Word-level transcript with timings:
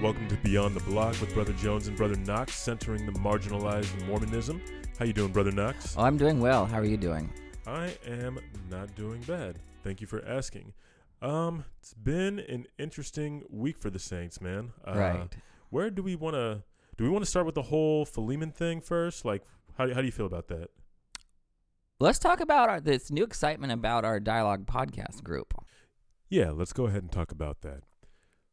Welcome 0.00 0.28
to 0.28 0.36
Beyond 0.36 0.76
the 0.76 0.84
Block 0.84 1.20
with 1.20 1.34
Brother 1.34 1.52
Jones 1.54 1.88
and 1.88 1.96
Brother 1.96 2.14
Knox, 2.14 2.54
centering 2.54 3.04
the 3.04 3.10
marginalized 3.18 4.06
Mormonism. 4.06 4.62
How 4.96 5.04
you 5.04 5.12
doing, 5.12 5.32
Brother 5.32 5.50
Knox? 5.50 5.96
Oh, 5.98 6.04
I'm 6.04 6.16
doing 6.16 6.38
well. 6.38 6.66
How 6.66 6.78
are 6.78 6.84
you 6.84 6.96
doing? 6.96 7.32
I 7.66 7.92
am 8.06 8.38
not 8.70 8.94
doing 8.94 9.20
bad. 9.22 9.58
Thank 9.82 10.00
you 10.00 10.06
for 10.06 10.24
asking. 10.24 10.72
Um, 11.20 11.64
it's 11.80 11.94
been 11.94 12.38
an 12.38 12.66
interesting 12.78 13.42
week 13.50 13.76
for 13.76 13.90
the 13.90 13.98
Saints, 13.98 14.40
man. 14.40 14.70
Uh, 14.86 14.92
right. 14.94 15.36
Where 15.70 15.90
do 15.90 16.04
we 16.04 16.14
want 16.14 16.36
to? 16.36 16.62
Do 16.96 17.02
we 17.02 17.10
want 17.10 17.24
to 17.24 17.30
start 17.30 17.44
with 17.44 17.56
the 17.56 17.62
whole 17.62 18.04
Philemon 18.04 18.52
thing 18.52 18.80
first? 18.80 19.24
Like, 19.24 19.42
how 19.76 19.86
do, 19.86 19.94
how 19.94 20.00
do 20.00 20.06
you 20.06 20.12
feel 20.12 20.26
about 20.26 20.46
that? 20.46 20.70
Let's 21.98 22.20
talk 22.20 22.38
about 22.38 22.68
our, 22.68 22.80
this 22.80 23.10
new 23.10 23.24
excitement 23.24 23.72
about 23.72 24.04
our 24.04 24.20
dialogue 24.20 24.64
podcast 24.64 25.24
group. 25.24 25.54
Yeah, 26.28 26.52
let's 26.52 26.72
go 26.72 26.86
ahead 26.86 27.02
and 27.02 27.10
talk 27.10 27.32
about 27.32 27.62
that. 27.62 27.82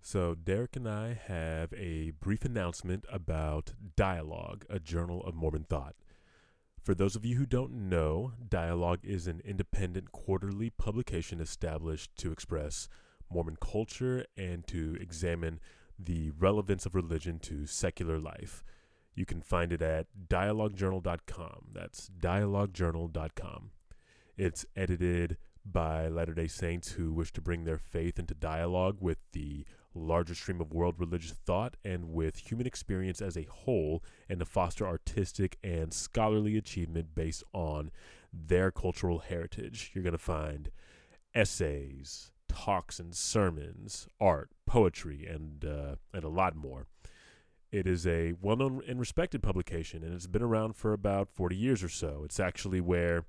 So, 0.08 0.36
Derek 0.36 0.76
and 0.76 0.88
I 0.88 1.20
have 1.26 1.74
a 1.74 2.12
brief 2.12 2.46
announcement 2.46 3.06
about 3.12 3.74
Dialogue, 3.96 4.64
a 4.70 4.80
journal 4.80 5.24
of 5.24 5.34
Mormon 5.34 5.64
thought. 5.64 5.96
For 6.80 6.94
those 6.94 7.16
of 7.16 7.26
you 7.26 7.38
who 7.38 7.48
don't 7.48 7.90
know, 7.90 8.34
Dialogue 8.48 9.00
is 9.02 9.26
an 9.26 9.42
independent 9.44 10.12
quarterly 10.12 10.70
publication 10.70 11.42
established 11.42 12.16
to 12.18 12.32
express 12.32 12.88
Mormon 13.32 13.58
culture 13.60 14.28
and 14.38 14.68
to 14.68 14.96
examine 15.02 15.60
the 15.98 16.30
relevance 16.38 16.86
of 16.86 16.94
religion 16.94 17.40
to 17.40 17.66
secular 17.66 18.20
life. 18.20 18.64
You 19.16 19.26
can 19.26 19.42
find 19.42 19.74
it 19.74 19.82
at 19.82 20.06
dialoguejournal.com. 20.30 21.70
That's 21.74 22.12
dialoguejournal.com. 22.20 23.72
It's 24.38 24.68
edited 24.76 25.38
by 25.66 26.08
Latter 26.10 26.36
day 26.36 26.46
Saints 26.46 26.92
who 26.92 27.12
wish 27.12 27.34
to 27.34 27.42
bring 27.42 27.64
their 27.64 27.80
faith 27.80 28.20
into 28.20 28.36
dialogue 28.36 28.98
with 29.02 29.18
the 29.32 29.66
larger 29.96 30.36
stream 30.36 30.62
of 30.62 30.74
world 30.74 30.96
religious 30.98 31.32
thought 31.32 31.78
and 31.84 32.12
with 32.12 32.50
human 32.50 32.68
experience 32.68 33.22
as 33.22 33.38
a 33.38 33.48
whole, 33.50 34.04
and 34.30 34.40
to 34.40 34.46
foster 34.46 34.86
artistic 34.86 35.58
and 35.64 35.94
scholarly 35.94 36.58
achievement 36.58 37.16
based 37.16 37.44
on 37.54 37.92
their 38.34 38.72
cultural 38.72 39.20
heritage. 39.20 39.92
You're 39.94 40.04
going 40.04 40.12
to 40.12 40.18
find 40.18 40.70
essays, 41.34 42.32
talks 42.48 43.00
and 43.00 43.16
sermons, 43.16 44.08
art, 44.20 44.50
poetry, 44.66 45.26
and 45.26 45.66
uh, 45.66 45.96
and 46.14 46.24
a 46.24 46.30
lot 46.30 46.56
more. 46.56 46.88
It 47.72 47.88
is 47.88 48.08
a 48.08 48.34
well-known 48.42 48.82
and 48.88 49.00
respected 49.00 49.44
publication, 49.44 50.04
and 50.04 50.14
it's 50.14 50.28
been 50.28 50.42
around 50.42 50.76
for 50.78 50.94
about 50.94 51.30
40 51.34 51.58
years 51.58 51.84
or 51.84 51.90
so. 51.90 52.22
It's 52.24 52.40
actually 52.40 52.80
where 52.80 53.26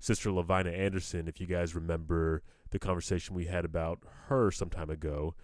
Sister 0.00 0.32
Lavina 0.32 0.70
Anderson, 0.70 1.28
if 1.28 1.40
you 1.40 1.46
guys 1.46 1.74
remember 1.74 2.42
the 2.70 2.78
conversation 2.78 3.36
we 3.36 3.46
had 3.46 3.64
about 3.64 4.00
her 4.26 4.50
some 4.50 4.68
time 4.68 4.90
ago, 4.90 5.34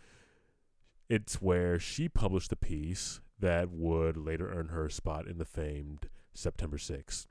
it's 1.11 1.43
where 1.43 1.79
she 1.79 2.09
published 2.09 2.51
the 2.51 2.57
piece 2.57 3.21
that 3.41 3.69
would 3.71 4.17
later 4.17 4.51
earn 4.53 4.69
her 4.69 4.87
a 4.87 4.91
spot 4.91 5.27
in 5.27 5.39
the 5.39 5.45
famed 5.45 6.09
September 6.33 6.77
6th. 6.77 7.27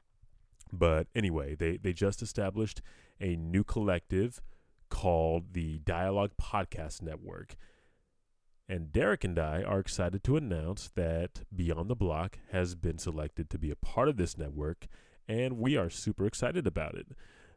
But 0.71 1.08
anyway, 1.16 1.55
they, 1.55 1.77
they 1.77 1.94
just 1.94 2.21
established 2.21 2.81
a 3.21 3.38
new 3.38 3.63
collective 3.63 4.41
called 4.89 5.53
the 5.53 5.80
Dialogue 5.80 6.31
Podcast 6.39 7.02
Network. 7.02 7.55
And 8.67 8.91
Derek 8.91 9.23
and 9.23 9.39
I 9.39 9.63
are 9.63 9.80
excited 9.80 10.25
to 10.25 10.36
announce 10.36 10.89
that 10.95 11.43
Beyond 11.55 11.89
the 11.89 11.95
Block 11.95 12.38
has 12.52 12.75
been 12.75 12.97
selected 12.97 13.49
to 13.49 13.58
be 13.58 13.71
a 13.71 13.75
part 13.77 14.09
of 14.09 14.17
this 14.17 14.38
network, 14.38 14.88
and 15.27 15.58
we 15.58 15.77
are 15.77 15.89
super 15.89 16.25
excited 16.27 16.67
about 16.67 16.95
it. 16.95 17.08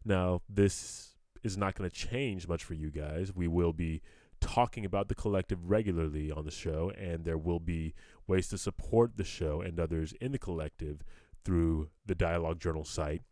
Now, 0.04 0.40
this 0.48 1.16
is 1.42 1.58
not 1.58 1.74
going 1.74 1.90
to 1.90 1.94
change 1.94 2.46
much 2.46 2.62
for 2.62 2.74
you 2.74 2.90
guys. 2.90 3.34
We 3.34 3.48
will 3.48 3.72
be 3.72 4.02
talking 4.42 4.84
about 4.84 5.08
the 5.08 5.14
collective 5.14 5.70
regularly 5.70 6.30
on 6.30 6.44
the 6.44 6.50
show, 6.50 6.92
and 6.98 7.24
there 7.24 7.38
will 7.38 7.60
be 7.60 7.94
ways 8.26 8.48
to 8.48 8.58
support 8.58 9.16
the 9.16 9.24
show 9.24 9.62
and 9.62 9.80
others 9.80 10.12
in 10.20 10.32
the 10.32 10.38
collective 10.38 11.02
through 11.44 11.88
the 12.04 12.14
Dialogue 12.14 12.60
Journal 12.60 12.84
site. 12.84 13.22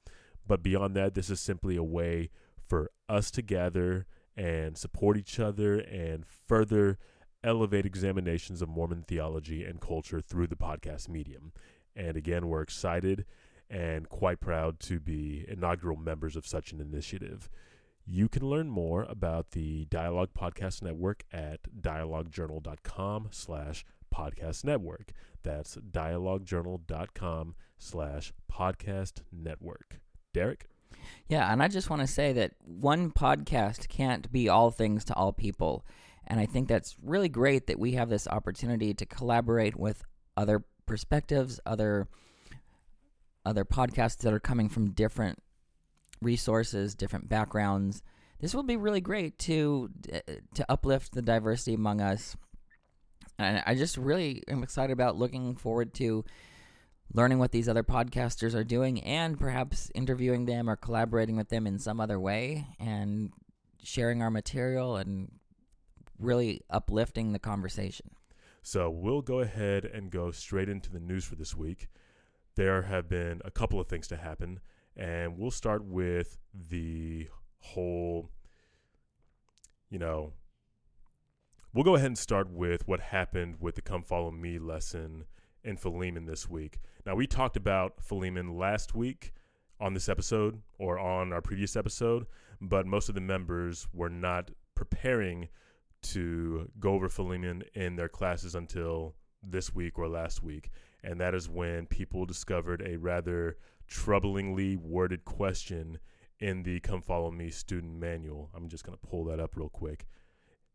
But 0.46 0.62
beyond 0.62 0.96
that, 0.96 1.14
this 1.14 1.28
is 1.28 1.40
simply 1.40 1.76
a 1.76 1.82
way 1.82 2.30
for 2.66 2.90
us 3.08 3.30
to 3.32 3.42
gather 3.42 4.06
and 4.36 4.78
support 4.78 5.18
each 5.18 5.38
other 5.38 5.78
and 5.80 6.24
further 6.24 6.98
elevate 7.42 7.84
examinations 7.84 8.62
of 8.62 8.68
Mormon 8.68 9.04
theology 9.06 9.64
and 9.64 9.80
culture 9.80 10.20
through 10.20 10.46
the 10.46 10.56
podcast 10.56 11.08
medium. 11.08 11.52
And 11.94 12.16
again, 12.16 12.48
we're 12.48 12.62
excited 12.62 13.26
and 13.68 14.08
quite 14.08 14.40
proud 14.40 14.80
to 14.80 15.00
be 15.00 15.44
inaugural 15.48 15.96
members 15.96 16.36
of 16.36 16.46
such 16.46 16.72
an 16.72 16.80
initiative. 16.80 17.50
You 18.06 18.28
can 18.28 18.48
learn 18.48 18.68
more 18.68 19.04
about 19.04 19.52
the 19.52 19.84
Dialogue 19.86 20.30
Podcast 20.36 20.82
Network 20.82 21.24
at 21.32 21.60
dialoguejournal.com 21.80 23.28
slash 23.30 23.84
podcast 24.14 24.64
network. 24.64 25.12
That's 25.42 25.76
dialoguejournal.com 25.76 27.54
slash 27.78 28.32
podcast 28.52 29.22
network. 29.32 30.00
Derek? 30.32 30.66
Yeah, 31.28 31.50
and 31.50 31.62
I 31.62 31.68
just 31.68 31.88
want 31.88 32.02
to 32.02 32.08
say 32.08 32.32
that 32.32 32.52
one 32.64 33.10
podcast 33.10 33.88
can't 33.88 34.30
be 34.30 34.48
all 34.48 34.70
things 34.70 35.04
to 35.06 35.14
all 35.14 35.32
people. 35.32 35.84
And 36.26 36.38
I 36.40 36.46
think 36.46 36.68
that's 36.68 36.96
really 37.02 37.28
great 37.28 37.66
that 37.68 37.78
we 37.78 37.92
have 37.92 38.08
this 38.08 38.28
opportunity 38.28 38.92
to 38.94 39.06
collaborate 39.06 39.76
with 39.76 40.04
other 40.36 40.64
perspectives, 40.86 41.60
other 41.64 42.08
other 43.46 43.64
podcasts 43.64 44.18
that 44.18 44.34
are 44.34 44.40
coming 44.40 44.68
from 44.68 44.90
different 44.90 45.38
resources, 46.20 46.94
different 46.94 47.28
backgrounds. 47.28 48.02
This 48.40 48.54
will 48.54 48.62
be 48.62 48.76
really 48.76 49.00
great 49.00 49.38
to 49.40 49.90
to 50.54 50.66
uplift 50.70 51.12
the 51.12 51.22
diversity 51.22 51.74
among 51.74 52.00
us. 52.00 52.36
And 53.38 53.62
I 53.66 53.74
just 53.74 53.96
really 53.96 54.42
am 54.48 54.62
excited 54.62 54.92
about 54.92 55.16
looking 55.16 55.56
forward 55.56 55.94
to 55.94 56.24
learning 57.12 57.38
what 57.38 57.52
these 57.52 57.68
other 57.68 57.82
podcasters 57.82 58.54
are 58.54 58.64
doing 58.64 59.02
and 59.02 59.38
perhaps 59.38 59.90
interviewing 59.94 60.44
them 60.44 60.70
or 60.70 60.76
collaborating 60.76 61.36
with 61.36 61.48
them 61.48 61.66
in 61.66 61.78
some 61.78 62.00
other 62.00 62.20
way 62.20 62.66
and 62.78 63.32
sharing 63.82 64.22
our 64.22 64.30
material 64.30 64.96
and 64.96 65.32
really 66.18 66.60
uplifting 66.70 67.32
the 67.32 67.38
conversation. 67.38 68.10
So 68.62 68.90
we'll 68.90 69.22
go 69.22 69.40
ahead 69.40 69.84
and 69.84 70.10
go 70.10 70.30
straight 70.30 70.68
into 70.68 70.90
the 70.90 71.00
news 71.00 71.24
for 71.24 71.34
this 71.34 71.56
week. 71.56 71.88
There 72.56 72.82
have 72.82 73.08
been 73.08 73.40
a 73.44 73.50
couple 73.50 73.80
of 73.80 73.88
things 73.88 74.06
to 74.08 74.16
happen. 74.16 74.60
And 74.96 75.38
we'll 75.38 75.50
start 75.50 75.84
with 75.84 76.38
the 76.52 77.28
whole, 77.58 78.30
you 79.88 79.98
know, 79.98 80.32
we'll 81.72 81.84
go 81.84 81.94
ahead 81.94 82.08
and 82.08 82.18
start 82.18 82.50
with 82.50 82.86
what 82.86 83.00
happened 83.00 83.56
with 83.60 83.76
the 83.76 83.82
Come 83.82 84.02
Follow 84.02 84.30
Me 84.30 84.58
lesson 84.58 85.24
in 85.62 85.76
Philemon 85.76 86.26
this 86.26 86.48
week. 86.48 86.80
Now, 87.06 87.14
we 87.14 87.26
talked 87.26 87.56
about 87.56 88.02
Philemon 88.02 88.56
last 88.58 88.94
week 88.94 89.32
on 89.78 89.94
this 89.94 90.08
episode 90.08 90.60
or 90.78 90.98
on 90.98 91.32
our 91.32 91.40
previous 91.40 91.76
episode, 91.76 92.26
but 92.60 92.86
most 92.86 93.08
of 93.08 93.14
the 93.14 93.20
members 93.20 93.88
were 93.92 94.10
not 94.10 94.50
preparing 94.74 95.48
to 96.02 96.70
go 96.78 96.92
over 96.92 97.08
Philemon 97.08 97.62
in 97.74 97.96
their 97.96 98.08
classes 98.08 98.54
until 98.54 99.14
this 99.42 99.74
week 99.74 99.98
or 99.98 100.08
last 100.08 100.42
week. 100.42 100.70
And 101.02 101.20
that 101.20 101.34
is 101.34 101.48
when 101.48 101.86
people 101.86 102.26
discovered 102.26 102.82
a 102.84 102.96
rather 102.96 103.56
troublingly 103.90 104.76
worded 104.76 105.24
question 105.24 105.98
in 106.38 106.62
the 106.62 106.80
Come 106.80 107.02
Follow 107.02 107.30
Me 107.30 107.50
student 107.50 107.98
manual. 107.98 108.50
I'm 108.54 108.68
just 108.68 108.84
going 108.84 108.96
to 108.96 109.06
pull 109.06 109.24
that 109.24 109.40
up 109.40 109.56
real 109.56 109.68
quick. 109.68 110.06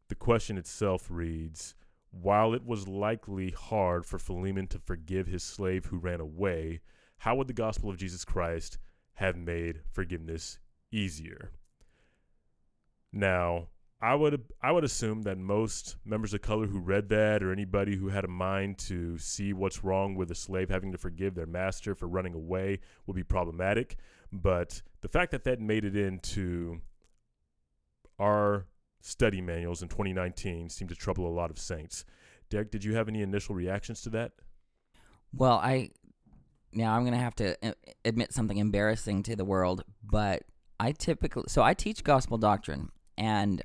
The 0.09 0.15
question 0.15 0.57
itself 0.57 1.07
reads 1.09 1.73
While 2.11 2.53
it 2.53 2.65
was 2.65 2.87
likely 2.87 3.51
hard 3.51 4.05
for 4.05 4.19
Philemon 4.19 4.67
to 4.67 4.79
forgive 4.79 5.27
his 5.27 5.43
slave 5.43 5.85
who 5.85 5.97
ran 5.97 6.19
away, 6.19 6.81
how 7.19 7.35
would 7.35 7.47
the 7.47 7.53
gospel 7.53 7.89
of 7.89 7.97
Jesus 7.97 8.25
Christ 8.25 8.77
have 9.15 9.35
made 9.35 9.81
forgiveness 9.91 10.59
easier? 10.91 11.51
Now, 13.11 13.69
I 14.05 14.13
would 14.13 14.43
I 14.61 14.71
would 14.71 14.83
assume 14.83 15.23
that 15.23 15.39
most 15.39 15.95
members 16.05 16.35
of 16.35 16.43
color 16.43 16.67
who 16.67 16.77
read 16.77 17.09
that 17.09 17.41
or 17.41 17.51
anybody 17.51 17.95
who 17.95 18.09
had 18.09 18.23
a 18.23 18.27
mind 18.27 18.77
to 18.89 19.17
see 19.17 19.51
what's 19.51 19.83
wrong 19.83 20.13
with 20.13 20.29
a 20.29 20.35
slave 20.35 20.69
having 20.69 20.91
to 20.91 20.97
forgive 20.99 21.33
their 21.33 21.47
master 21.47 21.95
for 21.95 22.07
running 22.07 22.35
away 22.35 22.81
would 23.07 23.15
be 23.15 23.23
problematic. 23.23 23.95
But 24.31 24.83
the 25.01 25.07
fact 25.07 25.31
that 25.31 25.43
that 25.45 25.59
made 25.59 25.85
it 25.85 25.95
into 25.95 26.81
our 28.19 28.67
study 29.01 29.41
manuals 29.41 29.81
in 29.81 29.89
2019 29.89 30.69
seemed 30.69 30.89
to 30.89 30.95
trouble 30.95 31.27
a 31.27 31.33
lot 31.33 31.49
of 31.49 31.57
saints. 31.57 32.05
Derek, 32.51 32.69
did 32.69 32.83
you 32.83 32.93
have 32.93 33.07
any 33.07 33.23
initial 33.23 33.55
reactions 33.55 34.01
to 34.01 34.11
that? 34.11 34.33
Well, 35.33 35.57
I 35.57 35.89
now 36.71 36.95
I'm 36.95 37.01
going 37.01 37.13
to 37.13 37.19
have 37.19 37.35
to 37.37 37.57
uh, 37.67 37.73
admit 38.03 38.33
something 38.33 38.57
embarrassing 38.57 39.23
to 39.23 39.35
the 39.35 39.45
world, 39.45 39.83
but 40.03 40.43
I 40.79 40.91
typically 40.91 41.45
so 41.47 41.63
I 41.63 41.73
teach 41.73 42.03
gospel 42.03 42.37
doctrine 42.37 42.91
and 43.17 43.63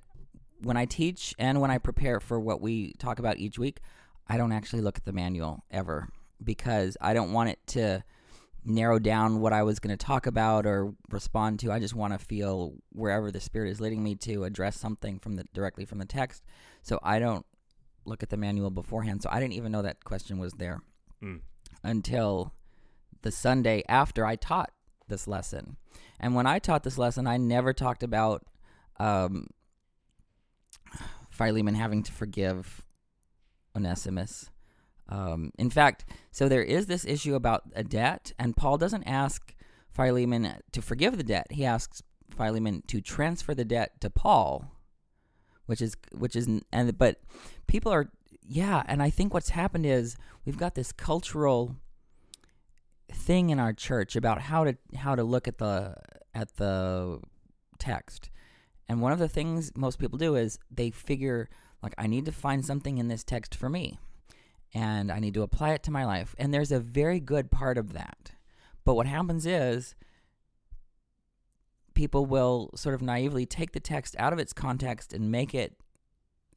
when 0.63 0.77
I 0.77 0.85
teach 0.85 1.35
and 1.39 1.61
when 1.61 1.71
I 1.71 1.79
prepare 1.79 2.21
for 2.21 2.39
what 2.39 2.61
we 2.61 2.93
talk 2.99 3.19
about 3.19 3.39
each 3.39 3.59
week, 3.59 3.81
I 4.29 4.37
don't 4.37 4.53
actually 4.53 4.83
look 4.83 4.97
at 4.99 5.05
the 5.05 5.13
manual 5.13 5.65
ever 5.71 6.09
because 6.43 6.97
I 7.01 7.15
don't 7.15 7.33
want 7.33 7.51
it 7.51 7.59
to 7.69 8.05
narrow 8.65 8.99
down 8.99 9.41
what 9.41 9.53
I 9.55 9.63
was 9.63 9.79
going 9.79 9.97
to 9.97 10.05
talk 10.07 10.27
about 10.27 10.67
or 10.67 10.93
respond 11.11 11.61
to. 11.61 11.73
I 11.73 11.79
just 11.79 11.95
want 11.95 12.13
to 12.13 12.19
feel 12.19 12.75
wherever 12.93 13.31
the 13.31 13.41
spirit 13.41 13.71
is 13.71 13.81
leading 13.81 14.03
me 14.03 14.15
to 14.17 14.45
address 14.45 14.79
something 14.79 15.19
from 15.19 15.37
the 15.37 15.45
directly 15.55 15.85
from 15.87 15.99
the 15.99 16.05
text. 16.05 16.45
So 16.83 16.99
I 17.03 17.19
don't 17.19 17.47
look 18.05 18.23
at 18.23 18.29
the 18.29 18.37
manual 18.37 18.71
beforehand, 18.71 19.23
so 19.23 19.29
I 19.33 19.41
didn't 19.41 19.55
even 19.55 19.73
know 19.73 19.83
that 19.83 20.05
question 20.05 20.39
was 20.39 20.53
there 20.55 20.83
Mm. 21.23 21.41
until 21.83 22.55
the 23.23 23.31
Sunday 23.31 23.83
after 23.89 24.25
I 24.25 24.37
taught 24.37 24.73
this 25.09 25.27
lesson. 25.27 25.77
And 26.19 26.35
when 26.35 26.47
I 26.47 26.59
taught 26.59 26.83
this 26.83 26.97
lesson, 26.99 27.27
I 27.27 27.37
never 27.37 27.73
talked 27.75 28.03
about 28.03 28.47
um, 28.99 29.47
Philemon 31.31 31.75
having 31.75 32.03
to 32.03 32.13
forgive 32.13 32.83
Onesimus. 33.77 34.51
Um, 35.09 35.53
in 35.59 35.71
fact, 35.71 36.05
so 36.31 36.49
there 36.49 36.63
is 36.63 36.87
this 36.87 37.05
issue 37.05 37.35
about 37.35 37.65
a 37.75 37.83
debt, 37.83 38.33
and 38.39 38.57
Paul 38.57 38.79
doesn't 38.79 39.05
ask 39.05 39.55
Philemon 39.91 40.55
to 40.73 40.83
forgive 40.83 41.17
the 41.17 41.25
debt. 41.25 41.49
He 41.51 41.65
asks 41.65 42.03
Philemon 42.31 42.83
to 42.87 43.01
transfer 43.01 43.55
the 43.55 43.65
debt 43.65 44.01
to 44.01 44.11
Paul, 44.11 44.71
which 45.67 45.83
is 45.83 45.97
which 46.13 46.37
is 46.37 46.49
and 46.73 46.97
but 46.97 47.21
people 47.67 47.93
are 47.93 48.11
yeah, 48.43 48.83
and 48.87 49.03
I 49.03 49.11
think 49.11 49.35
what's 49.35 49.51
happened 49.51 49.87
is 49.87 50.17
we've 50.45 50.59
got 50.59 50.75
this 50.75 50.93
cultural 50.93 51.77
thing 53.13 53.51
in 53.51 53.59
our 53.59 53.73
church 53.73 54.17
about 54.17 54.43
how 54.43 54.65
to 54.65 54.77
how 54.97 55.15
to 55.15 55.25
look 55.25 55.49
at 55.49 55.59
the 55.59 55.97
at 56.35 56.57
the 56.57 57.21
text. 57.79 58.31
And 58.91 59.01
one 59.01 59.13
of 59.13 59.21
the 59.21 59.29
things 59.29 59.71
most 59.77 60.01
people 60.01 60.19
do 60.19 60.35
is 60.35 60.59
they 60.69 60.91
figure 60.91 61.49
like 61.81 61.95
I 61.97 62.09
need 62.09 62.25
to 62.25 62.33
find 62.33 62.67
something 62.67 62.99
in 62.99 63.07
this 63.07 63.23
text 63.23 63.55
for 63.55 63.69
me 63.69 64.01
and 64.75 65.13
I 65.13 65.21
need 65.21 65.33
to 65.35 65.43
apply 65.43 65.75
it 65.75 65.85
to 65.85 65.93
my 65.93 66.05
life. 66.05 66.35
And 66.39 66.53
there's 66.53 66.73
a 66.73 66.81
very 66.81 67.21
good 67.21 67.53
part 67.53 67.79
of 67.79 67.93
that. 67.93 68.33
But 68.85 68.95
what 68.95 69.07
happens 69.07 69.47
is 69.47 69.95
people 71.95 72.27
will 72.27 72.71
sort 72.75 72.97
of 72.97 73.01
naively 73.01 73.47
take 73.47 73.71
the 73.71 73.79
text 73.79 74.17
out 74.19 74.33
of 74.33 74.41
its 74.41 74.53
context 74.53 75.13
and 75.13 75.31
make 75.31 75.55
it 75.55 75.77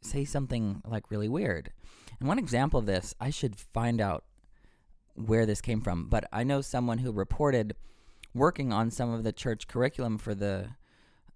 say 0.02 0.26
something 0.26 0.82
like 0.88 1.12
really 1.12 1.30
weird. 1.30 1.72
And 2.20 2.28
one 2.28 2.40
example 2.40 2.80
of 2.80 2.88
this, 2.88 3.14
I 3.22 3.30
should 3.30 3.56
find 3.56 4.02
out 4.02 4.24
where 5.14 5.46
this 5.46 5.62
came 5.62 5.82
from, 5.82 6.10
but 6.10 6.26
I 6.34 6.44
know 6.44 6.62
someone 6.62 6.98
who 6.98 7.12
reported 7.12 7.76
working 8.34 8.74
on 8.74 8.90
some 8.90 9.14
of 9.14 9.24
the 9.24 9.32
church 9.32 9.68
curriculum 9.68 10.18
for 10.18 10.34
the 10.34 10.70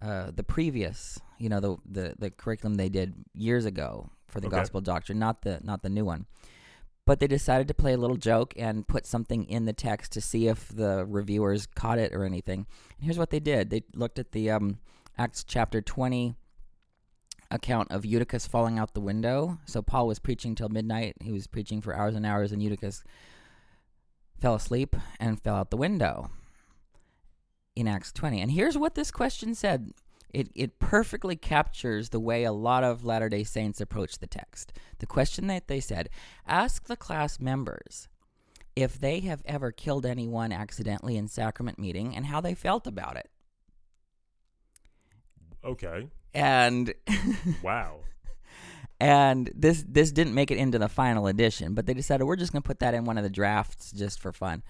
uh, 0.02 0.32
the 0.36 0.44
previous, 0.44 1.20
you 1.40 1.50
know, 1.50 1.60
the, 1.60 1.78
the 1.86 2.16
the 2.20 2.30
curriculum 2.30 2.76
they 2.76 2.90
did 2.90 3.14
years 3.34 3.66
ago 3.66 4.10
for 4.28 4.40
the 4.40 4.48
Okay. 4.48 4.58
gospel 4.58 4.82
doctrine, 4.82 5.20
not 5.20 5.42
the 5.42 5.60
not 5.64 5.82
the 5.82 5.90
new 5.90 6.06
one. 6.06 6.26
But 7.06 7.20
they 7.20 7.28
decided 7.28 7.70
to 7.70 7.74
play 7.74 7.94
a 7.94 7.98
little 7.98 8.18
joke 8.18 8.54
and 8.58 8.86
put 8.86 9.06
something 9.06 9.46
in 9.46 9.64
the 9.64 9.72
text 9.72 10.12
to 10.12 10.22
see 10.22 10.48
if 10.48 10.68
the 10.68 11.06
reviewers 11.06 11.66
caught 11.66 12.00
it 12.00 12.14
or 12.14 12.26
anything. 12.26 12.68
And 12.98 13.06
here's 13.06 13.18
what 13.18 13.30
they 13.30 13.40
did: 13.40 13.70
they 13.70 13.84
looked 13.94 14.20
at 14.20 14.34
the 14.34 14.52
um, 14.52 14.80
Acts 15.18 15.44
chapter 15.44 15.82
twenty 15.82 16.36
account 17.50 17.90
of 17.92 18.06
Eutychus 18.06 18.46
falling 18.46 18.78
out 18.78 18.94
the 18.94 19.00
window. 19.00 19.58
So 19.66 19.82
Paul 19.82 20.08
was 20.08 20.20
preaching 20.20 20.54
till 20.54 20.68
midnight. 20.70 21.16
He 21.22 21.32
was 21.32 21.48
preaching 21.48 21.82
for 21.82 21.96
hours 21.96 22.14
and 22.14 22.26
hours, 22.26 22.52
and 22.52 22.62
Eutychus 22.62 23.04
fell 24.40 24.56
asleep 24.56 24.96
and 25.20 25.42
fell 25.42 25.56
out 25.56 25.72
the 25.72 25.78
window 25.78 26.30
in 27.78 27.88
Acts 27.88 28.12
20. 28.12 28.42
And 28.42 28.52
here's 28.52 28.78
what 28.78 28.96
this 28.96 29.12
question 29.12 29.54
said. 29.54 29.92
It, 30.34 30.50
it 30.56 30.80
perfectly 30.80 31.36
captures 31.36 32.10
the 32.10 32.20
way 32.20 32.44
a 32.44 32.52
lot 32.52 32.84
of 32.84 33.06
Latter 33.06 33.30
day 33.30 33.44
Saints 33.44 33.80
approach 33.80 34.18
the 34.18 34.28
text. 34.28 34.74
The 35.00 35.06
question 35.06 35.48
that 35.48 35.68
they 35.68 35.80
said 35.80 36.10
ask 36.46 36.86
the 36.86 36.98
class 36.98 37.40
members 37.40 38.10
if 38.76 39.00
they 39.00 39.22
have 39.22 39.42
ever 39.46 39.72
killed 39.72 40.06
anyone 40.06 40.52
accidentally 40.52 41.16
in 41.18 41.28
sacrament 41.28 41.80
meeting 41.80 42.16
and 42.16 42.26
how 42.26 42.42
they 42.42 42.54
felt 42.54 42.86
about 42.88 43.16
it. 43.16 43.30
Okay. 45.64 46.08
And 46.34 46.94
Wow. 47.64 48.00
and 49.00 49.50
this 49.56 49.84
this 49.88 50.12
didn't 50.12 50.34
make 50.34 50.52
it 50.52 50.58
into 50.58 50.78
the 50.80 50.90
final 50.90 51.28
edition, 51.28 51.74
but 51.74 51.86
they 51.86 51.94
decided 51.94 52.26
we're 52.26 52.36
just 52.36 52.52
going 52.52 52.62
to 52.64 52.68
put 52.68 52.80
that 52.80 52.94
in 52.94 53.06
one 53.06 53.18
of 53.18 53.24
the 53.24 53.30
drafts 53.30 53.92
just 53.92 54.20
for 54.20 54.32
fun. 54.32 54.62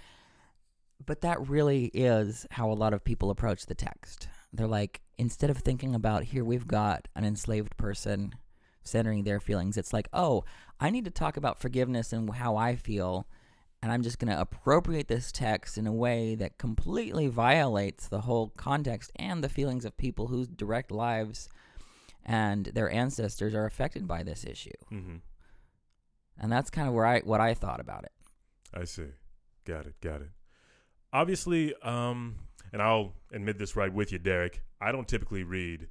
But 1.05 1.21
that 1.21 1.47
really 1.47 1.85
is 1.93 2.45
how 2.51 2.71
a 2.71 2.73
lot 2.73 2.93
of 2.93 3.03
people 3.03 3.29
approach 3.29 3.65
the 3.65 3.75
text. 3.75 4.27
They're 4.51 4.67
like 4.67 5.01
instead 5.17 5.49
of 5.49 5.57
thinking 5.57 5.95
about 5.95 6.23
here 6.23 6.43
we've 6.43 6.67
got 6.67 7.07
an 7.15 7.23
enslaved 7.25 7.77
person 7.77 8.35
centering 8.83 9.23
their 9.23 9.39
feelings, 9.39 9.77
it's 9.77 9.93
like, 9.93 10.07
"Oh, 10.13 10.43
I 10.79 10.89
need 10.89 11.05
to 11.05 11.11
talk 11.11 11.37
about 11.37 11.59
forgiveness 11.59 12.13
and 12.13 12.29
how 12.33 12.55
I 12.55 12.75
feel." 12.75 13.27
And 13.81 13.91
I'm 13.91 14.01
just 14.01 14.17
going 14.17 14.33
to 14.33 14.41
appropriate 14.41 15.07
this 15.07 15.31
text 15.31 15.77
in 15.77 15.85
a 15.85 15.93
way 15.93 16.33
that 16.35 16.57
completely 16.57 17.27
violates 17.27 18.07
the 18.07 18.21
whole 18.21 18.49
context 18.57 19.11
and 19.17 19.43
the 19.43 19.49
feelings 19.49 19.85
of 19.85 19.95
people 19.97 20.27
whose 20.27 20.47
direct 20.47 20.91
lives 20.91 21.47
and 22.25 22.65
their 22.65 22.89
ancestors 22.91 23.53
are 23.53 23.65
affected 23.65 24.07
by 24.07 24.23
this 24.23 24.43
issue. 24.43 24.71
hmm 24.89 25.17
And 26.39 26.51
that's 26.51 26.69
kind 26.71 26.87
of 26.87 26.93
where 26.93 27.05
I 27.05 27.19
what 27.19 27.39
I 27.39 27.53
thought 27.53 27.79
about 27.79 28.03
it. 28.03 28.11
I 28.73 28.83
see. 28.85 29.11
Got 29.65 29.85
it. 29.85 29.95
Got 30.01 30.21
it. 30.21 30.29
Obviously, 31.13 31.73
um, 31.83 32.35
and 32.73 32.81
I'll 32.81 33.13
admit 33.31 33.57
this 33.57 33.75
right 33.75 33.91
with 33.93 34.11
you, 34.11 34.19
Derek. 34.19 34.61
I 34.81 34.91
don't 34.91 35.07
typically 35.07 35.43
read, 35.43 35.87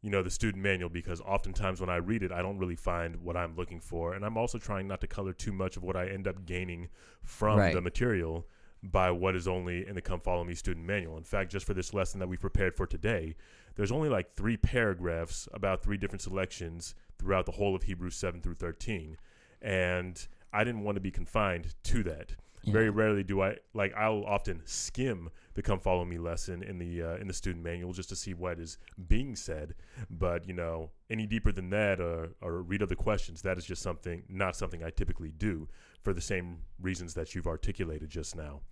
you 0.00 0.10
know, 0.10 0.22
the 0.22 0.30
student 0.30 0.62
manual 0.62 0.88
because 0.88 1.20
oftentimes 1.20 1.80
when 1.80 1.90
I 1.90 1.96
read 1.96 2.22
it, 2.22 2.32
I 2.32 2.42
don't 2.42 2.58
really 2.58 2.76
find 2.76 3.16
what 3.16 3.36
I'm 3.36 3.56
looking 3.56 3.80
for, 3.80 4.14
and 4.14 4.24
I'm 4.24 4.36
also 4.36 4.58
trying 4.58 4.88
not 4.88 5.00
to 5.02 5.06
color 5.06 5.32
too 5.32 5.52
much 5.52 5.76
of 5.76 5.82
what 5.82 5.96
I 5.96 6.06
end 6.06 6.26
up 6.26 6.44
gaining 6.46 6.88
from 7.22 7.58
Right. 7.58 7.74
the 7.74 7.80
material 7.80 8.46
by 8.82 9.10
what 9.10 9.34
is 9.34 9.48
only 9.48 9.86
in 9.86 9.94
the 9.94 10.02
Come 10.02 10.20
Follow 10.20 10.44
Me 10.44 10.54
student 10.54 10.84
manual. 10.86 11.16
In 11.16 11.24
fact, 11.24 11.50
just 11.50 11.64
for 11.66 11.72
this 11.72 11.94
lesson 11.94 12.20
that 12.20 12.28
we 12.28 12.36
prepared 12.36 12.74
for 12.74 12.86
today, 12.86 13.34
there's 13.76 13.92
only 13.92 14.08
like 14.10 14.34
three 14.34 14.56
paragraphs 14.58 15.48
about 15.54 15.82
three 15.82 15.96
different 15.96 16.20
selections 16.20 16.94
throughout 17.18 17.46
the 17.46 17.52
whole 17.52 17.74
of 17.74 17.84
Hebrews 17.84 18.14
7 18.16 18.42
through 18.42 18.54
13. 18.56 19.16
And 19.62 20.26
I 20.52 20.64
didn't 20.64 20.82
want 20.84 20.96
to 20.96 21.00
be 21.00 21.10
confined 21.10 21.74
to 21.84 22.02
that. 22.02 22.32
Yeah. 22.64 22.72
Very 22.72 22.90
rarely 22.90 23.22
do 23.22 23.42
I 23.42 23.56
like. 23.74 23.94
I'll 23.94 24.24
often 24.24 24.62
skim 24.64 25.28
the 25.54 25.62
"Come 25.62 25.78
Follow 25.78 26.04
Me" 26.04 26.18
lesson 26.18 26.62
in 26.62 26.78
the 26.78 27.02
uh, 27.02 27.16
in 27.16 27.28
the 27.28 27.34
student 27.34 27.62
manual 27.62 27.92
just 27.92 28.08
to 28.08 28.16
see 28.16 28.32
what 28.32 28.58
is 28.58 28.78
being 29.08 29.36
said. 29.36 29.74
But 30.10 30.48
you 30.48 30.54
know, 30.54 30.90
any 31.10 31.26
deeper 31.26 31.52
than 31.52 31.70
that, 31.70 32.00
or 32.00 32.30
or 32.40 32.62
read 32.62 32.82
other 32.82 32.94
questions, 32.94 33.42
that 33.42 33.58
is 33.58 33.64
just 33.64 33.82
something 33.82 34.22
not 34.28 34.56
something 34.56 34.82
I 34.82 34.90
typically 34.90 35.30
do 35.30 35.68
for 36.02 36.12
the 36.14 36.20
same 36.20 36.58
reasons 36.80 37.14
that 37.14 37.34
you've 37.34 37.46
articulated 37.46 38.08
just 38.08 38.34
now. 38.34 38.62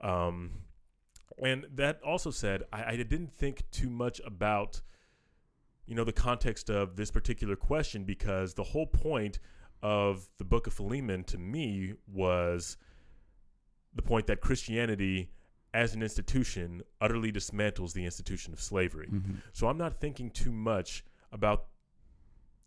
Um, 0.00 0.52
and 1.42 1.66
that 1.74 2.00
also 2.02 2.30
said, 2.30 2.64
I, 2.72 2.84
I 2.84 2.96
didn't 2.96 3.32
think 3.32 3.62
too 3.70 3.90
much 3.90 4.20
about 4.24 4.80
you 5.86 5.94
know 5.94 6.04
the 6.04 6.12
context 6.12 6.70
of 6.70 6.96
this 6.96 7.10
particular 7.10 7.56
question 7.56 8.04
because 8.04 8.54
the 8.54 8.64
whole 8.64 8.86
point 8.86 9.38
of 9.82 10.28
the 10.38 10.44
book 10.44 10.66
of 10.66 10.74
Philemon 10.74 11.24
to 11.24 11.38
me 11.38 11.94
was 12.06 12.76
the 13.94 14.02
point 14.02 14.26
that 14.26 14.40
Christianity 14.40 15.30
as 15.74 15.94
an 15.94 16.02
institution 16.02 16.82
utterly 17.00 17.30
dismantles 17.32 17.92
the 17.92 18.04
institution 18.04 18.52
of 18.52 18.60
slavery. 18.60 19.08
Mhm. 19.12 19.36
So 19.52 19.68
I'm 19.68 19.76
not 19.78 20.00
thinking 20.00 20.30
too 20.30 20.52
much 20.52 21.04
about 21.32 21.66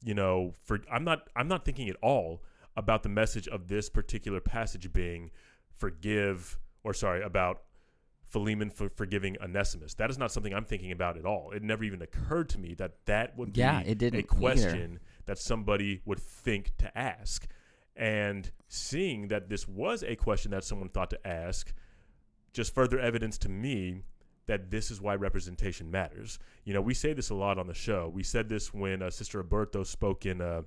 you 0.03 0.13
know 0.13 0.53
for 0.65 0.79
I'm 0.91 1.03
not 1.03 1.29
I'm 1.35 1.47
not 1.47 1.65
thinking 1.65 1.89
at 1.89 1.95
all 2.01 2.43
about 2.75 3.03
the 3.03 3.09
message 3.09 3.47
of 3.47 3.67
this 3.67 3.89
particular 3.89 4.39
passage 4.39 4.91
being 4.93 5.31
forgive 5.75 6.59
or 6.83 6.93
sorry 6.93 7.21
about 7.23 7.63
Philemon 8.23 8.69
for 8.69 8.87
forgiving 8.89 9.35
Onesimus. 9.41 9.93
That 9.95 10.09
is 10.09 10.17
not 10.17 10.31
something 10.31 10.53
I'm 10.53 10.63
thinking 10.65 10.91
about 10.91 11.17
at 11.17 11.25
all. 11.25 11.51
It 11.51 11.63
never 11.63 11.83
even 11.83 12.01
occurred 12.01 12.47
to 12.49 12.59
me 12.59 12.73
that 12.75 13.05
that 13.05 13.35
would 13.37 13.57
Yeah, 13.57 13.83
be 13.83 13.89
it 13.89 13.97
didn't 13.97 14.15
a 14.15 14.17
either. 14.19 14.27
question 14.27 14.99
that 15.25 15.37
somebody 15.37 16.01
would 16.05 16.19
think 16.19 16.77
to 16.77 16.97
ask. 16.97 17.45
And 17.95 18.49
seeing 18.67 19.27
that 19.27 19.49
this 19.49 19.67
was 19.67 20.03
a 20.03 20.15
question 20.15 20.51
that 20.51 20.63
someone 20.63 20.89
thought 20.89 21.09
to 21.09 21.27
ask, 21.27 21.73
just 22.53 22.73
further 22.73 22.99
evidence 22.99 23.37
to 23.39 23.49
me 23.49 24.03
that 24.47 24.71
this 24.71 24.91
is 24.91 24.99
why 24.99 25.15
representation 25.15 25.91
matters. 25.91 26.39
You 26.65 26.73
know, 26.73 26.81
we 26.81 26.93
say 26.93 27.13
this 27.13 27.29
a 27.29 27.35
lot 27.35 27.57
on 27.57 27.67
the 27.67 27.73
show. 27.73 28.09
We 28.13 28.23
said 28.23 28.49
this 28.49 28.73
when 28.73 29.01
uh, 29.01 29.09
Sister 29.09 29.43
Aburto 29.43 29.85
spoke 29.85 30.25
in 30.25 30.41
a 30.41 30.63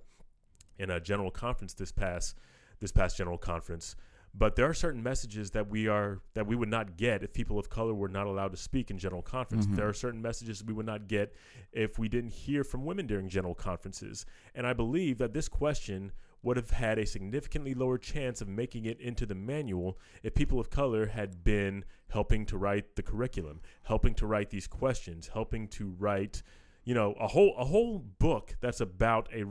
in 0.78 0.90
a 0.90 1.00
general 1.00 1.30
conference 1.30 1.74
this 1.74 1.92
past 1.92 2.36
this 2.80 2.92
past 2.92 3.16
general 3.16 3.38
conference. 3.38 3.96
But 4.36 4.56
there 4.56 4.66
are 4.68 4.74
certain 4.74 5.02
messages 5.02 5.52
that 5.52 5.68
we 5.68 5.86
are 5.86 6.20
that 6.34 6.46
we 6.46 6.56
would 6.56 6.68
not 6.68 6.96
get 6.96 7.22
if 7.22 7.32
people 7.32 7.58
of 7.58 7.68
color 7.68 7.94
were 7.94 8.08
not 8.08 8.26
allowed 8.26 8.50
to 8.50 8.56
speak 8.56 8.90
in 8.90 8.98
general 8.98 9.22
conference. 9.22 9.66
Mhm. 9.66 9.76
There 9.76 9.88
are 9.88 9.92
certain 9.92 10.20
messages 10.20 10.64
we 10.64 10.72
would 10.72 10.86
not 10.86 11.06
get 11.06 11.34
if 11.72 11.98
we 11.98 12.08
didn't 12.08 12.32
hear 12.32 12.64
from 12.64 12.84
women 12.84 13.06
during 13.06 13.28
general 13.28 13.54
conferences. 13.54 14.26
And 14.54 14.66
I 14.66 14.72
believe 14.72 15.18
that 15.18 15.34
this 15.34 15.48
question 15.48 16.12
would 16.44 16.56
have 16.58 16.70
had 16.70 16.98
a 16.98 17.06
significantly 17.06 17.74
lower 17.74 17.96
chance 17.98 18.40
of 18.40 18.48
making 18.48 18.84
it 18.84 19.00
into 19.00 19.24
the 19.26 19.34
manual 19.34 19.98
if 20.22 20.34
people 20.34 20.60
of 20.60 20.68
color 20.70 21.06
had 21.06 21.42
been 21.42 21.84
helping 22.10 22.44
to 22.46 22.56
write 22.58 22.96
the 22.96 23.02
curriculum, 23.02 23.60
helping 23.84 24.14
to 24.14 24.26
write 24.26 24.50
these 24.50 24.66
questions, 24.66 25.28
helping 25.32 25.66
to 25.68 25.94
write, 25.98 26.42
you 26.84 26.94
know, 26.94 27.12
a 27.14 27.26
whole 27.28 27.54
a 27.56 27.64
whole 27.64 27.98
book 27.98 28.56
that's 28.60 28.80
about 28.80 29.28
a 29.32 29.44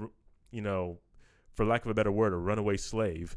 you 0.51 0.61
know, 0.61 0.99
for 1.53 1.65
lack 1.65 1.83
of 1.83 1.89
a 1.89 1.93
better 1.95 2.11
word, 2.11 2.31
a 2.31 2.37
runaway 2.37 2.77
slave. 2.77 3.35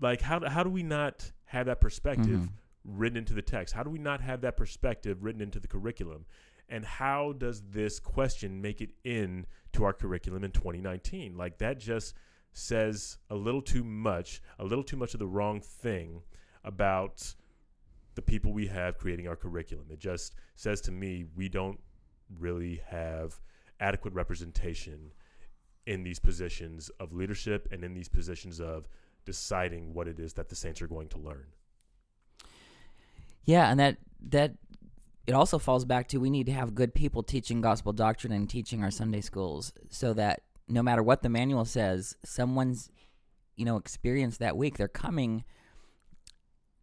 Like 0.00 0.20
how 0.22 0.38
do- 0.38 0.46
how 0.46 0.62
do 0.62 0.70
we 0.70 0.82
not 0.84 1.32
have 1.46 1.66
that 1.66 1.80
perspective 1.80 2.40
Mhm. 2.40 2.52
written 2.84 3.16
into 3.18 3.34
the 3.34 3.42
text? 3.42 3.74
How 3.74 3.82
do 3.82 3.90
we 3.90 3.98
not 3.98 4.20
have 4.20 4.40
that 4.42 4.56
perspective 4.56 5.22
written 5.22 5.40
into 5.40 5.60
the 5.60 5.68
curriculum? 5.68 6.26
And 6.68 6.84
how 6.84 7.32
does 7.32 7.60
this 7.70 7.98
question 8.00 8.60
make 8.62 8.80
it 8.80 8.90
in 9.04 9.46
to 9.72 9.84
our 9.84 9.92
curriculum 9.92 10.42
in 10.44 10.52
2019? 10.52 11.36
Like 11.36 11.58
that 11.58 11.78
just 11.78 12.14
says 12.52 13.18
a 13.30 13.34
little 13.34 13.62
too 13.62 13.84
much, 13.84 14.42
a 14.58 14.64
little 14.64 14.84
too 14.84 14.96
much 14.96 15.14
of 15.14 15.20
the 15.20 15.26
wrong 15.26 15.60
thing 15.60 16.22
about 16.64 17.34
the 18.14 18.22
people 18.22 18.52
we 18.52 18.66
have 18.66 18.98
creating 18.98 19.26
our 19.26 19.36
curriculum. 19.36 19.86
It 19.90 19.98
just 19.98 20.34
says 20.54 20.80
to 20.82 20.92
me 20.92 21.24
we 21.34 21.48
don't 21.48 21.80
really 22.38 22.80
have 22.86 23.40
adequate 23.80 24.14
representation 24.14 25.12
in 25.86 26.02
these 26.02 26.18
positions 26.18 26.90
of 27.00 27.12
leadership 27.12 27.68
and 27.72 27.82
in 27.82 27.94
these 27.94 28.08
positions 28.08 28.60
of 28.60 28.86
deciding 29.24 29.94
what 29.94 30.06
it 30.06 30.18
is 30.18 30.34
that 30.34 30.48
the 30.48 30.56
saints 30.56 30.80
are 30.82 30.86
going 30.86 31.08
to 31.08 31.18
learn. 31.18 31.46
Yeah, 33.44 33.70
and 33.70 33.80
that 33.80 33.96
that 34.28 34.54
it 35.26 35.32
also 35.32 35.58
falls 35.58 35.84
back 35.84 36.08
to 36.08 36.18
we 36.18 36.30
need 36.30 36.46
to 36.46 36.52
have 36.52 36.74
good 36.74 36.94
people 36.94 37.22
teaching 37.22 37.60
gospel 37.60 37.92
doctrine 37.92 38.32
and 38.32 38.48
teaching 38.48 38.82
our 38.84 38.90
Sunday 38.90 39.20
schools 39.20 39.72
so 39.88 40.12
that 40.14 40.42
no 40.68 40.82
matter 40.82 41.02
what 41.02 41.22
the 41.22 41.28
manual 41.28 41.64
says, 41.64 42.16
someone's 42.24 42.90
you 43.56 43.64
know 43.64 43.76
experience 43.76 44.38
that 44.38 44.56
week, 44.56 44.76
they're 44.78 44.88
coming 44.88 45.44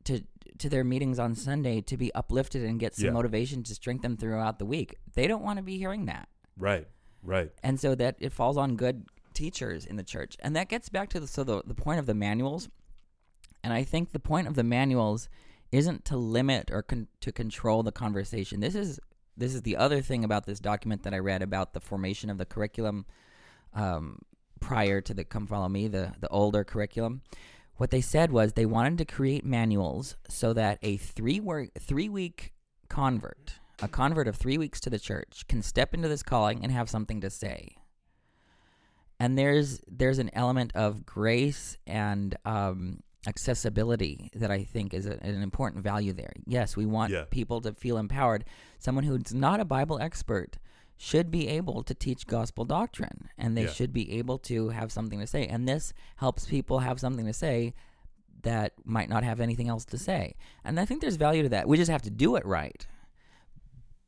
to 0.05 0.21
to 0.57 0.69
their 0.69 0.83
meetings 0.83 1.19
on 1.19 1.36
Sunday 1.36 1.81
to 1.81 1.95
be 1.98 2.13
uplifted 2.13 2.63
and 2.63 2.79
get 2.79 2.95
some 2.95 3.05
Yeah. 3.05 3.12
motivation 3.12 3.63
to 3.63 3.74
strengthen 3.75 4.12
them 4.12 4.17
throughout 4.17 4.59
the 4.59 4.65
week. 4.65 4.95
They 5.13 5.25
don't 5.27 5.43
want 5.43 5.57
to 5.57 5.63
be 5.63 5.77
hearing 5.77 6.05
that. 6.05 6.27
Right, 6.57 6.88
right. 7.24 7.51
and 7.63 7.79
so 7.79 7.95
that 7.95 8.17
it 8.19 8.33
falls 8.33 8.57
on 8.57 8.75
good 8.75 9.05
teachers 9.33 9.86
in 9.86 9.95
the 9.95 10.03
church 10.03 10.36
and 10.41 10.53
that 10.55 10.67
gets 10.67 10.89
back 10.89 11.07
to 11.09 11.19
the 11.19 11.27
so 11.27 11.45
the, 11.45 11.62
the 11.65 11.74
point 11.75 12.00
of 12.00 12.05
the 12.05 12.13
manuals 12.13 12.67
and 13.63 13.71
i 13.71 13.83
think 13.83 14.12
the 14.12 14.19
point 14.19 14.48
of 14.48 14.55
the 14.55 14.63
manuals 14.63 15.29
isn't 15.71 16.03
to 16.03 16.17
limit 16.17 16.69
or 16.71 16.81
con- 16.81 17.07
to 17.21 17.31
control 17.31 17.81
the 17.81 17.91
conversation 17.91 18.59
this 18.59 18.75
is 18.75 19.00
this 19.38 19.53
is 19.55 19.62
the 19.62 19.77
other 19.77 20.01
thing 20.01 20.25
about 20.25 20.45
this 20.45 20.59
document 20.59 21.03
that 21.03 21.13
i 21.13 21.17
read 21.17 21.41
about 21.41 21.74
the 21.74 21.79
formation 21.79 22.29
of 22.29 22.38
the 22.38 22.45
curriculum 22.45 23.05
um, 23.74 24.18
prior 24.60 25.02
to 25.02 25.14
the 25.14 25.24
come 25.24 25.48
follow 25.48 25.70
me 25.70 25.88
the 25.88 26.14
the 26.20 26.28
older 26.30 26.64
curriculum 26.64 27.22
what 27.78 27.92
they 27.92 28.02
said 28.02 28.32
was 28.32 28.54
they 28.54 28.66
wanted 28.66 28.98
to 28.98 29.06
create 29.06 29.46
manuals 29.46 30.18
so 30.28 30.52
that 30.54 30.78
a 30.82 30.98
three 30.98 31.40
work 31.40 31.70
three 31.80 32.10
week 32.10 32.54
convert 32.90 33.54
a 33.82 33.88
convert 33.88 34.28
of 34.28 34.36
three 34.36 34.58
weeks 34.58 34.80
to 34.82 34.90
the 34.90 35.00
church 35.00 35.46
can 35.48 35.62
step 35.62 35.94
into 35.94 36.08
this 36.10 36.24
calling 36.24 36.62
and 36.64 36.72
have 36.72 36.90
something 36.90 37.22
to 37.22 37.30
say 37.30 37.70
and 39.20 39.38
there's 39.38 39.82
there's 39.88 40.20
an 40.20 40.30
element 40.34 40.72
of 40.76 41.06
grace 41.06 41.78
and 41.88 42.36
um, 42.46 43.00
accessibility 43.28 44.30
that 44.34 44.50
I 44.50 44.64
think 44.64 44.94
is 44.94 45.06
a, 45.06 45.22
an 45.22 45.42
important 45.42 45.84
value 45.84 46.14
there. 46.14 46.32
Yes, 46.46 46.78
we 46.78 46.86
want 46.86 47.12
Yeah. 47.12 47.26
people 47.30 47.60
to 47.62 47.74
feel 47.74 47.98
empowered. 47.98 48.46
Someone 48.80 49.04
who's 49.04 49.34
not 49.34 49.60
a 49.60 49.66
Bible 49.66 50.00
expert 50.00 50.58
should 51.01 51.32
be 51.32 51.48
able 51.48 51.82
to 51.82 51.94
teach 51.94 52.27
gospel 52.27 52.65
doctrine, 52.65 53.29
and 53.38 53.56
they 53.56 53.63
Yeah. 53.63 53.72
should 53.72 53.94
be 53.94 54.12
able 54.20 54.38
to 54.38 54.68
have 54.70 54.91
something 54.91 55.18
to 55.22 55.25
say. 55.25 55.48
And 55.48 55.65
this 55.68 55.94
helps 56.18 56.46
people 56.46 56.79
have 56.79 57.00
something 57.00 57.25
to 57.25 57.32
say 57.32 57.74
that 58.41 58.74
might 58.84 59.08
not 59.08 59.24
have 59.24 59.39
anything 59.39 59.70
else 59.70 59.86
to 59.86 59.98
say. 59.98 60.36
And 60.65 60.77
I 60.77 60.84
think 60.86 61.00
there's 61.00 61.15
value 61.15 61.41
to 61.44 61.50
that. 61.50 61.70
We 61.70 61.77
just 61.77 61.89
have 61.89 62.01
to 62.01 62.10
do 62.10 62.36
it 62.36 62.46
right. 62.46 62.86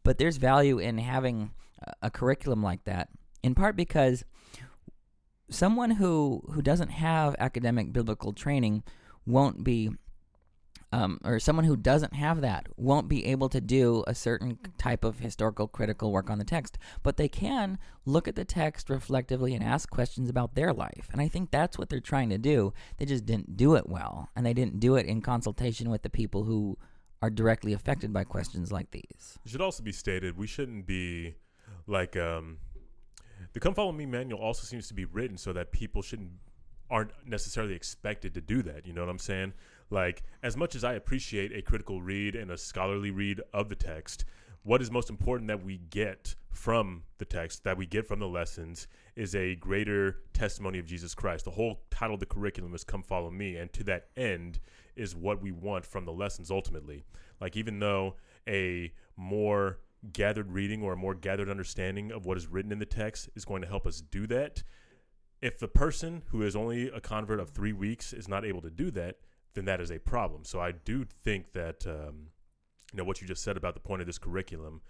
But 0.04 0.18
there's 0.18 0.36
value 0.36 0.80
in 0.80 0.98
having 0.98 1.52
a- 1.82 1.94
a 2.08 2.10
curriculum 2.12 2.62
like 2.62 2.84
that, 2.84 3.08
in 3.42 3.56
part 3.56 3.78
because 3.78 4.26
someone 5.50 5.92
who 5.92 6.44
who 6.52 6.62
doesn't 6.62 6.90
have 6.90 7.36
academic 7.40 7.94
biblical 7.94 8.34
training 8.34 8.84
won't 9.26 9.64
be 9.64 9.92
um, 10.92 11.20
or 11.24 11.40
someone 11.40 11.66
who 11.66 11.76
doesn't 11.76 12.14
have 12.14 12.42
that 12.42 12.68
won't 12.76 13.08
be 13.08 13.26
able 13.26 13.50
to 13.50 13.62
do 13.62 14.04
a 14.08 14.16
certain 14.16 14.58
type 14.78 15.04
of 15.04 15.20
historical 15.20 15.68
critical 15.68 16.12
work 16.12 16.30
on 16.30 16.40
the 16.40 16.46
text 16.46 16.78
but 17.04 17.18
they 17.18 17.28
can 17.28 17.78
look 18.06 18.28
at 18.28 18.36
the 18.36 18.46
text 18.46 18.90
reflectively 18.90 19.54
and 19.54 19.64
ask 19.64 19.90
questions 19.90 20.30
about 20.30 20.56
their 20.56 20.74
life 20.74 21.08
and 21.12 21.22
i 21.22 21.28
think 21.28 21.52
that's 21.52 21.78
what 21.78 21.90
they're 21.90 22.00
trying 22.00 22.30
to 22.30 22.38
do 22.38 22.74
they 22.98 23.06
just 23.06 23.26
didn't 23.26 23.58
do 23.58 23.76
it 23.76 23.88
well 23.88 24.30
and 24.36 24.46
they 24.46 24.54
didn't 24.54 24.80
do 24.80 24.96
it 24.96 25.06
in 25.06 25.22
consultation 25.22 25.90
with 25.90 26.02
the 26.02 26.10
people 26.10 26.44
who 26.44 26.78
are 27.22 27.30
directly 27.30 27.74
affected 27.74 28.12
by 28.12 28.24
questions 28.24 28.72
like 28.72 28.92
these 28.92 29.38
It 29.46 29.52
should 29.52 29.62
also 29.62 29.84
be 29.84 29.92
stated 29.92 30.38
we 30.38 30.48
shouldn't 30.48 30.86
be 30.86 31.36
like 31.88 32.16
um, 32.16 32.58
the 33.54 33.60
Come 33.60 33.74
Follow 33.74 33.92
Me 33.92 34.06
manual 34.06 34.40
also 34.40 34.64
seems 34.64 34.88
to 34.88 34.94
be 34.94 35.06
written 35.06 35.38
so 35.38 35.54
that 35.54 35.72
people 35.72 36.02
shouldn't 36.02 36.32
aren't 36.90 37.12
necessarily 37.26 37.74
expected 37.74 38.34
to 38.34 38.42
do 38.42 38.62
that. 38.62 38.86
You 38.86 38.94
know 38.94 39.02
what 39.02 39.10
I'm 39.10 39.18
saying? 39.18 39.54
Like 39.92 40.24
as 40.42 40.58
much 40.58 40.74
as 40.74 40.84
I 40.84 40.94
appreciate 40.94 41.56
a 41.56 41.62
critical 41.62 42.02
read 42.02 42.36
and 42.36 42.50
a 42.50 42.58
scholarly 42.58 43.12
read 43.12 43.42
of 43.54 43.70
the 43.70 43.76
text, 43.76 44.26
what 44.64 44.82
is 44.82 44.90
most 44.90 45.10
important 45.10 45.48
that 45.50 45.64
we 45.64 45.78
get 45.78 46.36
from 46.52 47.04
the 47.18 47.26
text, 47.26 47.64
that 47.64 47.78
we 47.78 47.86
get 47.86 48.08
from 48.08 48.20
the 48.20 48.28
lessons, 48.28 48.88
is 49.16 49.36
a 49.36 49.56
greater 49.56 50.18
testimony 50.34 50.80
of 50.80 50.86
Jesus 50.86 51.16
Christ. 51.16 51.46
The 51.46 51.52
whole 51.52 51.82
title 51.90 52.16
of 52.16 52.20
the 52.20 52.26
curriculum 52.26 52.74
is 52.76 52.84
Come 52.84 53.04
Follow 53.04 53.32
Me, 53.32 53.56
and 53.56 53.72
to 53.74 53.84
that 53.86 54.08
end 54.16 54.60
is 54.96 55.16
what 55.16 55.42
we 55.42 55.52
want 55.52 55.86
from 55.86 56.06
the 56.06 56.12
lessons 56.12 56.52
ultimately. 56.52 57.04
Like, 57.40 57.56
even 57.56 57.80
though 57.80 58.16
a 58.48 58.92
more 59.18 59.80
gathered 60.14 60.52
reading 60.52 60.84
or 60.84 60.94
a 60.94 60.98
more 60.98 61.16
gathered 61.16 61.50
understanding 61.50 62.12
of 62.12 62.26
what 62.26 62.38
is 62.38 62.48
written 62.48 62.72
in 62.72 62.80
the 62.80 62.86
text 62.86 63.30
is 63.36 63.46
going 63.46 63.62
to 63.62 63.68
help 63.68 63.88
us 63.88 64.02
do 64.02 64.28
that, 64.28 64.64
if 65.42 65.58
the 65.58 65.68
person 65.68 66.22
who 66.28 66.44
is 66.44 66.56
only 66.56 66.88
a 66.90 67.02
convert 67.02 67.40
of 67.40 67.50
three 67.50 67.74
weeks 67.74 68.14
is 68.14 68.28
not 68.28 68.46
able 68.46 68.62
to 68.62 68.70
do 68.70 68.92
that, 68.92 69.18
then 69.54 69.66
that 69.66 69.82
is 69.82 69.92
a 69.92 70.00
problem. 70.00 70.44
So 70.46 70.60
I 70.60 70.72
do 70.72 71.06
think 71.24 71.52
that 71.54 71.86
um, 71.88 72.28
you 72.92 72.98
know 72.98 73.04
what 73.04 73.22
you 73.22 73.28
just 73.28 73.44
said 73.44 73.58
about 73.58 73.74
the 73.74 73.80
point 73.80 74.02
of 74.02 74.08
this 74.08 74.18
curriculum 74.18 74.82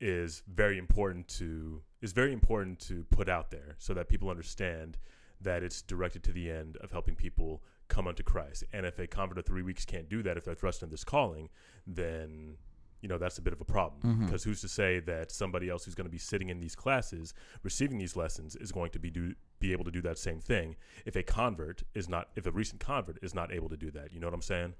is 0.00 0.42
very 0.46 0.78
important 0.78 1.26
to 1.28 1.82
is 2.00 2.12
very 2.12 2.32
important 2.32 2.78
to 2.78 3.04
put 3.10 3.28
out 3.28 3.50
there 3.50 3.74
so 3.78 3.92
that 3.94 4.08
people 4.08 4.30
understand 4.30 4.96
that 5.40 5.62
it's 5.62 5.82
directed 5.82 6.22
to 6.24 6.32
the 6.32 6.50
end 6.50 6.76
of 6.78 6.90
helping 6.92 7.14
people 7.14 7.62
come 7.88 8.06
unto 8.06 8.22
Christ. 8.22 8.64
And 8.72 8.84
if 8.86 8.98
a 8.98 9.06
convert 9.06 9.38
of 9.38 9.46
three 9.46 9.62
weeks 9.62 9.84
can't 9.84 10.08
do 10.08 10.22
that, 10.22 10.36
if 10.36 10.44
they're 10.44 10.54
thrust 10.54 10.82
in 10.82 10.90
this 10.90 11.04
calling, 11.04 11.48
then 11.86 12.56
you 13.00 13.08
know 13.08 13.18
that's 13.18 13.38
a 13.38 13.42
bit 13.42 13.52
of 13.52 13.60
a 13.60 13.64
problem 13.64 14.00
Mhm. 14.02 14.24
because 14.26 14.42
who's 14.44 14.60
to 14.60 14.68
say 14.68 14.98
that 15.00 15.30
somebody 15.30 15.68
else 15.68 15.84
who's 15.84 15.94
going 15.94 16.06
to 16.06 16.10
be 16.10 16.18
sitting 16.18 16.48
in 16.48 16.58
these 16.60 16.74
classes 16.74 17.32
receiving 17.62 17.98
these 17.98 18.16
lessons 18.16 18.56
is 18.56 18.72
going 18.72 18.90
to 18.90 18.98
be 18.98 19.08
do 19.10 19.34
be 19.60 19.72
able 19.72 19.84
to 19.84 19.90
do 19.90 20.00
that 20.02 20.18
same 20.18 20.40
thing 20.40 20.76
if 21.04 21.16
a 21.16 21.22
convert 21.22 21.82
is 21.94 22.08
not 22.08 22.28
if 22.36 22.46
a 22.46 22.50
recent 22.50 22.80
convert 22.80 23.18
is 23.22 23.34
not 23.34 23.52
able 23.52 23.68
to 23.68 23.76
do 23.76 23.90
that. 23.90 24.12
You 24.12 24.20
know 24.20 24.26
what 24.26 24.34
i'm 24.34 24.42
saying? 24.42 24.74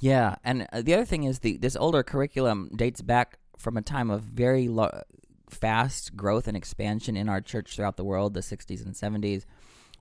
Yeah, 0.00 0.36
and 0.44 0.66
uh, 0.72 0.82
the 0.82 0.94
other 0.94 1.04
thing 1.04 1.24
is 1.24 1.40
the 1.40 1.56
this 1.56 1.76
older 1.76 2.02
curriculum 2.02 2.70
dates 2.74 3.02
back 3.02 3.38
from 3.58 3.76
a 3.76 3.82
time 3.82 4.10
of 4.10 4.22
very 4.22 4.68
lo- 4.68 5.02
fast 5.48 6.16
growth 6.16 6.48
and 6.48 6.56
expansion 6.56 7.16
in 7.16 7.28
our 7.28 7.40
church 7.40 7.76
throughout 7.76 7.96
the 7.96 8.04
world, 8.04 8.34
the 8.34 8.40
60s 8.40 8.84
and 8.84 8.94
70s, 8.94 9.44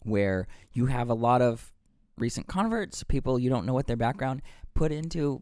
where 0.02 0.48
you 0.74 0.88
have 0.88 1.10
a 1.10 1.14
lot 1.14 1.42
of 1.42 1.72
recent 2.18 2.48
converts, 2.48 3.04
people 3.04 3.40
you 3.40 3.50
don't 3.50 3.66
know 3.66 3.74
what 3.74 3.88
their 3.88 3.98
background 3.98 4.42
put 4.74 4.92
into 4.92 5.42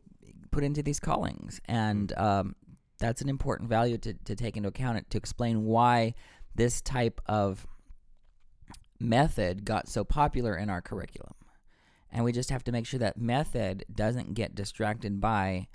put 0.51 0.63
into 0.63 0.83
these 0.83 0.99
callings, 0.99 1.61
and 1.65 2.11
um, 2.17 2.55
that's 2.99 3.21
an 3.21 3.29
important 3.29 3.69
value 3.69 3.97
to 3.97 4.13
to 4.13 4.35
take 4.35 4.57
into 4.57 4.69
account 4.69 5.09
to 5.09 5.17
explain 5.17 5.65
why 5.65 6.13
this 6.55 6.81
type 6.81 7.21
of 7.25 7.65
method 9.01 9.65
got 9.65 9.87
so 9.87 10.03
popular 10.03 10.55
in 10.55 10.69
our 10.69 10.81
curriculum 10.81 11.33
and 12.11 12.25
we 12.25 12.31
just 12.31 12.49
have 12.49 12.63
to 12.65 12.71
make 12.71 12.85
sure 12.85 12.99
that 12.99 13.17
method 13.17 13.85
doesn't 13.93 14.33
get 14.33 14.53
distracted 14.53 15.21
by 15.21 15.67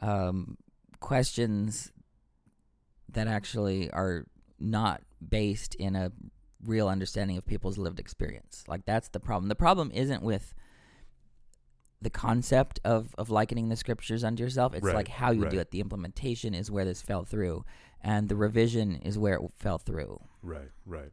um, 0.00 0.56
questions 1.00 1.90
that 3.08 3.26
actually 3.26 3.90
are 3.90 4.26
not 4.60 5.02
based 5.26 5.74
in 5.74 5.96
a 5.96 6.12
real 6.64 6.88
understanding 6.88 7.36
of 7.36 7.46
people's 7.46 7.78
lived 7.78 7.98
experience. 7.98 8.64
Like 8.68 8.84
that's 8.84 9.08
the 9.08 9.20
problem. 9.20 9.48
The 9.48 9.54
problem 9.54 9.90
isn't 9.92 10.22
with 10.22 10.54
the 12.00 12.10
concept 12.10 12.78
of 12.84 13.12
of 13.18 13.28
likening 13.28 13.68
the 13.68 13.76
scriptures 13.76 14.22
unto 14.22 14.44
yourself. 14.44 14.74
It's 14.74 14.84
Right, 14.84 14.94
like 14.94 15.08
how 15.08 15.32
you 15.32 15.46
do 15.46 15.58
it. 15.58 15.72
The 15.72 15.80
implementation 15.80 16.54
is 16.54 16.70
where 16.70 16.84
this 16.84 17.02
fell 17.02 17.24
through, 17.24 17.64
and 18.00 18.28
the 18.28 18.36
revision 18.36 18.96
is 18.96 19.18
where 19.18 19.34
it 19.34 19.42
fell 19.56 19.78
through. 19.78 20.20
Right, 20.42 20.70
right. 20.86 21.10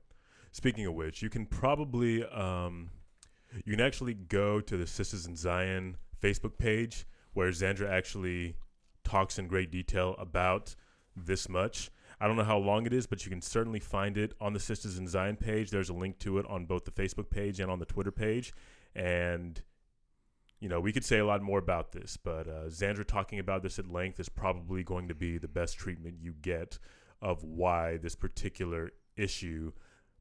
Speaking 0.55 0.85
of 0.85 0.93
which, 0.93 1.21
you 1.21 1.29
can 1.29 1.45
probably 1.45 2.23
um, 2.23 2.89
you 3.65 3.75
can 3.75 3.85
actually 3.85 4.13
go 4.13 4.61
to 4.61 4.77
the 4.77 4.87
Sisters 4.87 5.25
in 5.25 5.35
Zion 5.35 5.97
Facebook 6.23 6.57
page 6.57 7.05
where 7.33 7.49
Zandra 7.49 7.89
actually 7.89 8.55
talks 9.03 9.37
in 9.37 9.49
great 9.49 9.69
detail 9.69 10.15
about 10.17 10.73
this 11.13 11.49
much. 11.49 11.91
I 12.21 12.27
don't 12.27 12.37
know 12.37 12.45
how 12.45 12.57
long 12.57 12.85
it 12.85 12.93
is, 12.93 13.05
but 13.05 13.25
you 13.25 13.29
can 13.29 13.41
certainly 13.41 13.81
find 13.81 14.17
it 14.17 14.33
on 14.39 14.53
the 14.53 14.61
Sisters 14.61 14.97
in 14.97 15.09
Zion 15.09 15.35
page. 15.35 15.71
There's 15.71 15.89
a 15.89 15.93
link 15.93 16.19
to 16.19 16.37
it 16.37 16.45
on 16.45 16.65
both 16.65 16.85
the 16.85 16.91
Facebook 16.91 17.29
page 17.29 17.59
and 17.59 17.69
on 17.69 17.79
the 17.79 17.85
Twitter 17.85 18.11
page. 18.11 18.53
And 18.95 19.61
you 20.61 20.69
know, 20.69 20.79
we 20.79 20.93
could 20.93 21.03
say 21.03 21.17
a 21.17 21.25
lot 21.25 21.41
more 21.41 21.59
about 21.59 21.91
this, 21.91 22.15
but 22.15 22.47
uh, 22.47 22.67
Zandra 22.69 23.05
talking 23.05 23.39
about 23.39 23.61
this 23.61 23.77
at 23.77 23.91
length 23.91 24.21
is 24.21 24.29
probably 24.29 24.85
going 24.85 25.09
to 25.09 25.15
be 25.15 25.37
the 25.37 25.49
best 25.49 25.77
treatment 25.77 26.15
you 26.21 26.33
get 26.41 26.79
of 27.21 27.43
why 27.43 27.97
this 27.97 28.15
particular 28.15 28.93
issue 29.17 29.73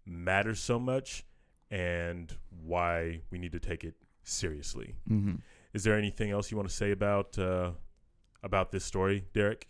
matters 0.07 0.61
so 0.61 0.79
much 0.79 1.25
and 1.71 2.37
why 2.65 3.21
we 3.31 3.39
need 3.39 3.53
to 3.53 3.61
take 3.61 3.85
it 3.85 3.95
seriously. 4.23 4.95
Mm-hmm. 5.11 5.37
Is 5.73 5.85
there 5.85 5.97
anything 5.97 6.31
else 6.31 6.51
you 6.51 6.57
want 6.57 6.69
to 6.69 6.75
say 6.75 6.91
about 6.93 7.39
uh, 7.39 7.73
about 8.43 8.71
this 8.71 8.85
story, 8.85 9.25
Derek? 9.33 9.67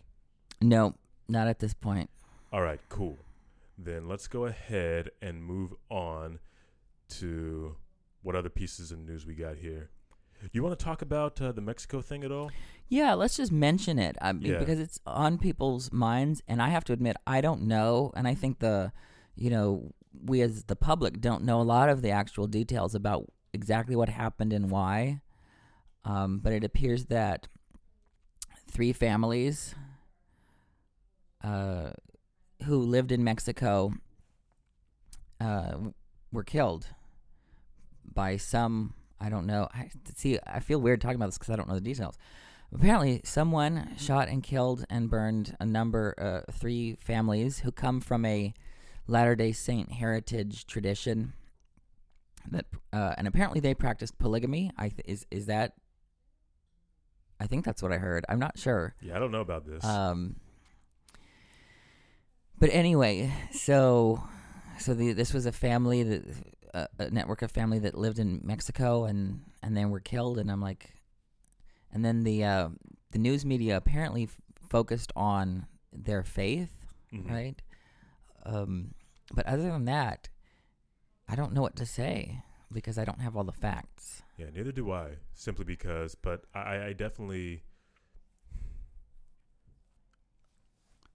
No, 0.61 0.95
not 1.27 1.47
at 1.47 1.59
this 1.59 1.73
point. 1.73 2.09
All 2.51 2.61
right, 2.61 2.79
cool. 2.89 3.17
Then 3.77 4.07
let's 4.07 4.27
go 4.27 4.45
ahead 4.45 5.09
and 5.21 5.43
move 5.43 5.73
on 5.89 6.39
to 7.09 7.75
what 8.21 8.35
other 8.35 8.49
pieces 8.49 8.91
of 8.91 8.99
news 8.99 9.25
we 9.25 9.33
got 9.35 9.57
here. 9.57 9.89
You 10.51 10.63
want 10.63 10.77
to 10.77 10.83
talk 10.83 11.01
about 11.01 11.41
uh, 11.41 11.51
the 11.51 11.61
Mexico 11.61 12.01
thing 12.01 12.23
at 12.23 12.31
all? 12.31 12.51
Yeah, 12.87 13.13
let's 13.13 13.35
just 13.35 13.51
mention 13.51 13.97
it 13.97 14.15
I 14.21 14.31
mean, 14.33 14.51
Yeah. 14.51 14.59
because 14.59 14.79
it's 14.79 14.99
on 15.05 15.37
people's 15.37 15.91
minds, 15.91 16.41
and 16.47 16.61
I 16.61 16.69
have 16.69 16.83
to 16.85 16.93
admit 16.93 17.17
I 17.25 17.41
don't 17.41 17.63
know, 17.63 18.11
and 18.15 18.27
I 18.27 18.35
think 18.35 18.59
the, 18.59 18.91
you 19.35 19.49
know, 19.49 19.91
we 20.23 20.41
as 20.41 20.65
the 20.65 20.75
public 20.75 21.21
don't 21.21 21.43
know 21.43 21.61
a 21.61 21.63
lot 21.63 21.89
of 21.89 22.01
the 22.01 22.11
actual 22.11 22.47
details 22.47 22.95
about 22.95 23.25
exactly 23.53 23.95
what 23.95 24.09
happened 24.09 24.53
and 24.53 24.69
why. 24.69 25.21
Um, 26.03 26.39
but 26.39 26.53
it 26.53 26.63
appears 26.63 27.05
that 27.05 27.47
three 28.69 28.93
families 28.93 29.73
uh, 31.43 31.91
who 32.65 32.77
lived 32.77 33.11
in 33.11 33.23
Mexico 33.23 33.93
uh, 35.41 35.75
were 36.31 36.43
killed 36.43 36.87
by 38.13 38.37
some 38.37 38.93
I 39.19 39.29
don't 39.29 39.45
know. 39.45 39.67
I 39.73 39.89
see. 40.15 40.39
I 40.45 40.59
feel 40.59 40.79
weird 40.79 41.01
talking 41.01 41.15
about 41.15 41.27
this 41.27 41.37
because 41.37 41.53
I 41.53 41.55
don't 41.55 41.67
know 41.67 41.75
the 41.75 41.81
details. 41.81 42.17
Apparently, 42.73 43.21
someone 43.23 43.91
shot 43.97 44.27
and 44.27 44.43
killed 44.43 44.85
and 44.89 45.09
burned 45.09 45.55
a 45.59 45.65
number, 45.65 46.13
uh, 46.17 46.51
three 46.51 46.97
families 46.99 47.59
who 47.59 47.71
come 47.71 48.01
from 48.01 48.25
a 48.25 48.53
Latter 49.07 49.35
Day 49.35 49.51
Saint 49.51 49.91
heritage 49.93 50.65
tradition. 50.65 51.33
That 52.51 52.65
uh, 52.93 53.13
and 53.17 53.27
apparently 53.27 53.59
they 53.59 53.73
practiced 53.73 54.17
polygamy. 54.19 54.71
I 54.77 54.89
th- 54.89 55.01
is 55.05 55.25
is 55.31 55.45
that? 55.47 55.73
I 57.39 57.47
think 57.47 57.65
that's 57.65 57.81
what 57.83 57.91
I 57.91 57.97
heard. 57.97 58.23
I'm 58.29 58.39
not 58.39 58.57
sure. 58.57 58.95
Yeah, 59.01 59.15
I 59.15 59.19
don't 59.19 59.31
know 59.31 59.41
about 59.41 59.65
this. 59.65 59.83
Um, 59.83 60.35
but 62.59 62.69
anyway, 62.71 63.31
so 63.51 64.23
so 64.79 64.93
the 64.93 65.13
this 65.13 65.33
was 65.33 65.45
a 65.45 65.51
family 65.51 66.03
that 66.03 66.23
a, 66.73 66.87
a 66.99 67.09
network 67.09 67.41
of 67.41 67.51
family 67.51 67.79
that 67.79 67.95
lived 67.97 68.19
in 68.19 68.41
Mexico 68.43 69.05
and 69.05 69.41
and 69.61 69.75
then 69.75 69.89
were 69.89 69.99
killed 69.99 70.37
and 70.37 70.51
I'm 70.51 70.61
like 70.61 70.89
and 71.91 72.03
then 72.05 72.23
the 72.23 72.43
uh, 72.43 72.69
the 73.11 73.19
news 73.19 73.45
media 73.45 73.75
apparently 73.77 74.23
f- 74.23 74.37
focused 74.69 75.11
on 75.15 75.65
their 75.91 76.23
faith, 76.23 76.85
Mhm. 77.13 77.29
right? 77.29 77.61
Um, 78.45 78.93
but 79.33 79.45
other 79.47 79.63
than 79.63 79.85
that, 79.85 80.29
I 81.27 81.35
don't 81.35 81.53
know 81.53 81.61
what 81.61 81.75
to 81.77 81.85
say 81.85 82.41
because 82.71 82.97
I 82.97 83.05
don't 83.05 83.21
have 83.21 83.35
all 83.35 83.43
the 83.43 83.51
facts. 83.51 84.21
Yeah, 84.37 84.47
neither 84.53 84.71
do 84.71 84.91
I. 84.91 85.17
Simply 85.33 85.65
because, 85.65 86.15
but 86.15 86.43
I, 86.53 86.87
I 86.87 86.93
definitely. 86.93 87.63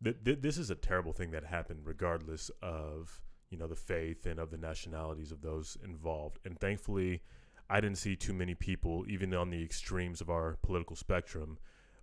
Th- 0.02 0.16
th- 0.24 0.40
this 0.40 0.56
is 0.56 0.70
a 0.70 0.74
terrible 0.74 1.12
thing 1.12 1.30
that 1.32 1.44
happened, 1.44 1.80
regardless 1.84 2.50
of 2.62 3.20
you 3.50 3.58
know 3.58 3.66
the 3.66 3.76
faith 3.76 4.26
and 4.26 4.40
of 4.40 4.50
the 4.50 4.56
nationalities 4.56 5.30
of 5.32 5.42
those 5.42 5.76
involved. 5.84 6.38
And 6.44 6.58
thankfully, 6.58 7.20
I 7.68 7.80
didn't 7.80 7.98
see 7.98 8.16
too 8.16 8.32
many 8.32 8.54
people, 8.54 9.04
even 9.08 9.34
on 9.34 9.50
the 9.50 9.62
extremes 9.62 10.20
of 10.20 10.30
our 10.30 10.56
political 10.62 10.96
spectrum, 10.96 11.58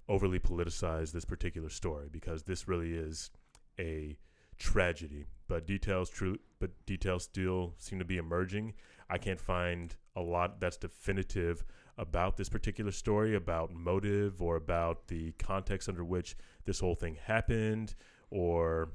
overly 0.07 0.39
politicize 0.39 1.12
this 1.12 1.25
particular 1.25 1.69
story 1.69 2.07
because 2.12 2.43
this 2.43 2.67
really 2.67 2.93
is 2.93 3.31
a 3.79 4.17
tragedy. 4.58 5.26
But 5.48 5.66
details, 5.66 6.10
true, 6.10 6.38
but 6.60 6.72
details 6.86 7.24
still 7.24 7.74
seem 7.78 8.00
to 8.00 8.06
be 8.06 8.18
emerging. 8.18 8.74
I 9.10 9.18
can't 9.18 9.40
find 9.40 9.96
a 10.16 10.22
lot 10.22 10.60
that's 10.60 10.78
definitive 10.78 11.64
about 11.98 12.38
this 12.38 12.50
particular 12.50 12.92
story, 12.92 13.36
about 13.36 13.74
motive, 13.74 14.42
or 14.42 14.56
about 14.56 15.08
the 15.08 15.32
context 15.34 15.88
under 15.88 16.04
which 16.04 16.36
this 16.66 16.80
whole 16.80 16.96
thing 16.96 17.16
happened, 17.16 17.96
or 18.30 18.90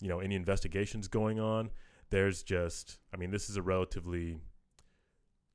you 0.00 0.08
know 0.08 0.20
any 0.20 0.34
investigations 0.34 1.08
going 1.08 1.40
on. 1.40 1.70
There's 2.10 2.42
just, 2.42 2.98
I 3.14 3.16
mean, 3.16 3.30
this 3.30 3.48
is 3.48 3.56
a 3.56 3.62
relatively 3.62 4.38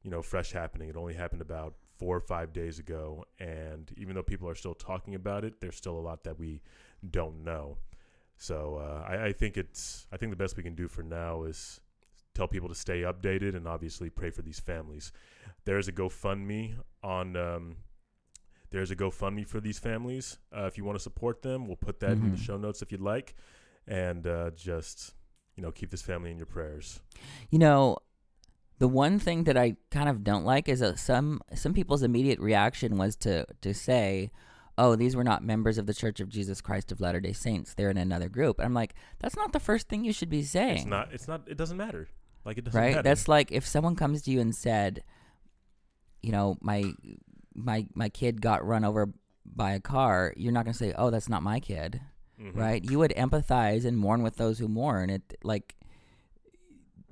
you 0.03 0.11
know 0.11 0.21
fresh 0.21 0.51
happening. 0.51 0.89
It 0.89 0.97
only 0.97 1.13
happened 1.13 1.41
about 1.41 1.75
four 1.97 2.17
or 2.17 2.21
five 2.21 2.51
days 2.51 2.79
ago, 2.79 3.25
and 3.39 3.91
even 3.95 4.15
though 4.15 4.23
people 4.23 4.49
are 4.49 4.55
still 4.55 4.73
talking 4.73 5.15
about 5.15 5.45
it, 5.45 5.61
there's 5.61 5.75
still 5.75 5.97
a 5.97 6.01
lot 6.01 6.23
that 6.23 6.39
we 6.39 6.61
don't 7.09 7.43
know. 7.43 7.77
So 8.37 8.77
uh, 8.77 9.05
I, 9.07 9.25
I 9.27 9.33
think 9.33 9.57
it's 9.57 10.07
I 10.11 10.17
think 10.17 10.31
the 10.31 10.35
best 10.35 10.57
we 10.57 10.63
can 10.63 10.75
do 10.75 10.87
for 10.87 11.03
now 11.03 11.43
is 11.43 11.79
tell 12.33 12.47
people 12.47 12.67
to 12.69 12.75
stay 12.75 13.01
updated 13.01 13.55
and 13.55 13.67
obviously 13.67 14.09
pray 14.09 14.29
for 14.29 14.41
these 14.41 14.59
families. 14.59 15.11
There's 15.65 15.87
a 15.87 15.91
GoFundMe 15.93 16.75
on. 17.03 17.35
Um, 17.35 17.77
there's 18.71 18.91
a 18.91 18.95
GoFundMe 18.95 19.47
for 19.47 19.61
these 19.61 19.79
families. 19.79 20.37
Uh, 20.55 20.65
if 20.65 20.77
you 20.77 20.83
want 20.83 20.97
to 20.97 21.03
support 21.03 21.41
them, 21.43 21.65
we'll 21.67 21.77
put 21.77 21.99
that 22.01 22.13
in 22.13 22.31
the 22.31 22.37
Mhm. 22.37 22.39
show 22.39 22.57
notes 22.57 22.81
if 22.81 22.91
you'd 22.91 22.99
like, 23.01 23.35
and 23.87 24.27
uh, 24.27 24.51
just 24.51 25.13
you 25.55 25.63
know 25.63 25.71
keep 25.71 25.89
this 25.91 26.01
family 26.01 26.29
in 26.31 26.37
your 26.37 26.45
prayers. 26.47 26.99
You 27.49 27.59
know, 27.59 27.97
the 28.79 28.89
one 28.89 29.17
thing 29.17 29.45
that 29.45 29.55
I 29.55 29.77
kind 29.91 30.09
of 30.09 30.23
don't 30.25 30.43
like 30.43 30.67
is 30.67 30.81
that 30.81 30.99
some 30.99 31.41
some 31.53 31.73
people's 31.73 32.03
immediate 32.03 32.39
reaction 32.39 32.97
was 32.97 33.15
to 33.17 33.45
to 33.61 33.73
say, 33.73 34.29
"Oh, 34.77 34.95
these 34.95 35.15
were 35.15 35.23
not 35.23 35.43
members 35.43 35.77
of 35.77 35.85
the 35.85 35.93
Church 35.93 36.19
of 36.19 36.29
Jesus 36.29 36.61
Christ 36.61 36.91
of 36.91 37.01
Latter 37.01 37.19
Day 37.19 37.33
Saints. 37.33 37.73
They're 37.73 37.89
in 37.89 37.97
another 37.97 38.29
group." 38.29 38.59
I'm 38.59 38.73
like, 38.73 38.95
that's 39.19 39.35
not 39.35 39.53
the 39.53 39.59
first 39.59 39.87
thing 39.87 40.03
you 40.03 40.13
should 40.13 40.29
be 40.29 40.43
saying. 40.43 40.77
It's 40.77 40.85
not. 40.85 41.13
It's 41.13 41.27
not. 41.27 41.41
It 41.47 41.57
doesn't 41.57 41.77
matter. 41.77 42.07
Like 42.45 42.57
it 42.57 42.65
doesn't 42.65 42.79
right? 42.79 42.91
matter. 42.91 43.01
That's 43.03 43.27
like 43.27 43.51
if 43.51 43.65
someone 43.65 43.95
comes 43.95 44.21
to 44.23 44.31
you 44.31 44.39
and 44.39 44.55
said, 44.55 45.03
you 46.21 46.31
know, 46.31 46.57
my 46.61 46.93
my 47.53 47.87
my 47.93 48.09
kid 48.09 48.41
got 48.41 48.65
run 48.65 48.83
over 48.83 49.09
by 49.45 49.71
a 49.73 49.79
car, 49.79 50.33
you're 50.37 50.51
not 50.51 50.65
going 50.65 50.73
to 50.73 50.77
say, 50.77 50.93
"Oh, 50.97 51.09
that's 51.09 51.29
not 51.29 51.43
my 51.43 51.59
kid." 51.59 52.01
Mhm. 52.39 52.55
right? 52.55 52.83
You 52.83 52.99
would 52.99 53.13
empathize 53.15 53.85
and 53.85 53.97
mourn 53.97 54.21
with 54.21 54.35
those 54.35 54.59
who 54.59 54.67
mourn. 54.67 55.09
It 55.09 55.37
like 55.43 55.75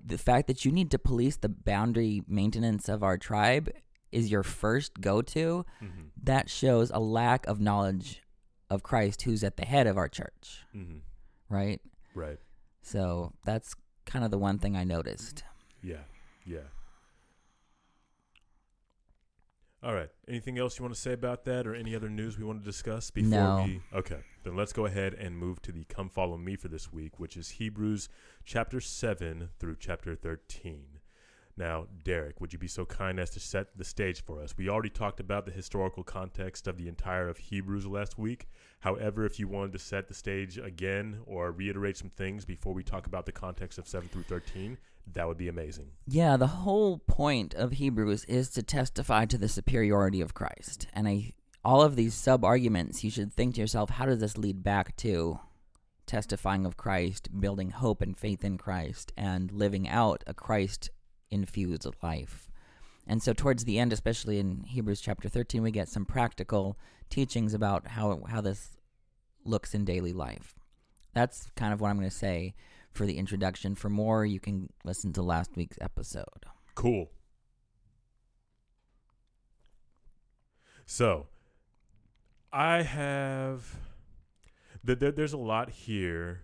the 0.06 0.17
fact 0.17 0.47
that 0.47 0.65
you 0.65 0.71
need 0.71 0.91
to 0.91 0.99
police 0.99 1.38
the 1.38 1.49
boundary 1.49 2.23
maintenance 2.28 2.89
of 2.89 3.04
our 3.04 3.17
tribe 3.17 3.71
is 4.13 4.32
your 4.32 4.43
first 4.43 5.02
go 5.02 5.21
to. 5.21 5.65
Mhm. 5.82 6.10
That 6.23 6.49
shows 6.49 6.89
a 6.91 6.99
lack 6.99 7.45
of 7.47 7.60
knowledge 7.60 8.21
of 8.69 8.84
Christ, 8.84 9.23
who's 9.23 9.43
at 9.43 9.58
the 9.58 9.65
head 9.65 9.88
of 9.88 9.97
our 9.97 10.08
church, 10.08 10.63
Mhm. 10.73 11.02
right? 11.49 11.82
Right. 12.15 12.39
So 12.82 13.34
that's 13.45 13.76
kind 14.06 14.23
of 14.26 14.32
the 14.32 14.38
one 14.38 14.60
thing 14.60 14.76
I 14.76 14.84
noticed. 14.84 15.43
Yeah. 15.82 16.04
Yeah. 16.45 16.67
All 19.82 19.93
right. 19.93 20.10
Anything 20.30 20.58
else 20.58 20.80
you 20.80 20.84
want 20.84 20.95
to 20.95 21.02
say 21.02 21.12
about 21.12 21.43
that, 21.43 21.67
or 21.67 21.76
any 21.76 21.93
other 21.93 22.10
news 22.10 22.38
we 22.38 22.45
want 22.45 22.60
to 22.62 22.65
discuss 22.65 23.12
before 23.12 23.30
No. 23.30 23.63
we? 23.65 23.82
Okay. 23.93 24.23
Then 24.43 24.56
let's 24.56 24.71
go 24.71 24.86
ahead 24.86 25.13
and 25.13 25.38
move 25.38 25.62
to 25.63 25.71
the 25.73 25.84
"Come 25.86 26.10
Follow 26.10 26.38
Me" 26.38 26.56
for 26.56 26.69
this 26.69 26.91
week, 26.93 27.19
which 27.19 27.36
is 27.36 27.52
Hebrews 27.52 28.08
chapter 28.45 28.80
seven 28.80 29.49
through 29.60 29.76
chapter 29.78 30.15
thirteen. 30.15 30.93
Now, 31.56 31.86
Derek, 32.04 32.42
would 32.42 32.52
you 32.52 32.58
be 32.58 32.68
so 32.68 32.84
kind 32.86 33.20
as 33.20 33.30
to 33.32 33.39
set 33.39 33.78
the 33.78 33.84
stage 33.84 34.24
for 34.24 34.42
us? 34.42 34.56
We 34.58 34.70
already 34.70 34.89
talked 34.89 35.20
about 35.20 35.46
the 35.46 35.52
historical 35.52 36.04
context 36.04 36.68
of 36.68 36.78
the 36.78 36.88
entire 36.88 37.28
of 37.28 37.38
Hebrews 37.38 37.86
last 37.86 38.18
week. 38.18 38.48
However, 38.80 39.26
if 39.26 39.39
you 39.39 39.48
wanted 39.48 39.74
to 39.74 39.80
set 39.80 40.08
the 40.08 40.16
stage 40.16 40.58
again 40.58 41.20
or 41.26 41.52
reiterate 41.52 41.98
some 41.98 42.10
things 42.10 42.44
before 42.44 42.74
we 42.74 42.84
talk 42.84 43.06
about 43.06 43.28
the 43.28 43.32
context 43.32 43.78
of 43.78 43.88
seven 43.88 44.10
through 44.10 44.24
thirteen, 44.24 44.80
that 45.13 45.28
would 45.28 45.38
be 45.38 45.48
amazing. 45.48 45.92
Yeah, 46.08 46.38
the 46.38 46.48
whole 46.48 46.98
point 46.98 47.54
of 47.54 47.74
Hebrews 47.74 48.26
is 48.26 48.50
to 48.52 48.63
testify 48.63 49.26
to 49.26 49.38
the 49.38 49.50
superiority 49.50 50.22
of 50.22 50.34
Christ. 50.34 50.88
And 50.94 51.08
I 51.08 51.34
all 51.63 51.82
of 51.82 51.96
these 51.96 52.13
sub 52.13 52.44
arguments, 52.44 53.04
you 53.04 53.12
should 53.12 53.32
think 53.32 53.56
to 53.56 53.62
yourself, 53.62 53.92
how 53.92 54.06
does 54.06 54.20
this 54.20 54.38
lead 54.38 54.63
back 54.63 54.96
to 54.98 55.39
testifying 56.06 56.66
of 56.66 56.78
Christ, 56.78 57.30
building 57.39 57.70
hope 57.70 58.02
and 58.02 58.18
faith 58.18 58.44
in 58.44 58.58
Christ, 58.58 59.13
and 59.16 59.52
living 59.52 59.88
out 59.88 60.24
a 60.28 60.34
Christ 60.34 60.89
infused 61.34 61.88
life? 62.02 62.50
And 63.06 63.22
so 63.22 63.34
towards 63.34 63.65
the 63.65 63.80
end, 63.80 63.91
especially 63.91 64.39
in 64.39 64.63
Hebrews 64.63 65.02
chapter 65.02 65.28
13, 65.28 65.62
we 65.62 65.72
get 65.72 65.89
some 65.89 66.06
practical 66.06 66.78
teachings 67.10 67.54
about 67.54 67.88
how 67.88 68.22
how 68.30 68.41
this 68.41 68.78
looks 69.43 69.74
in 69.74 69.84
daily 69.86 70.13
life. 70.13 70.56
That's 71.13 71.52
kind 71.56 71.74
of 71.74 71.82
what 71.82 71.89
I'm 71.89 71.98
going 71.98 72.10
to 72.10 72.15
say 72.15 72.56
for 72.91 73.06
the 73.06 73.17
introduction. 73.17 73.76
For 73.76 73.89
more, 73.89 74.26
you 74.26 74.39
can 74.39 74.69
listen 74.84 75.13
to 75.13 75.22
last 75.22 75.56
week's 75.56 75.78
episode. 75.82 76.46
Cool. 76.76 77.12
So, 80.86 81.28
I 82.52 82.84
have. 82.84 83.78
Th- 84.86 85.00
there's 85.00 85.34
a 85.34 85.38
lot 85.38 85.69
here 85.69 86.41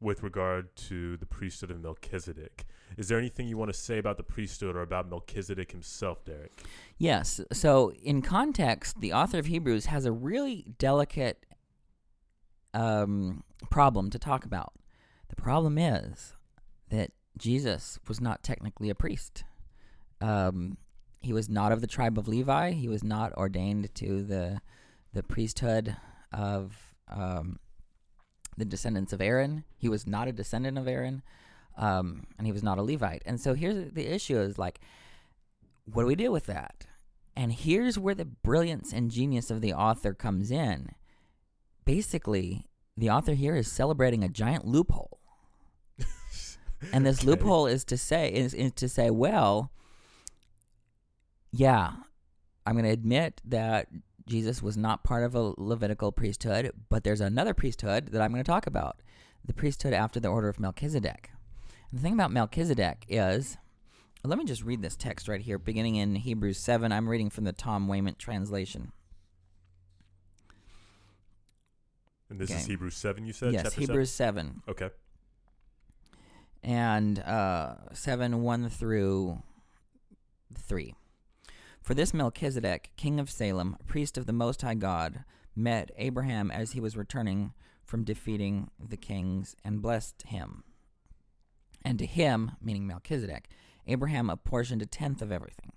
with 0.00 0.22
regard 0.22 0.74
to 0.74 1.16
the 1.16 1.26
priesthood 1.26 1.70
of 1.70 1.80
Melchizedek. 1.82 2.64
Is 2.96 3.08
there 3.08 3.18
anything 3.18 3.48
you 3.48 3.56
want 3.56 3.72
to 3.72 3.78
say 3.78 3.98
about 3.98 4.16
the 4.16 4.22
priesthood 4.22 4.76
or 4.76 4.82
about 4.82 5.08
Melchizedek 5.08 5.72
himself, 5.72 6.24
Derek? 6.24 6.52
Yes. 6.98 7.40
So, 7.52 7.92
in 8.02 8.22
context, 8.22 9.00
the 9.00 9.12
author 9.12 9.38
of 9.38 9.46
Hebrews 9.46 9.86
has 9.86 10.04
a 10.04 10.12
really 10.12 10.66
delicate 10.78 11.44
um, 12.74 13.44
problem 13.70 14.10
to 14.10 14.18
talk 14.18 14.44
about. 14.44 14.72
The 15.28 15.36
problem 15.36 15.78
is 15.78 16.34
that 16.90 17.10
Jesus 17.38 17.98
was 18.06 18.20
not 18.20 18.42
technically 18.42 18.90
a 18.90 18.94
priest. 18.94 19.44
Um, 20.20 20.76
he 21.20 21.32
was 21.32 21.48
not 21.48 21.72
of 21.72 21.80
the 21.80 21.86
tribe 21.86 22.18
of 22.18 22.28
Levi. 22.28 22.72
He 22.72 22.88
was 22.88 23.02
not 23.02 23.32
ordained 23.34 23.94
to 23.96 24.22
the 24.22 24.60
the 25.14 25.22
priesthood 25.22 25.94
of 26.32 26.94
um, 27.08 27.58
the 28.56 28.64
descendants 28.64 29.12
of 29.12 29.20
Aaron. 29.20 29.64
He 29.76 29.88
was 29.88 30.06
not 30.06 30.28
a 30.28 30.32
descendant 30.32 30.78
of 30.78 30.88
Aaron. 30.88 31.22
Um, 31.76 32.24
and 32.38 32.46
he 32.46 32.52
was 32.52 32.62
not 32.62 32.78
a 32.78 32.82
Levite. 32.82 33.22
And 33.26 33.40
so 33.40 33.54
here's 33.54 33.92
the 33.92 34.06
issue: 34.06 34.38
is 34.38 34.58
like, 34.58 34.80
what 35.84 36.02
do 36.02 36.06
we 36.06 36.14
do 36.14 36.30
with 36.30 36.46
that? 36.46 36.86
And 37.34 37.52
here's 37.52 37.98
where 37.98 38.14
the 38.14 38.24
brilliance 38.26 38.92
and 38.92 39.10
genius 39.10 39.50
of 39.50 39.60
the 39.60 39.72
author 39.72 40.12
comes 40.12 40.50
in. 40.50 40.90
Basically, 41.84 42.66
the 42.96 43.10
author 43.10 43.32
here 43.34 43.56
is 43.56 43.70
celebrating 43.72 44.22
a 44.22 44.28
giant 44.28 44.66
loophole. 44.66 45.18
and 46.92 47.06
this 47.06 47.20
Okay. 47.20 47.28
loophole 47.28 47.66
is 47.66 47.84
to 47.86 47.96
say 47.96 48.32
is, 48.32 48.52
is 48.54 48.72
to 48.72 48.88
say, 48.88 49.10
well, 49.10 49.70
yeah, 51.52 51.92
I'm 52.66 52.74
going 52.74 52.84
to 52.84 52.90
admit 52.90 53.40
that 53.44 53.88
Jesus 54.26 54.62
was 54.62 54.76
not 54.76 55.02
part 55.04 55.24
of 55.24 55.34
a 55.34 55.54
Levitical 55.56 56.12
priesthood, 56.12 56.70
but 56.88 57.02
there's 57.04 57.20
another 57.20 57.54
priesthood 57.54 58.08
that 58.12 58.22
I'm 58.22 58.30
going 58.30 58.44
to 58.44 58.50
talk 58.50 58.66
about, 58.66 59.00
the 59.44 59.52
priesthood 59.54 59.92
after 59.92 60.20
the 60.20 60.28
order 60.28 60.48
of 60.48 60.60
Melchizedek. 60.60 61.30
The 61.92 62.00
thing 62.00 62.14
about 62.14 62.30
Melchizedek 62.32 63.04
is, 63.08 63.58
let 64.24 64.38
me 64.38 64.44
just 64.44 64.62
read 64.62 64.82
this 64.82 64.96
text 64.96 65.28
right 65.28 65.40
here, 65.40 65.58
beginning 65.58 65.96
in 65.96 66.14
Hebrews 66.14 66.58
7. 66.58 66.90
I'm 66.90 67.08
reading 67.08 67.28
from 67.30 67.44
the 67.44 67.52
Tom 67.52 67.86
Wayment 67.88 68.18
translation. 68.18 68.92
And 72.30 72.38
this 72.38 72.50
Okay. 72.50 72.60
is 72.60 72.66
Hebrews 72.66 72.94
7, 72.96 73.26
you 73.26 73.32
said? 73.34 73.52
yes, 73.52 73.64
chapter 73.64 73.80
Hebrews 73.80 74.10
7. 74.10 74.62
7? 74.66 74.74
Okay. 74.86 74.90
and 76.64 77.18
uh, 77.18 77.74
7 77.92 78.40
1 78.42 78.68
through 78.70 79.42
3. 80.56 80.94
For 81.82 81.92
this 81.94 82.14
Melchizedek, 82.14 82.92
king 82.96 83.18
of 83.20 83.28
Salem, 83.28 83.76
priest 83.86 84.16
of 84.16 84.26
the 84.26 84.32
Most 84.32 84.62
High 84.62 84.76
God, 84.76 85.24
met 85.56 85.90
Abraham 85.98 86.50
as 86.50 86.70
he 86.72 86.80
was 86.80 86.96
returning 86.96 87.52
from 87.84 88.04
defeating 88.04 88.70
the 88.78 88.96
kings 88.96 89.56
and 89.64 89.82
blessed 89.82 90.22
him. 90.28 90.62
And 91.84 91.98
to 91.98 92.06
him, 92.06 92.52
meaning 92.60 92.86
Melchizedek, 92.86 93.48
Abraham 93.86 94.30
apportioned 94.30 94.82
a 94.82 94.86
tenth 94.86 95.22
of 95.22 95.32
everything. 95.32 95.72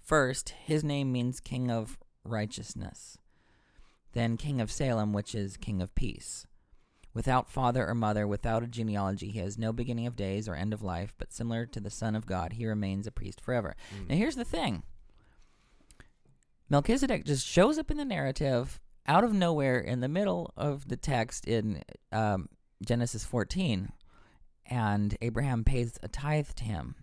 First, 0.00 0.50
his 0.50 0.84
name 0.84 1.12
means 1.12 1.40
king 1.40 1.70
of 1.70 1.98
righteousness, 2.24 3.18
then 4.12 4.36
king 4.36 4.60
of 4.60 4.70
Salem, 4.70 5.12
which 5.12 5.34
is 5.34 5.56
king 5.56 5.82
of 5.82 5.94
peace. 5.94 6.46
Without 7.14 7.50
father 7.50 7.86
or 7.86 7.94
mother, 7.94 8.26
without 8.26 8.62
a 8.62 8.66
genealogy, 8.66 9.30
he 9.30 9.38
has 9.40 9.58
no 9.58 9.72
beginning 9.72 10.06
of 10.06 10.16
days 10.16 10.48
or 10.48 10.54
end 10.54 10.72
of 10.72 10.82
life, 10.82 11.14
but 11.18 11.32
similar 11.32 11.66
to 11.66 11.80
the 11.80 11.90
Son 11.90 12.14
of 12.14 12.26
God, 12.26 12.54
he 12.54 12.66
remains 12.66 13.06
a 13.06 13.10
priest 13.10 13.40
forever. 13.40 13.74
Mm. 13.94 14.10
Now, 14.10 14.16
here's 14.16 14.36
the 14.36 14.44
thing 14.44 14.82
Melchizedek 16.70 17.24
just 17.24 17.46
shows 17.46 17.78
up 17.78 17.90
in 17.90 17.96
the 17.96 18.04
narrative 18.04 18.78
out 19.06 19.24
of 19.24 19.32
nowhere 19.32 19.78
in 19.78 20.00
the 20.00 20.08
middle 20.08 20.52
of 20.56 20.88
the 20.88 20.96
text 20.96 21.46
in 21.46 21.82
um, 22.12 22.48
Genesis 22.84 23.24
14, 23.24 23.90
and 24.68 25.16
Abraham 25.20 25.64
pays 25.64 25.98
a 26.02 26.08
tithe 26.08 26.48
to 26.56 26.64
him. 26.64 26.94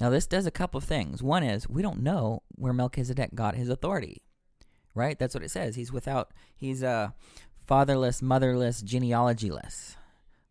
Now, 0.00 0.10
this 0.10 0.26
does 0.26 0.46
a 0.46 0.52
couple 0.52 0.78
of 0.78 0.84
things. 0.84 1.22
One 1.22 1.42
is 1.42 1.68
we 1.68 1.82
don't 1.82 2.02
know 2.02 2.42
where 2.54 2.72
Melchizedek 2.72 3.34
got 3.34 3.56
his 3.56 3.68
authority, 3.68 4.22
right? 4.94 5.18
That's 5.18 5.34
what 5.34 5.42
it 5.42 5.50
says. 5.50 5.74
He's 5.74 5.92
without, 5.92 6.30
he's 6.56 6.84
uh, 6.84 7.10
fatherless, 7.66 8.22
motherless, 8.22 8.82
genealogyless. 8.82 9.96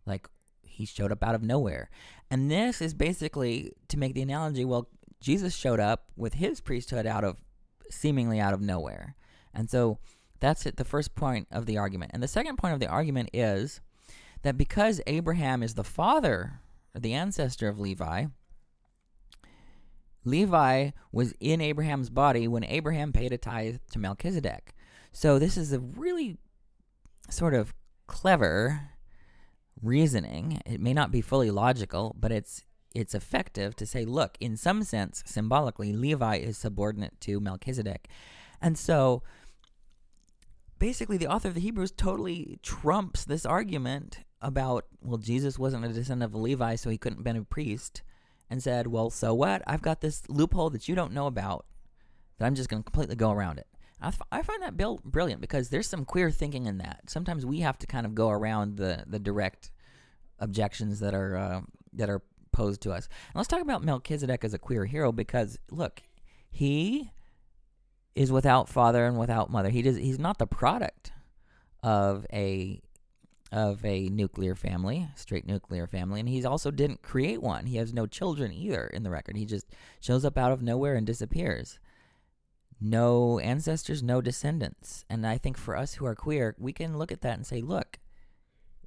Like 0.06 0.28
he 0.64 0.86
showed 0.86 1.12
up 1.12 1.24
out 1.24 1.36
of 1.36 1.44
nowhere. 1.44 1.90
And 2.30 2.52
this 2.52 2.82
is 2.82 2.94
basically 2.94 3.72
to 3.88 3.98
make 3.98 4.14
the 4.14 4.22
analogy 4.22 4.66
well, 4.66 4.90
Jesus 5.22 5.56
showed 5.56 5.80
up 5.80 6.12
with 6.16 6.36
his 6.36 6.60
priesthood 6.62 7.08
out 7.08 7.24
of 7.24 7.38
seemingly 7.90 8.40
out 8.40 8.54
of 8.54 8.62
nowhere. 8.62 9.16
And 9.54 9.70
so 9.70 9.98
that's 10.40 10.66
it, 10.66 10.78
the 10.78 10.86
first 10.86 11.16
point 11.16 11.48
of 11.52 11.66
the 11.66 11.78
argument. 11.78 12.12
And 12.14 12.22
the 12.22 12.28
second 12.28 12.58
point 12.58 12.74
of 12.74 12.80
the 12.80 12.88
argument 12.88 13.30
is 13.34 13.82
that 14.44 14.58
because 14.58 15.02
Abraham 15.08 15.64
is 15.64 15.74
the 15.74 15.84
father, 15.84 16.62
or 16.96 17.00
the 17.00 17.14
ancestor 17.14 17.68
of 17.68 17.80
Levi, 17.80 18.26
Levi 20.24 20.92
was 21.12 21.34
in 21.40 21.62
Abraham's 21.62 22.10
body 22.10 22.48
when 22.48 22.64
Abraham 22.66 23.14
paid 23.14 23.32
a 23.32 23.38
tithe 23.38 23.78
to 23.92 24.00
Melchizedek. 24.00 24.74
So 25.12 25.40
this 25.40 25.58
is 25.58 25.72
a 25.72 25.80
really 25.80 26.38
sort 27.30 27.54
of 27.54 27.74
clever 28.08 28.90
reasoning. 29.82 30.62
It 30.66 30.82
may 30.82 30.94
not 30.94 31.12
be 31.12 31.22
fully 31.22 31.52
logical, 31.52 32.16
but 32.20 32.32
it's 32.32 32.64
it's 32.96 33.14
effective 33.14 33.76
to 33.76 33.86
say, 33.86 34.06
look, 34.06 34.38
in 34.40 34.58
some 34.58 34.82
sense, 34.82 35.22
symbolically, 35.26 35.94
Levi 35.94 36.38
is 36.38 36.58
subordinate 36.58 37.20
to 37.22 37.40
Melchizedek. 37.40 38.08
And 38.60 38.76
so 38.76 39.22
basically 40.80 41.18
the 41.18 41.28
author 41.28 41.48
of 41.48 41.54
the 41.54 41.62
Hebrews 41.62 41.92
totally 41.92 42.60
trumps 42.62 43.26
this 43.26 43.46
argument 43.46 44.20
about, 44.42 44.86
well, 45.02 45.18
Jesus 45.18 45.58
wasn't 45.58 45.86
a 45.86 45.90
descendant 45.90 46.32
of 46.32 46.40
Levi, 46.40 46.76
so 46.76 46.90
he 46.90 46.98
couldn't 46.98 47.20
have 47.20 47.26
been 47.26 47.38
a 47.38 47.44
priest, 47.44 48.02
and 48.50 48.62
said, 48.62 48.88
well, 48.88 49.10
so 49.10 49.34
what? 49.34 49.62
I've 49.68 49.82
got 49.82 50.02
this 50.02 50.24
loophole 50.30 50.70
that 50.70 50.88
you 50.88 50.96
don't 50.96 51.14
know 51.14 51.28
about 51.28 51.66
that 52.38 52.46
I'm 52.46 52.56
just 52.56 52.70
going 52.70 52.82
to 52.82 52.86
completely 52.86 53.16
go 53.16 53.32
around 53.32 53.58
it. 53.58 53.68
I, 54.00 54.44
find 54.44 54.62
that 54.62 54.78
bil- 54.78 55.02
brilliant 55.04 55.42
because 55.42 55.70
there's 55.70 55.88
some 55.90 56.06
queer 56.06 56.30
thinking 56.30 56.68
in 56.68 56.78
that. 56.78 57.10
Sometimes 57.10 57.46
we 57.46 57.62
have 57.62 57.80
to 57.80 57.88
kind 57.88 58.06
of 58.06 58.14
go 58.14 58.30
around 58.30 58.78
the, 58.78 59.04
the 59.08 59.18
direct 59.18 59.72
objections 60.40 61.00
that 61.00 61.16
are 61.16 61.36
uh, 61.36 61.62
that 61.94 62.08
are 62.08 62.22
posed 62.52 62.82
to 62.82 62.92
us. 62.92 63.10
And 63.28 63.36
let's 63.36 63.48
talk 63.48 63.62
about 63.62 63.84
Melchizedek 63.84 64.44
as 64.44 64.54
a 64.54 64.60
queer 64.60 64.86
hero 64.86 65.12
because 65.12 65.58
look, 65.72 66.04
he 66.50 67.10
is 68.18 68.32
without 68.32 68.68
father 68.68 69.06
and 69.06 69.18
without 69.18 69.52
mother. 69.52 69.70
He 69.70 69.84
does 69.84 69.96
he's 69.96 70.18
not 70.18 70.40
the 70.40 70.48
product 70.48 71.12
of 71.84 72.26
a 72.34 72.82
of 73.52 73.86
a 73.86 74.10
nuclear 74.10 74.56
family, 74.56 75.08
straight 75.16 75.48
nuclear 75.48 75.88
family, 75.88 76.20
and 76.20 76.28
he 76.28 76.44
also 76.44 76.72
didn't 76.72 77.02
create 77.02 77.42
one. 77.42 77.68
He 77.68 77.78
has 77.78 77.94
no 77.94 78.08
children 78.08 78.52
either 78.52 78.88
in 78.88 79.04
the 79.04 79.12
record. 79.12 79.38
He 79.38 79.46
just 79.46 79.68
shows 80.02 80.26
up 80.26 80.38
out 80.38 80.52
of 80.52 80.62
nowhere 80.62 80.96
and 80.96 81.06
disappears. 81.06 81.80
No 82.82 83.40
ancestors, 83.40 84.04
no 84.04 84.20
descendants. 84.20 85.06
And 85.10 85.26
I 85.26 85.38
think 85.38 85.58
for 85.58 85.78
us 85.78 85.94
who 85.94 86.06
are 86.06 86.16
queer, 86.16 86.56
we 86.60 86.74
can 86.74 86.98
look 86.98 87.12
at 87.12 87.22
that 87.22 87.38
and 87.38 87.46
say, 87.46 87.62
look, 87.62 88.00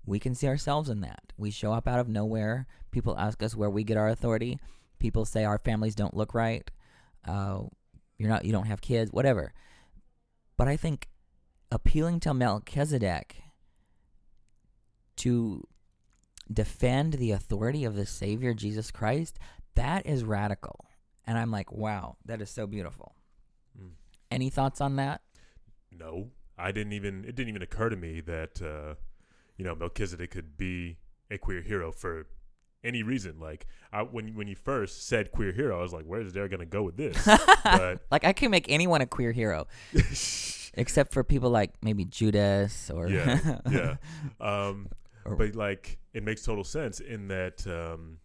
we 0.05 0.19
can 0.19 0.35
see 0.35 0.47
ourselves 0.47 0.91
in 0.91 1.01
that. 1.01 1.33
We 1.39 1.51
show 1.51 1.73
up 1.73 1.89
out 1.89 1.99
of 1.99 2.09
nowhere. 2.09 2.67
People 2.91 3.17
ask 3.17 3.43
us 3.43 3.57
where 3.57 3.71
we 3.71 3.83
get 3.83 3.97
our 3.97 4.09
authority. 4.09 4.59
People 4.99 5.25
say 5.25 5.45
our 5.45 5.59
families 5.59 5.95
don't 5.95 6.17
look 6.17 6.35
right. 6.35 6.71
Uh, 7.27 7.63
you're 8.21 8.29
not. 8.29 8.45
You 8.45 8.53
don't 8.53 8.67
have 8.67 8.83
kids. 8.83 9.11
Whatever. 9.11 9.55
But 10.59 10.69
I 10.69 10.77
think 10.77 11.09
appealing 11.73 12.21
to 12.21 12.35
Melchizedek 12.35 13.37
to 15.17 15.67
defend 16.53 17.15
the 17.15 17.31
authority 17.31 17.83
of 17.83 17.95
the 17.95 18.05
Savior 18.05 18.53
Jesus 18.53 18.91
Christ, 18.91 19.39
that 19.75 20.05
is 20.05 20.23
radical. 20.23 20.85
And 21.27 21.39
I'm 21.39 21.51
like, 21.51 21.73
wow, 21.73 22.19
that 22.27 22.43
is 22.43 22.51
so 22.51 22.67
beautiful. 22.67 23.15
Mm. 23.81 23.93
Any 24.31 24.51
thoughts 24.51 24.83
on 24.83 24.97
that? 24.97 25.23
No, 25.91 26.29
I 26.59 26.73
didn't 26.73 26.93
even. 26.93 27.25
It 27.25 27.35
didn't 27.35 27.49
even 27.49 27.63
occur 27.63 27.89
to 27.89 27.97
me 27.97 28.21
that 28.21 28.61
uh, 28.61 28.97
you 29.57 29.65
know 29.65 29.75
Melchizedek 29.75 30.31
could 30.31 30.59
be 30.59 30.99
a 31.31 31.39
queer 31.39 31.63
hero 31.63 31.91
for 31.91 32.27
any 32.85 33.03
reason. 33.03 33.39
Like 33.41 33.67
I, 33.93 34.03
when 34.03 34.35
when 34.35 34.49
you 34.49 34.57
first 34.57 35.07
said 35.07 35.31
queer 35.33 35.53
hero, 35.53 35.79
I 35.79 35.83
was 35.83 35.93
like, 35.93 36.05
where's 36.05 36.33
Derek 36.33 36.51
gonna 36.51 36.67
go 36.67 36.83
with 36.83 36.97
this? 36.97 37.17
but 37.65 38.01
like 38.11 38.25
I 38.25 38.33
can 38.33 38.51
make 38.51 38.67
anyone 38.69 39.01
a 39.01 39.07
queer 39.07 39.33
hero, 39.33 39.67
except 40.75 41.13
for 41.13 41.25
people 41.25 41.51
like 41.51 41.73
maybe 41.83 42.05
Judas 42.05 42.91
or 42.91 43.09
yeah, 43.09 43.59
yeah. 43.71 43.97
Um, 44.41 44.89
Or- 45.25 45.37
but 45.37 45.55
like 45.55 45.99
it 46.13 46.23
makes 46.23 46.43
total 46.43 46.65
sense 46.65 47.01
in 47.01 47.29
that 47.29 47.67
um, 47.67 48.19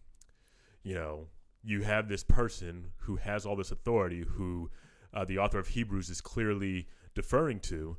you 0.82 0.94
know 0.94 1.26
you 1.62 1.82
have 1.82 2.08
this 2.08 2.22
person 2.24 2.92
who 2.98 3.16
has 3.16 3.44
all 3.44 3.56
this 3.56 3.72
authority, 3.72 4.24
who 4.26 4.70
uh, 5.12 5.24
the 5.24 5.38
author 5.38 5.58
of 5.58 5.68
Hebrews 5.68 6.08
is 6.10 6.20
clearly 6.20 6.86
deferring 7.14 7.58
to, 7.60 7.96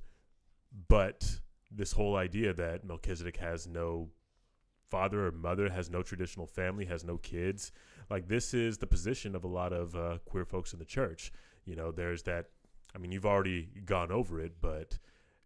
but 0.87 1.39
this 1.69 1.91
whole 1.91 2.15
idea 2.15 2.53
that 2.53 2.85
Melchizedek 2.85 3.37
has 3.37 3.67
no 3.67 4.09
father 4.89 5.27
or 5.27 5.31
mother, 5.31 5.69
has 5.69 5.89
no 5.89 6.01
traditional 6.01 6.47
family, 6.47 6.85
has 6.85 7.03
no 7.03 7.17
kids, 7.17 7.71
like 8.09 8.27
this 8.27 8.53
is 8.53 8.77
the 8.77 8.87
position 8.87 9.35
of 9.35 9.43
a 9.43 9.47
lot 9.47 9.73
of 9.73 9.95
uh, 9.95 10.17
queer 10.25 10.45
folks 10.45 10.73
in 10.73 10.79
the 10.79 10.85
church. 10.85 11.31
You 11.65 11.75
know, 11.75 11.91
there's 11.91 12.23
that. 12.23 12.45
I 12.95 12.99
mean, 12.99 13.11
you've 13.11 13.25
already 13.25 13.67
gone 13.85 14.11
over 14.11 14.39
it, 14.39 14.53
but 14.61 14.97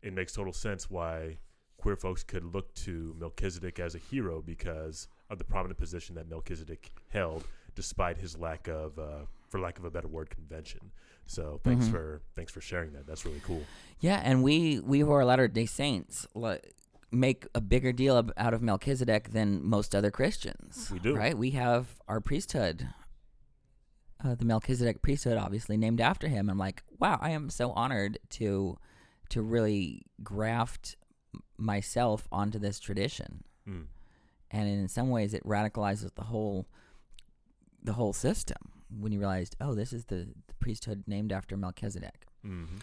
it 0.04 0.14
makes 0.14 0.34
total 0.34 0.54
sense 0.54 0.90
why 0.90 1.38
queer 1.78 1.96
folks 1.96 2.24
could 2.24 2.44
look 2.44 2.74
to 2.76 3.16
Melchizedek 3.20 3.80
as 3.80 3.96
a 3.96 3.98
hero 3.98 4.42
because 4.42 5.08
of 5.30 5.40
the 5.40 5.44
prominent 5.44 5.80
position 5.80 6.14
that 6.16 6.30
Melchizedek 6.30 6.92
held, 7.10 7.44
despite 7.74 8.18
his 8.18 8.38
lack 8.38 8.68
of, 8.68 9.00
uh, 9.00 9.26
for 9.50 9.60
lack 9.60 9.80
of 9.80 9.86
a 9.86 9.90
better 9.90 10.08
word, 10.08 10.30
convention. 10.30 10.92
So 11.26 11.60
thanks 11.64 11.86
Mhm. 11.88 11.92
for 11.92 12.22
thanks 12.36 12.52
for 12.52 12.62
sharing 12.62 12.94
that. 12.94 13.08
That's 13.08 13.26
really 13.26 13.42
cool. 13.44 13.64
Yeah, 14.00 14.22
and 14.24 14.44
we 14.44 14.80
we 14.80 15.00
who 15.00 15.12
are 15.12 15.26
Latter 15.26 15.48
Day 15.48 15.66
Saints 15.66 16.28
like, 16.36 16.74
make 17.12 17.46
a 17.54 17.62
bigger 17.62 17.92
deal 17.92 18.30
out 18.38 18.54
of 18.54 18.62
Melchizedek 18.62 19.32
than 19.32 19.64
most 19.64 19.94
other 19.94 20.12
Christians. 20.12 20.90
We 20.92 21.00
do. 21.00 21.16
right? 21.16 21.38
We 21.38 21.52
have 21.52 21.88
our 22.08 22.22
priesthood, 22.22 22.88
uh, 24.24 24.36
the 24.36 24.46
Melchizedek 24.46 25.02
priesthood, 25.02 25.38
obviously 25.38 25.78
named 25.78 26.00
after 26.00 26.28
him. 26.28 26.50
I'm 26.50 26.58
like, 26.58 26.84
wow, 27.00 27.20
I 27.22 27.32
am 27.32 27.50
so 27.50 27.72
honored 27.72 28.20
to 28.32 28.78
to 29.30 29.42
really 29.42 30.04
graft 30.24 30.98
myself 31.58 32.28
onto 32.32 32.60
this 32.60 32.80
tradition. 32.80 33.44
Mm. 33.68 33.86
and 34.50 34.68
in 34.68 34.88
some 34.88 35.12
ways 35.12 35.36
it 35.36 35.46
radicalizes 35.46 36.16
the 36.16 36.24
whole 36.24 36.66
the 37.84 37.94
whole 37.94 38.12
system 38.12 38.58
when 39.00 39.12
you 39.12 39.20
realized, 39.20 39.56
oh, 39.62 39.74
this 39.74 39.94
is 39.94 40.06
the, 40.06 40.28
the 40.48 40.54
priesthood 40.60 41.04
named 41.08 41.32
after 41.32 41.56
Melchizedek. 41.56 42.26
Mm-hmm. 42.46 42.78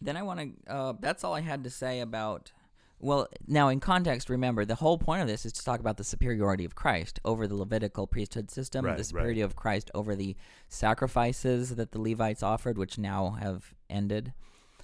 Then 0.00 0.16
I 0.16 0.22
want 0.22 0.40
to. 0.40 0.72
Uh, 0.72 0.92
that's 1.00 1.24
all 1.24 1.34
I 1.34 1.40
had 1.40 1.64
to 1.64 1.70
say 1.70 2.00
about. 2.00 2.52
Well, 3.00 3.28
now 3.46 3.68
in 3.68 3.78
context, 3.78 4.28
remember 4.28 4.64
the 4.64 4.74
whole 4.74 4.98
point 4.98 5.22
of 5.22 5.28
this 5.28 5.46
is 5.46 5.52
to 5.52 5.64
talk 5.64 5.78
about 5.78 5.98
the 5.98 6.04
superiority 6.04 6.64
of 6.64 6.74
Christ 6.74 7.20
over 7.24 7.46
the 7.46 7.54
Levitical 7.54 8.08
priesthood 8.08 8.50
system, 8.50 8.84
Right, 8.84 8.96
the 8.96 8.98
right. 8.98 9.06
superiority 9.06 9.40
of 9.42 9.54
Christ 9.54 9.88
over 9.94 10.16
the 10.16 10.34
sacrifices 10.68 11.76
that 11.76 11.92
the 11.92 12.00
Levites 12.00 12.42
offered, 12.42 12.76
which 12.76 12.98
now 12.98 13.36
have 13.40 13.72
ended. 13.88 14.32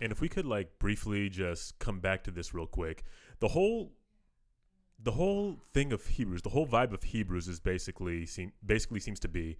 And 0.00 0.12
if 0.12 0.20
we 0.20 0.28
could 0.28 0.46
like 0.46 0.78
briefly 0.78 1.28
just 1.28 1.78
come 1.78 1.98
back 2.00 2.22
to 2.24 2.30
this 2.30 2.54
real 2.54 2.66
quick, 2.66 3.04
the 3.40 3.48
whole 3.48 3.92
the 5.02 5.12
whole 5.12 5.56
thing 5.72 5.92
of 5.92 6.06
Hebrews, 6.06 6.42
the 6.42 6.50
whole 6.50 6.66
vibe 6.66 6.92
of 6.92 7.02
Hebrews 7.02 7.48
is 7.48 7.60
basically 7.60 8.26
seem, 8.26 8.52
basically 8.64 9.00
seems 9.00 9.20
to 9.20 9.28
be 9.28 9.58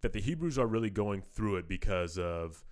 that 0.00 0.12
the 0.12 0.20
Hebrews 0.20 0.58
are 0.58 0.66
really 0.66 0.88
going 0.90 1.20
through 1.20 1.56
it 1.56 1.68
because 1.68 2.16
of 2.16 2.64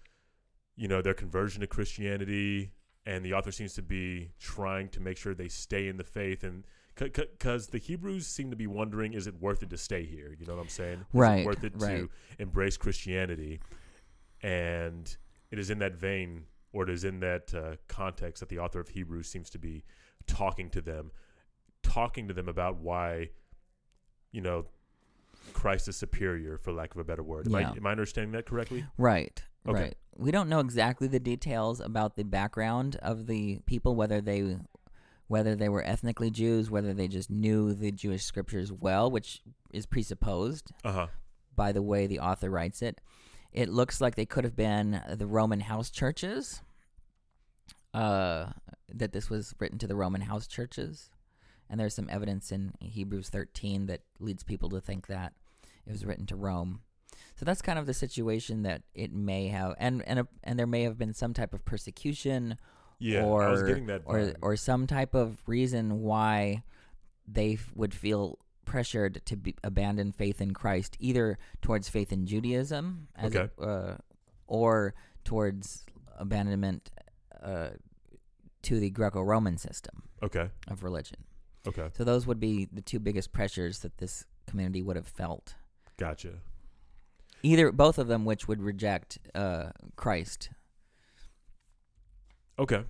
you 0.77 0.89
know 0.89 1.03
their 1.03 1.15
conversion 1.15 1.61
to 1.63 1.67
Christianity, 1.67 2.73
and 3.05 3.25
the 3.25 3.33
author 3.35 3.51
seems 3.51 3.75
to 3.75 3.83
be 3.83 4.31
trying 4.39 4.89
to 4.91 5.01
make 5.01 5.17
sure 5.17 5.35
they 5.35 5.49
stay 5.49 5.89
in 5.89 5.97
the 5.97 6.05
faith 6.05 6.45
and. 6.45 6.65
Because 6.99 7.67
the 7.67 7.77
Hebrews 7.77 8.27
seem 8.27 8.49
to 8.49 8.57
be 8.57 8.67
wondering, 8.67 9.13
is 9.13 9.27
it 9.27 9.39
worth 9.39 9.63
it 9.63 9.69
to 9.69 9.77
stay 9.77 10.07
here? 10.07 10.35
You 10.41 10.47
know 10.47 10.55
what 10.57 10.63
I'm 10.63 10.71
saying? 10.71 11.01
Is 11.01 11.07
Right, 11.13 11.41
it 11.41 11.45
worth 11.45 11.63
it 11.63 11.75
right. 11.77 11.99
to 11.99 12.11
embrace 12.39 12.79
Christianity? 12.79 13.61
And 14.43 15.15
it 15.51 15.59
is 15.59 15.69
in 15.69 15.79
that 15.81 15.97
vein, 15.97 16.45
or 16.73 16.85
it 16.85 16.89
is 16.89 17.05
in 17.05 17.21
that 17.21 17.53
uh, 17.55 17.77
context, 17.87 18.41
that 18.41 18.49
the 18.49 18.61
author 18.61 18.81
of 18.81 18.89
Hebrews 18.89 19.29
seems 19.29 19.51
to 19.51 19.59
be 19.59 19.85
talking 20.27 20.71
to 20.71 20.81
them, 20.81 21.11
talking 21.83 22.29
to 22.29 22.33
them 22.33 22.49
about 22.49 22.79
why, 22.79 23.29
you 24.33 24.41
know, 24.41 24.65
Christ 25.53 25.89
is 25.89 25.97
superior, 25.97 26.57
for 26.57 26.73
lack 26.73 26.95
of 26.95 27.01
a 27.01 27.05
better 27.05 27.23
word. 27.23 27.47
Am, 27.47 27.53
Yeah. 27.53 27.73
I, 27.73 27.77
am 27.77 27.87
I 27.87 27.91
understanding 27.91 28.33
that 28.33 28.47
correctly? 28.47 28.87
Right. 28.97 29.43
Okay. 29.69 29.81
Right. 29.81 29.97
We 30.17 30.31
don't 30.31 30.49
know 30.49 30.61
exactly 30.61 31.09
the 31.09 31.21
details 31.21 31.81
about 31.81 32.17
the 32.17 32.25
background 32.25 32.97
of 33.03 33.27
the 33.27 33.59
people, 33.67 33.95
whether 33.95 34.21
they 34.21 34.57
whether 35.29 35.57
they 35.57 35.69
were 35.69 35.83
ethnically 35.85 36.31
Jews, 36.31 36.71
whether 36.71 36.95
they 36.95 37.09
just 37.09 37.31
knew 37.31 37.75
the 37.75 37.91
Jewish 37.91 38.25
scriptures 38.25 38.73
well, 38.73 39.11
which 39.11 39.43
is 39.73 39.85
presupposed 39.85 40.71
Uh 40.85 40.93
huh. 40.93 41.07
by 41.55 41.73
the 41.73 41.83
way 41.83 42.07
the 42.07 42.21
author 42.21 42.49
writes 42.49 42.81
it. 42.81 43.01
It 43.53 43.69
looks 43.69 44.01
like 44.01 44.15
they 44.15 44.27
could 44.27 44.45
have 44.45 44.55
been 44.57 45.03
the 45.13 45.27
Roman 45.27 45.61
house 45.61 45.91
churches. 45.91 46.63
Uh, 47.93 48.51
that 48.93 49.13
this 49.13 49.31
was 49.31 49.55
written 49.59 49.79
to 49.79 49.87
the 49.87 49.97
Roman 49.97 50.21
house 50.21 50.47
churches, 50.47 51.11
and 51.71 51.81
there's 51.81 51.95
some 51.95 52.09
evidence 52.11 52.53
in 52.53 52.75
Hebrews 52.81 53.31
13 53.31 53.87
that 53.87 54.03
leads 54.21 54.45
people 54.45 54.69
to 54.71 54.81
think 54.81 55.07
that 55.07 55.33
it 55.87 55.93
was 55.93 56.05
written 56.05 56.27
to 56.27 56.37
Rome. 56.37 56.81
So 57.37 57.45
that's 57.45 57.63
kind 57.63 57.79
of 57.79 57.87
the 57.87 57.95
situation 57.95 58.63
that 58.63 58.83
it 58.95 59.13
may 59.13 59.49
have, 59.49 59.75
and 59.79 60.03
and 60.07 60.21
a, 60.21 60.29
and 60.45 60.59
there 60.59 60.67
may 60.67 60.83
have 60.83 60.97
been 60.99 61.13
some 61.15 61.33
type 61.35 61.53
of 61.55 61.65
persecution 61.65 62.57
Yeah, 62.99 63.25
or 63.25 63.45
I 63.45 63.51
was 63.51 63.63
getting 63.63 63.87
that. 63.87 64.03
or 64.05 64.33
or 64.43 64.57
some 64.57 64.87
type 64.87 65.15
of 65.15 65.39
reason 65.47 66.01
why 66.03 66.63
they 67.29 67.55
f- 67.55 67.73
would 67.75 67.93
feel 67.95 68.39
pressured 68.65 69.21
to 69.27 69.37
be, 69.37 69.55
abandon 69.63 70.13
faith 70.13 70.41
in 70.41 70.53
Christ, 70.55 70.97
either 71.01 71.39
towards 71.63 71.89
faith 71.89 72.13
in 72.13 72.27
Judaism, 72.27 73.09
as 73.17 73.35
Okay. 73.37 73.51
a- 73.59 73.63
uh, 73.63 73.97
or 74.47 74.95
towards 75.25 75.85
abandonment 76.19 76.91
uh, 77.43 77.71
to 78.63 78.81
the 78.81 78.91
Greco-Roman 78.91 79.59
system 79.59 80.03
okay. 80.23 80.51
of 80.69 80.83
religion. 80.83 81.19
Okay. 81.67 81.91
So 81.97 82.05
those 82.05 82.27
would 82.27 82.41
be 82.41 82.65
the 82.73 82.81
two 82.81 82.99
biggest 82.99 83.33
pressures 83.33 83.81
that 83.81 83.99
this 83.99 84.25
community 84.47 84.83
would 84.83 84.97
have 84.97 85.07
felt. 85.07 85.55
Gotcha. 85.97 86.35
Either 87.47 87.71
both 87.71 87.99
of 87.99 88.09
them, 88.09 88.25
which 88.25 88.49
would 88.49 88.61
reject 88.61 89.19
uh, 89.35 89.71
Christ. 89.95 90.51
Okay. 92.59 92.83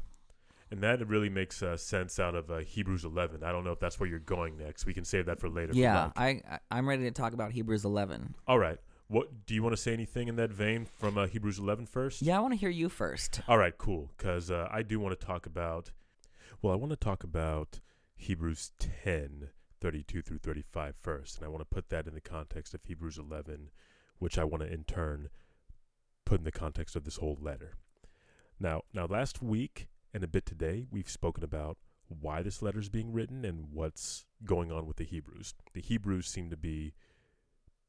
And 0.70 0.82
that 0.82 1.06
really 1.06 1.28
makes 1.28 1.62
uh, 1.62 1.76
sense 1.76 2.18
out 2.18 2.34
of 2.34 2.50
uh, 2.50 2.58
Hebrews 2.58 3.04
11. 3.04 3.44
I 3.44 3.52
don't 3.52 3.64
know 3.64 3.72
if 3.72 3.78
that's 3.78 4.00
where 4.00 4.08
you're 4.08 4.18
going 4.18 4.56
next. 4.56 4.86
We 4.86 4.94
can 4.94 5.04
save 5.04 5.26
that 5.26 5.38
for 5.38 5.48
later. 5.48 5.72
Yeah, 5.74 6.10
like. 6.16 6.16
I, 6.16 6.54
I 6.54 6.58
I'm 6.70 6.88
ready 6.88 7.04
to 7.04 7.10
talk 7.10 7.34
about 7.34 7.52
Hebrews 7.52 7.84
11. 7.84 8.34
All 8.48 8.58
right. 8.58 8.78
What 9.08 9.46
do 9.46 9.54
you 9.54 9.62
want 9.62 9.76
to 9.76 9.80
say 9.80 9.92
anything 9.92 10.26
in 10.26 10.36
that 10.36 10.50
vein 10.50 10.86
from 10.98 11.16
uh, 11.16 11.26
Hebrews 11.26 11.60
11 11.60 11.86
first? 11.86 12.22
Yeah, 12.22 12.38
I 12.38 12.40
want 12.40 12.54
to 12.54 12.58
hear 12.58 12.70
you 12.70 12.88
first. 12.88 13.40
All 13.46 13.58
right, 13.58 13.76
cool. 13.76 14.10
Because 14.16 14.50
uh, 14.50 14.68
I 14.72 14.82
do 14.82 14.98
want 14.98 15.18
to 15.18 15.26
talk 15.26 15.46
about, 15.46 15.92
well, 16.60 16.72
I 16.72 16.76
want 16.76 16.90
to 16.90 16.96
talk 16.96 17.22
about 17.22 17.78
Hebrews 18.16 18.72
10, 18.80 19.50
32 19.80 20.22
through 20.22 20.38
35 20.38 20.96
first. 21.00 21.36
And 21.36 21.46
I 21.46 21.48
want 21.48 21.60
to 21.60 21.72
put 21.72 21.88
that 21.90 22.08
in 22.08 22.14
the 22.14 22.20
context 22.20 22.74
of 22.74 22.82
Hebrews 22.82 23.18
11, 23.18 23.70
which 24.18 24.38
I 24.38 24.44
want 24.44 24.62
to 24.62 24.72
in 24.72 24.84
turn 24.84 25.28
put 26.24 26.38
in 26.38 26.44
the 26.44 26.52
context 26.52 26.96
of 26.96 27.04
this 27.04 27.16
whole 27.16 27.38
letter. 27.40 27.74
Now, 28.58 28.82
now 28.92 29.06
last 29.06 29.42
week 29.42 29.88
and 30.12 30.24
a 30.24 30.28
bit 30.28 30.46
today, 30.46 30.86
we've 30.90 31.08
spoken 31.08 31.44
about 31.44 31.78
why 32.08 32.42
this 32.42 32.62
letter 32.62 32.78
is 32.78 32.88
being 32.88 33.12
written 33.12 33.44
and 33.44 33.66
what's 33.72 34.24
going 34.44 34.70
on 34.70 34.86
with 34.86 34.96
the 34.96 35.04
Hebrews. 35.04 35.54
The 35.74 35.80
Hebrews 35.80 36.26
seem 36.26 36.50
to 36.50 36.56
be 36.56 36.94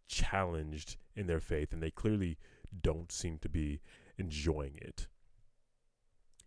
challenged 0.07 0.97
in 1.15 1.27
their 1.27 1.39
faith, 1.39 1.73
and 1.73 1.81
they 1.81 1.91
clearly 1.91 2.37
don't 2.81 3.11
seem 3.11 3.37
to 3.39 3.49
be 3.49 3.81
enjoying 4.17 4.77
it. 4.81 5.07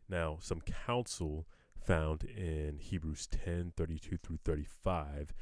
Now, 0.09 0.39
some 0.41 0.61
counsel 0.61 1.47
found 1.81 2.25
in 2.25 2.79
Hebrews 2.81 3.29
10 3.29 3.73
32 3.77 4.17
through 4.17 4.39
35 4.45 5.33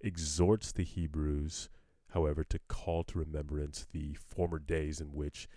exhorts 0.00 0.72
the 0.72 0.84
Hebrews, 0.84 1.68
however, 2.10 2.44
to 2.44 2.58
call 2.68 3.04
to 3.04 3.18
remembrance 3.18 3.86
the 3.92 4.14
former 4.14 4.58
days 4.58 5.00
in 5.00 5.12
which, 5.12 5.48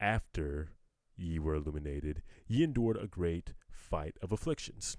after 0.00 0.70
ye 1.16 1.38
were 1.38 1.54
illuminated, 1.54 2.22
ye 2.46 2.64
endured 2.64 2.96
a 2.96 3.06
great 3.06 3.52
fight 3.70 4.16
of 4.22 4.32
afflictions. 4.32 4.96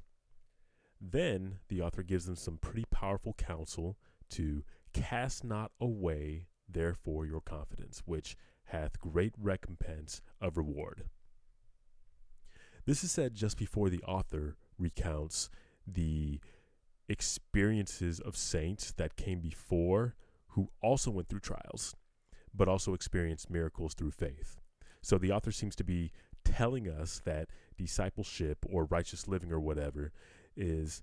Then 1.00 1.60
the 1.68 1.82
author 1.82 2.04
gives 2.04 2.26
them 2.26 2.36
some 2.36 2.58
pretty 2.58 2.86
powerful 2.92 3.34
counsel 3.34 3.98
to 4.32 4.64
cast 4.94 5.44
not 5.44 5.72
away, 5.80 6.48
therefore, 6.70 7.26
your 7.26 7.42
confidence, 7.42 8.04
which 8.06 8.38
hath 8.66 9.00
great 9.00 9.34
recompense 9.38 10.22
of 10.40 10.58
reward. 10.58 11.06
This 12.86 13.04
is 13.04 13.12
said 13.12 13.36
just 13.36 13.58
before 13.58 13.90
the 13.90 14.04
author 14.04 14.58
recounts 14.78 15.50
the 15.88 16.40
experiences 17.10 18.20
of 18.20 18.38
saints 18.38 18.92
that 18.94 19.16
came 19.16 19.40
before 19.40 20.16
who 20.52 20.70
also 20.82 21.12
went 21.12 21.30
through 21.30 21.40
trials, 21.40 21.96
but 22.54 22.68
also 22.68 22.94
experienced 22.94 23.50
miracles 23.50 23.94
through 23.94 24.12
faith. 24.12 24.58
So 25.02 25.18
the 25.18 25.32
author 25.32 25.52
seems 25.52 25.76
to 25.78 25.84
be 25.84 26.12
telling 26.44 26.88
us 26.88 27.22
that 27.26 27.50
discipleship 27.78 28.66
or 28.70 28.86
righteous 28.86 29.28
living 29.28 29.52
or 29.52 29.60
whatever 29.60 30.12
is 30.56 31.02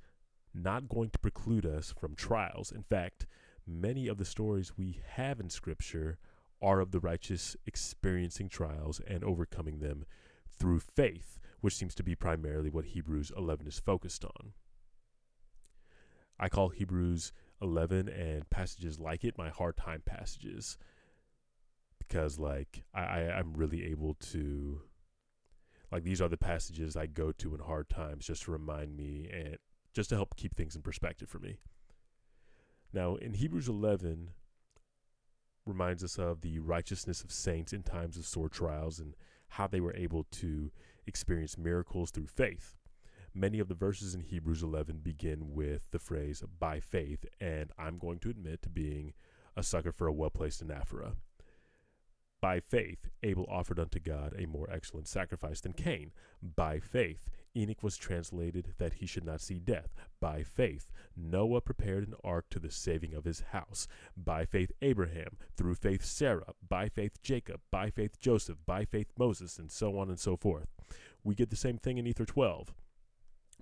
not 0.54 0.88
going 0.88 1.11
to 1.11 1.18
preclude 1.18 1.66
us 1.66 1.94
from 1.98 2.14
trials. 2.14 2.72
In 2.72 2.82
fact, 2.82 3.26
many 3.66 4.08
of 4.08 4.18
the 4.18 4.24
stories 4.24 4.76
we 4.76 5.00
have 5.14 5.40
in 5.40 5.50
Scripture 5.50 6.18
are 6.61 6.80
of 6.80 6.90
the 6.90 7.00
righteous 7.00 7.56
experiencing 7.66 8.48
trials 8.48 9.00
and 9.06 9.22
overcoming 9.22 9.78
them 9.78 10.04
through 10.58 10.80
faith, 10.80 11.38
which 11.61 11.74
seems 11.74 11.94
to 11.94 12.02
be 12.02 12.14
primarily 12.14 12.70
what 12.70 12.87
Hebrews 12.87 13.32
11 13.37 13.66
is 13.66 13.78
focused 13.78 14.24
on. 14.24 14.52
I 16.38 16.48
call 16.48 16.68
Hebrews 16.68 17.32
11 17.61 18.09
and 18.09 18.49
passages 18.51 18.99
like 18.99 19.25
it 19.25 19.37
my 19.37 19.49
hard 19.49 19.77
time 19.77 20.03
passages 20.05 20.79
because, 21.99 22.38
like, 22.38 22.85
I, 22.94 23.03
I, 23.03 23.38
I'm 23.38 23.53
really 23.53 23.85
able 23.87 24.14
to, 24.33 24.81
like, 25.92 26.05
these 26.05 26.23
are 26.23 26.29
the 26.29 26.37
passages 26.37 26.97
I 26.97 27.07
go 27.07 27.33
to 27.33 27.55
in 27.55 27.61
hard 27.61 27.90
times 27.90 28.27
just 28.27 28.44
to 28.44 28.53
remind 28.53 28.97
me 28.97 29.29
and 29.33 29.59
just 29.92 30.11
to 30.11 30.16
help 30.16 30.37
keep 30.37 30.57
things 30.57 30.77
in 30.77 30.83
perspective 30.83 31.29
for 31.29 31.38
me. 31.38 31.59
Now, 32.92 33.16
in 33.16 33.35
Hebrews 33.35 33.68
11, 33.68 34.31
reminds 35.66 36.03
us 36.03 36.18
of 36.18 36.40
the 36.40 36.59
righteousness 36.59 37.23
of 37.23 37.31
saints 37.31 37.73
in 37.73 37.83
times 37.83 38.16
of 38.16 38.25
sore 38.25 38.49
trials 38.49 38.99
and 38.99 39.14
how 39.49 39.66
they 39.66 39.81
were 39.81 39.94
able 39.94 40.25
to 40.31 40.71
experience 41.07 41.59
miracles 41.59 42.11
through 42.11 42.27
faith. 42.27 42.78
Many 43.38 43.61
of 43.61 43.68
the 43.68 43.74
verses 43.77 44.16
in 44.16 44.22
Hebrews 44.22 44.64
11 44.64 44.98
begin 45.05 45.55
with 45.55 45.92
the 45.92 46.01
phrase 46.01 46.42
by 46.59 46.81
faith, 46.81 47.24
and 47.40 47.70
I'm 47.79 47.96
going 47.96 48.18
to 48.20 48.31
admit 48.31 48.62
to 48.62 48.68
being 48.68 49.12
a 49.57 49.62
sucker 49.62 49.92
for 49.92 50.09
a 50.09 50.12
well 50.12 50.29
placed 50.29 50.61
anaphora. 50.66 51.12
By 52.40 52.59
faith, 52.59 53.09
Abel 53.22 53.46
offered 53.48 53.79
unto 53.79 54.01
God 54.01 54.35
a 54.37 54.46
more 54.46 54.68
excellent 54.68 55.07
sacrifice 55.07 55.61
than 55.61 55.74
Cain. 55.74 56.11
By 56.42 56.81
faith, 56.81 57.31
Enoch 57.55 57.85
was 57.85 57.96
translated 57.96 58.74
that 58.79 58.94
he 58.94 59.07
should 59.07 59.24
not 59.24 59.40
see 59.40 59.61
death. 59.61 59.94
By 60.18 60.42
faith, 60.42 60.90
Noah 61.16 61.61
prepared 61.61 62.09
an 62.09 62.14
ark 62.24 62.46
to 62.51 62.59
the 62.59 62.72
saving 62.72 63.14
of 63.14 63.24
his 63.24 63.44
house. 63.53 63.87
By 64.16 64.46
faith, 64.46 64.72
Abraham. 64.83 65.38
Through 65.57 65.77
faith, 65.77 66.05
Sarah. 66.05 66.55
By 66.68 66.88
faith, 66.88 67.22
Jacob. 67.22 67.61
By 67.70 67.90
faith, 67.90 68.18
Joseph. 68.18 68.59
By 68.66 68.85
faith, 68.85 69.12
Moses, 69.16 69.61
and 69.61 69.70
so 69.70 69.96
on 69.96 70.09
and 70.09 70.18
so 70.18 70.37
forth. 70.37 70.66
We 71.22 71.37
get 71.37 71.51
the 71.51 71.57
same 71.57 71.79
thing 71.79 71.98
in 71.98 72.07
Ether 72.09 72.27
12. 72.27 72.74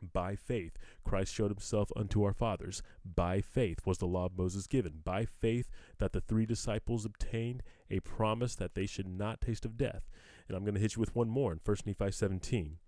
By 0.01 0.37
faith, 0.37 0.77
Christ 1.05 1.33
showed 1.33 1.51
himself 1.51 1.91
unto 1.97 2.23
our 2.23 2.35
fathers. 2.35 2.83
By 3.05 3.41
faith 3.41 3.81
was 3.87 3.99
the 3.99 4.07
law 4.07 4.27
of 4.27 4.37
Moses 4.37 4.67
given. 4.67 5.01
By 5.05 5.25
faith 5.25 5.71
that 5.99 6.13
the 6.13 6.21
three 6.21 6.47
disciples 6.47 7.05
obtained 7.05 7.63
a 7.91 8.01
promise 8.01 8.55
that 8.57 8.75
they 8.75 8.87
should 8.87 9.09
not 9.09 9.41
taste 9.41 9.65
of 9.65 9.77
death. 9.77 10.09
And 10.49 10.57
I'm 10.57 10.65
going 10.65 10.75
to 10.75 10.81
hit 10.81 10.97
you 10.97 11.01
with 11.01 11.15
one 11.15 11.29
more 11.29 11.53
in 11.53 11.61
1 11.65 11.77
Nephi 11.87 12.11
17. 12.11 12.79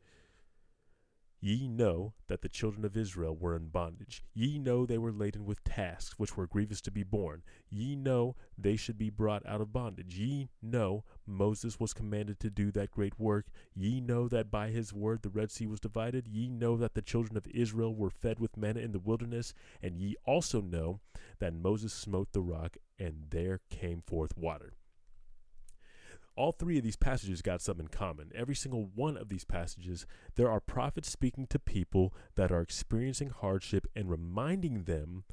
Ye 1.40 1.68
know 1.68 2.14
that 2.27 2.42
the 2.42 2.48
children 2.48 2.85
of 2.85 2.96
Israel 2.96 3.37
were 3.37 3.55
in 3.55 3.68
bondage. 3.68 4.24
Ye 4.35 4.59
know 4.59 4.85
they 4.85 4.98
were 4.98 5.12
laden 5.12 5.44
with 5.44 5.62
tasks 5.62 6.18
which 6.18 6.37
were 6.37 6.48
grievous 6.48 6.81
to 6.81 6.90
be 6.90 7.05
borne. 7.05 7.44
Ye 7.70 7.94
know 7.94 8.35
they 8.57 8.74
should 8.74 8.98
be 8.98 9.09
brought 9.09 9.46
out 9.46 9.61
of 9.61 9.72
bondage. 9.72 10.18
Ye 10.18 10.48
know 10.61 11.05
Moses 11.27 11.79
was 11.79 11.94
commanded 11.94 12.40
to 12.40 12.51
do 12.51 12.72
that 12.72 12.90
great 12.90 13.20
work. 13.20 13.46
Ye 13.72 14.01
know 14.01 14.27
that 14.27 14.51
by 14.51 14.70
his 14.70 14.92
word 14.92 15.22
the 15.22 15.31
Red 15.31 15.53
Sea 15.53 15.66
was 15.66 15.79
divided. 15.79 16.27
Ye 16.27 16.48
know 16.48 16.77
that 16.77 16.94
the 16.94 17.03
children 17.03 17.37
of 17.37 17.46
Israel 17.46 17.94
were 17.94 18.11
fed 18.11 18.40
with 18.40 18.57
manna 18.57 18.81
in 18.81 18.90
the 18.90 18.98
wilderness. 18.98 19.55
And 19.81 19.96
ye 19.96 20.16
also 20.24 20.61
know 20.61 20.98
that 21.38 21.55
Moses 21.55 21.92
smote 21.92 22.33
the 22.33 22.40
rock, 22.40 22.79
and 22.98 23.27
there 23.31 23.61
came 23.70 24.03
forth 24.03 24.37
water 24.37 24.78
all 26.38 26.53
three 26.53 26.79
of 26.79 26.85
these 26.85 26.96
passages 26.96 27.42
got 27.42 27.61
something 27.61 27.87
in 27.87 27.88
common. 27.88 28.31
Every 28.33 28.55
single 28.55 28.88
one 28.94 29.16
of 29.16 29.29
these 29.29 29.44
passages, 29.44 30.07
there 30.37 30.48
are 30.48 30.61
prophets 30.61 31.11
speaking 31.11 31.48
to 31.48 31.59
people 31.59 32.14
that 32.37 32.53
are 32.53 32.62
experiencing 32.62 33.31
hardship 33.31 33.88
and 33.96 34.09
reminding 34.09 34.85
them 34.85 35.24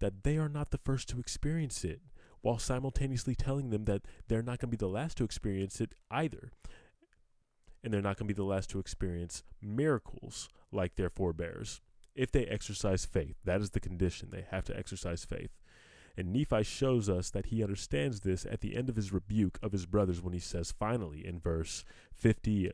that 0.00 0.24
they 0.24 0.36
are 0.36 0.48
not 0.48 0.70
the 0.70 0.78
first 0.78 1.08
to 1.10 1.20
experience 1.20 1.84
it, 1.84 2.00
while 2.40 2.58
simultaneously 2.58 3.36
telling 3.36 3.70
them 3.70 3.84
that 3.84 4.02
they're 4.26 4.42
not 4.42 4.58
going 4.58 4.70
to 4.70 4.76
be 4.76 4.76
the 4.76 4.88
last 4.88 5.16
to 5.18 5.24
experience 5.24 5.80
it 5.80 5.94
either. 6.10 6.50
And 7.84 7.94
they're 7.94 8.02
not 8.02 8.16
going 8.16 8.26
to 8.26 8.34
be 8.34 8.36
the 8.36 8.42
last 8.42 8.68
to 8.70 8.80
experience 8.80 9.44
miracles 9.62 10.48
like 10.72 10.96
their 10.96 11.10
forebears 11.10 11.80
if 12.16 12.32
they 12.32 12.46
exercise 12.46 13.06
faith. 13.06 13.36
That 13.44 13.60
is 13.60 13.70
the 13.70 13.80
condition. 13.80 14.30
They 14.32 14.44
have 14.50 14.64
to 14.64 14.76
exercise 14.76 15.24
faith. 15.24 15.50
And 16.18 16.32
Nephi 16.32 16.64
shows 16.64 17.08
us 17.08 17.30
that 17.30 17.46
he 17.46 17.62
understands 17.62 18.20
this 18.20 18.44
at 18.44 18.60
the 18.60 18.74
end 18.74 18.88
of 18.88 18.96
his 18.96 19.12
rebuke 19.12 19.56
of 19.62 19.70
his 19.70 19.86
brothers 19.86 20.20
when 20.20 20.32
he 20.32 20.40
says, 20.40 20.74
finally, 20.76 21.24
in 21.24 21.38
verse 21.38 21.84
50, 22.12 22.72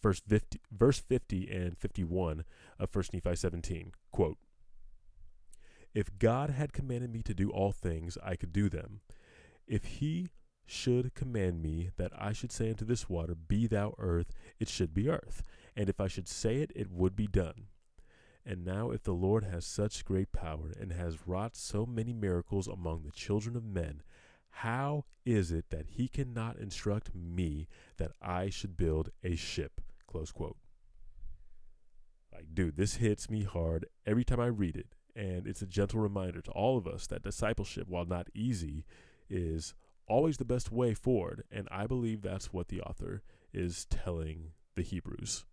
verse 0.00 0.22
50, 0.28 0.60
verse 0.70 1.00
50 1.00 1.50
and 1.50 1.76
51 1.76 2.44
of 2.78 2.94
1 2.94 3.04
Nephi 3.12 3.34
17, 3.34 3.90
quote, 4.12 4.38
If 5.92 6.16
God 6.20 6.50
had 6.50 6.72
commanded 6.72 7.12
me 7.12 7.22
to 7.24 7.34
do 7.34 7.50
all 7.50 7.72
things, 7.72 8.16
I 8.22 8.36
could 8.36 8.52
do 8.52 8.68
them. 8.68 9.00
If 9.66 9.84
he 9.84 10.28
should 10.64 11.14
command 11.14 11.60
me 11.60 11.90
that 11.96 12.12
I 12.16 12.32
should 12.32 12.52
say 12.52 12.70
unto 12.70 12.84
this 12.84 13.08
water, 13.08 13.34
Be 13.34 13.66
thou 13.66 13.96
earth, 13.98 14.30
it 14.60 14.68
should 14.68 14.94
be 14.94 15.10
earth. 15.10 15.42
And 15.74 15.88
if 15.88 16.00
I 16.00 16.06
should 16.06 16.28
say 16.28 16.58
it, 16.58 16.70
it 16.76 16.92
would 16.92 17.16
be 17.16 17.26
done. 17.26 17.66
And 18.46 18.64
now, 18.64 18.90
if 18.90 19.02
the 19.02 19.12
Lord 19.12 19.44
has 19.44 19.64
such 19.64 20.04
great 20.04 20.30
power 20.30 20.72
and 20.78 20.92
has 20.92 21.26
wrought 21.26 21.56
so 21.56 21.86
many 21.86 22.12
miracles 22.12 22.68
among 22.68 23.02
the 23.02 23.10
children 23.10 23.56
of 23.56 23.64
men, 23.64 24.02
how 24.50 25.06
is 25.24 25.50
it 25.50 25.70
that 25.70 25.86
he 25.92 26.08
cannot 26.08 26.58
instruct 26.58 27.14
me 27.14 27.68
that 27.96 28.12
I 28.20 28.50
should 28.50 28.76
build 28.76 29.10
a 29.22 29.34
ship? 29.34 29.80
Close 30.06 30.30
quote. 30.30 30.58
Like, 32.32 32.46
dude, 32.52 32.76
this 32.76 32.96
hits 32.96 33.30
me 33.30 33.44
hard 33.44 33.86
every 34.06 34.24
time 34.24 34.40
I 34.40 34.46
read 34.46 34.76
it. 34.76 34.94
And 35.16 35.46
it's 35.46 35.62
a 35.62 35.66
gentle 35.66 36.00
reminder 36.00 36.40
to 36.42 36.50
all 36.50 36.76
of 36.76 36.86
us 36.86 37.06
that 37.06 37.22
discipleship, 37.22 37.88
while 37.88 38.04
not 38.04 38.28
easy, 38.34 38.84
is 39.30 39.74
always 40.06 40.36
the 40.36 40.44
best 40.44 40.70
way 40.70 40.92
forward. 40.92 41.44
And 41.50 41.68
I 41.70 41.86
believe 41.86 42.22
that's 42.22 42.52
what 42.52 42.68
the 42.68 42.82
author 42.82 43.22
is 43.52 43.86
telling 43.86 44.50
the 44.74 44.82
Hebrews. 44.82 45.44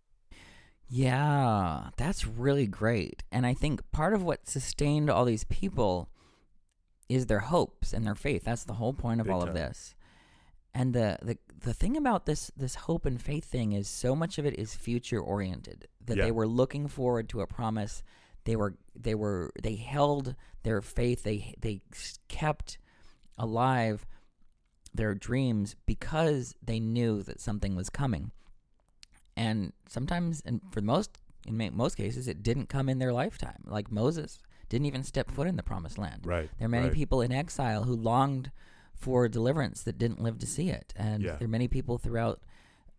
Yeah, 0.94 1.88
that's 1.96 2.26
really 2.26 2.66
great. 2.66 3.22
And 3.32 3.46
I 3.46 3.54
think 3.54 3.80
part 3.92 4.12
of 4.12 4.22
what 4.22 4.46
sustained 4.46 5.08
all 5.08 5.24
these 5.24 5.44
people 5.44 6.10
is 7.08 7.26
their 7.26 7.38
hopes 7.40 7.94
and 7.94 8.06
their 8.06 8.14
faith. 8.14 8.44
That's 8.44 8.64
the 8.64 8.74
whole 8.74 8.92
point 8.92 9.18
of 9.22 9.26
Big 9.26 9.32
all 9.34 9.40
time. 9.40 9.48
of 9.48 9.54
this. 9.54 9.94
And 10.74 10.92
the, 10.92 11.16
the 11.22 11.38
the 11.60 11.72
thing 11.72 11.96
about 11.96 12.26
this 12.26 12.50
this 12.58 12.74
hope 12.74 13.06
and 13.06 13.20
faith 13.20 13.46
thing 13.46 13.72
is 13.72 13.88
so 13.88 14.14
much 14.14 14.36
of 14.36 14.44
it 14.44 14.58
is 14.58 14.74
future 14.74 15.18
oriented. 15.18 15.88
That 16.04 16.18
Yeah. 16.18 16.24
they 16.24 16.30
were 16.30 16.46
looking 16.46 16.88
forward 16.88 17.30
to 17.30 17.40
a 17.40 17.46
promise. 17.46 18.02
They 18.44 18.56
were 18.56 18.76
they 18.94 19.14
were 19.14 19.50
they 19.62 19.76
held 19.76 20.34
their 20.62 20.82
faith. 20.82 21.22
They 21.22 21.54
they 21.58 21.80
kept 22.28 22.76
alive 23.38 24.04
their 24.92 25.14
dreams 25.14 25.74
because 25.86 26.54
they 26.62 26.80
knew 26.80 27.22
that 27.22 27.40
something 27.40 27.74
was 27.74 27.88
coming. 27.88 28.30
And 29.36 29.72
sometimes, 29.88 30.42
and 30.44 30.60
for 30.70 30.80
most 30.80 31.18
in 31.46 31.70
most 31.74 31.96
cases, 31.96 32.28
it 32.28 32.42
didn't 32.42 32.68
come 32.68 32.88
in 32.88 32.98
their 32.98 33.12
lifetime. 33.12 33.64
Like 33.66 33.90
Moses 33.90 34.38
didn't 34.68 34.86
even 34.86 35.02
step 35.02 35.30
foot 35.30 35.46
in 35.46 35.56
the 35.56 35.62
promised 35.62 35.98
land. 35.98 36.22
Right. 36.24 36.48
There 36.58 36.66
are 36.66 36.70
many 36.70 36.86
right. 36.86 36.94
people 36.94 37.20
in 37.20 37.32
exile 37.32 37.84
who 37.84 37.94
longed 37.96 38.50
for 38.94 39.28
deliverance 39.28 39.82
that 39.82 39.98
didn't 39.98 40.22
live 40.22 40.38
to 40.38 40.46
see 40.46 40.70
it, 40.70 40.94
and 40.96 41.22
Yeah. 41.22 41.36
there 41.36 41.46
are 41.46 41.50
many 41.50 41.68
people 41.68 41.98
throughout 41.98 42.40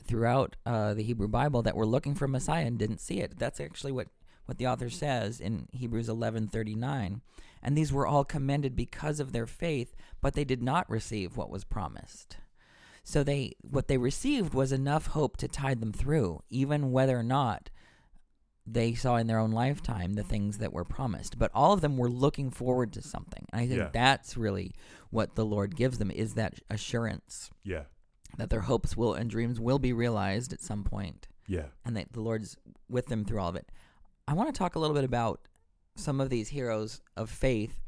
throughout 0.06 0.58
uh, 0.66 0.94
the 0.94 1.04
Hebrew 1.04 1.30
Bible 1.30 1.62
that 1.62 1.78
were 1.78 1.86
looking 1.86 2.14
for 2.14 2.28
Messiah 2.28 2.66
and 2.66 2.78
didn't 2.78 3.00
see 3.00 3.22
it. 3.22 3.40
That's 3.40 3.62
actually 3.62 3.94
what 3.94 4.08
what 4.46 4.58
the 4.58 4.68
author 4.68 4.90
says 4.90 5.40
in 5.40 5.68
Hebrews 5.72 6.10
eleven 6.10 6.48
thirty 6.48 6.76
nine. 6.76 7.22
And 7.62 7.78
these 7.78 7.94
were 7.94 8.06
all 8.06 8.26
commended 8.26 8.76
because 8.76 9.22
of 9.22 9.32
their 9.32 9.48
faith, 9.48 9.96
but 10.20 10.34
they 10.34 10.44
did 10.44 10.62
not 10.62 10.90
receive 10.90 11.38
what 11.38 11.50
was 11.50 11.64
promised. 11.64 12.36
So 13.04 13.24
they 13.24 13.54
what 13.62 13.88
they 13.88 13.98
received 13.98 14.54
was 14.54 14.72
enough 14.72 15.08
hope 15.08 15.38
to 15.38 15.48
tide 15.48 15.82
them 15.82 15.92
through, 15.92 16.42
even 16.50 16.92
whether 16.92 17.18
or 17.20 17.24
not 17.24 17.70
they 18.66 18.94
saw 18.94 19.18
in 19.18 19.28
their 19.28 19.40
own 19.40 19.52
lifetime 19.52 20.14
the 20.14 20.24
things 20.24 20.60
that 20.60 20.72
were 20.72 20.86
promised. 20.86 21.38
But 21.38 21.52
all 21.54 21.74
of 21.74 21.82
them 21.82 21.98
were 21.98 22.10
looking 22.10 22.50
forward 22.50 22.94
to 22.94 23.02
something. 23.02 23.46
And 23.52 23.62
I 23.62 23.68
think 23.68 23.80
Yeah. 23.80 23.90
that's 23.92 24.38
really 24.38 24.74
what 25.10 25.36
the 25.36 25.46
Lord 25.46 25.76
gives 25.76 25.98
them 25.98 26.10
is 26.10 26.36
that 26.36 26.60
assurance 26.70 27.50
Yeah. 27.64 27.84
that 28.38 28.50
their 28.50 28.62
hopes 28.62 28.96
will 28.96 29.14
and 29.14 29.30
dreams 29.30 29.60
will 29.60 29.80
be 29.80 29.92
realized 29.92 30.54
at 30.54 30.62
some 30.62 30.86
point 30.86 31.28
Yeah. 31.46 31.68
and 31.84 31.98
that 31.98 32.14
the 32.14 32.22
Lord's 32.22 32.56
with 32.88 33.08
them 33.08 33.26
through 33.26 33.40
all 33.42 33.50
of 33.50 33.58
it. 33.58 33.70
I 34.30 34.34
want 34.34 34.48
to 34.54 34.58
talk 34.58 34.76
a 34.76 34.80
little 34.80 34.96
bit 34.96 35.04
about 35.04 35.46
some 35.98 36.22
of 36.22 36.30
these 36.30 36.48
heroes 36.50 37.02
of 37.18 37.30
faith 37.30 37.82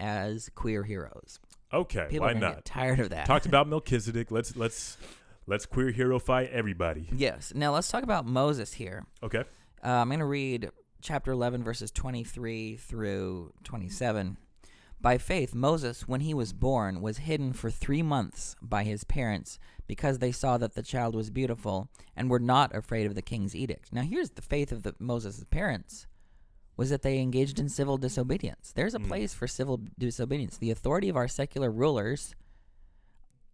as 0.00 0.48
queer 0.56 0.82
heroes. 0.82 1.38
Okay. 1.72 2.06
People 2.10 2.26
why 2.26 2.32
are 2.32 2.34
not? 2.34 2.54
get 2.56 2.64
tired 2.64 3.00
of 3.00 3.10
that. 3.10 3.26
Talked 3.26 3.46
about 3.46 3.68
Melchizedek. 3.68 4.30
Let's 4.30 4.56
let's 4.56 4.96
let's 5.46 5.66
queer 5.66 5.90
hero 5.90 6.18
fight 6.18 6.50
everybody. 6.52 7.08
yes. 7.14 7.52
Now 7.54 7.72
let's 7.72 7.88
talk 7.88 8.02
about 8.02 8.26
Moses 8.26 8.74
here. 8.74 9.06
Okay. 9.22 9.44
Uh, 9.84 9.88
I'm 9.88 10.08
going 10.08 10.20
to 10.20 10.24
read 10.24 10.70
chapter 11.00 11.30
11, 11.30 11.62
verses 11.62 11.90
23 11.92 12.76
through 12.76 13.52
27. 13.62 14.38
By 15.00 15.18
faith, 15.18 15.54
Moses, 15.54 16.08
when 16.08 16.22
he 16.22 16.34
was 16.34 16.52
born, 16.52 17.00
was 17.02 17.18
hidden 17.18 17.52
for 17.52 17.70
three 17.70 18.02
months 18.02 18.56
by 18.62 18.82
his 18.82 19.04
parents 19.04 19.58
because 19.86 20.18
they 20.18 20.32
saw 20.32 20.56
that 20.58 20.74
the 20.74 20.82
child 20.82 21.14
was 21.14 21.30
beautiful 21.30 21.88
and 22.16 22.30
were 22.30 22.40
not 22.40 22.74
afraid 22.74 23.06
of 23.06 23.14
the 23.14 23.22
king's 23.22 23.54
edict. 23.54 23.92
Now, 23.92 24.02
here's 24.02 24.30
the 24.30 24.42
faith 24.42 24.72
of 24.72 24.82
the, 24.82 24.94
Moses' 24.98 25.44
parents 25.50 26.06
was 26.76 26.90
that 26.90 27.02
they 27.02 27.18
engaged 27.20 27.58
in 27.58 27.68
civil 27.68 27.96
disobedience. 27.96 28.72
There's 28.74 28.94
a 28.94 28.98
Mm. 28.98 29.08
place 29.08 29.32
for 29.34 29.46
civil 29.46 29.80
disobedience. 29.98 30.58
The 30.58 30.70
authority 30.70 31.08
of 31.08 31.16
our 31.16 31.28
secular 31.28 31.70
rulers, 31.70 32.34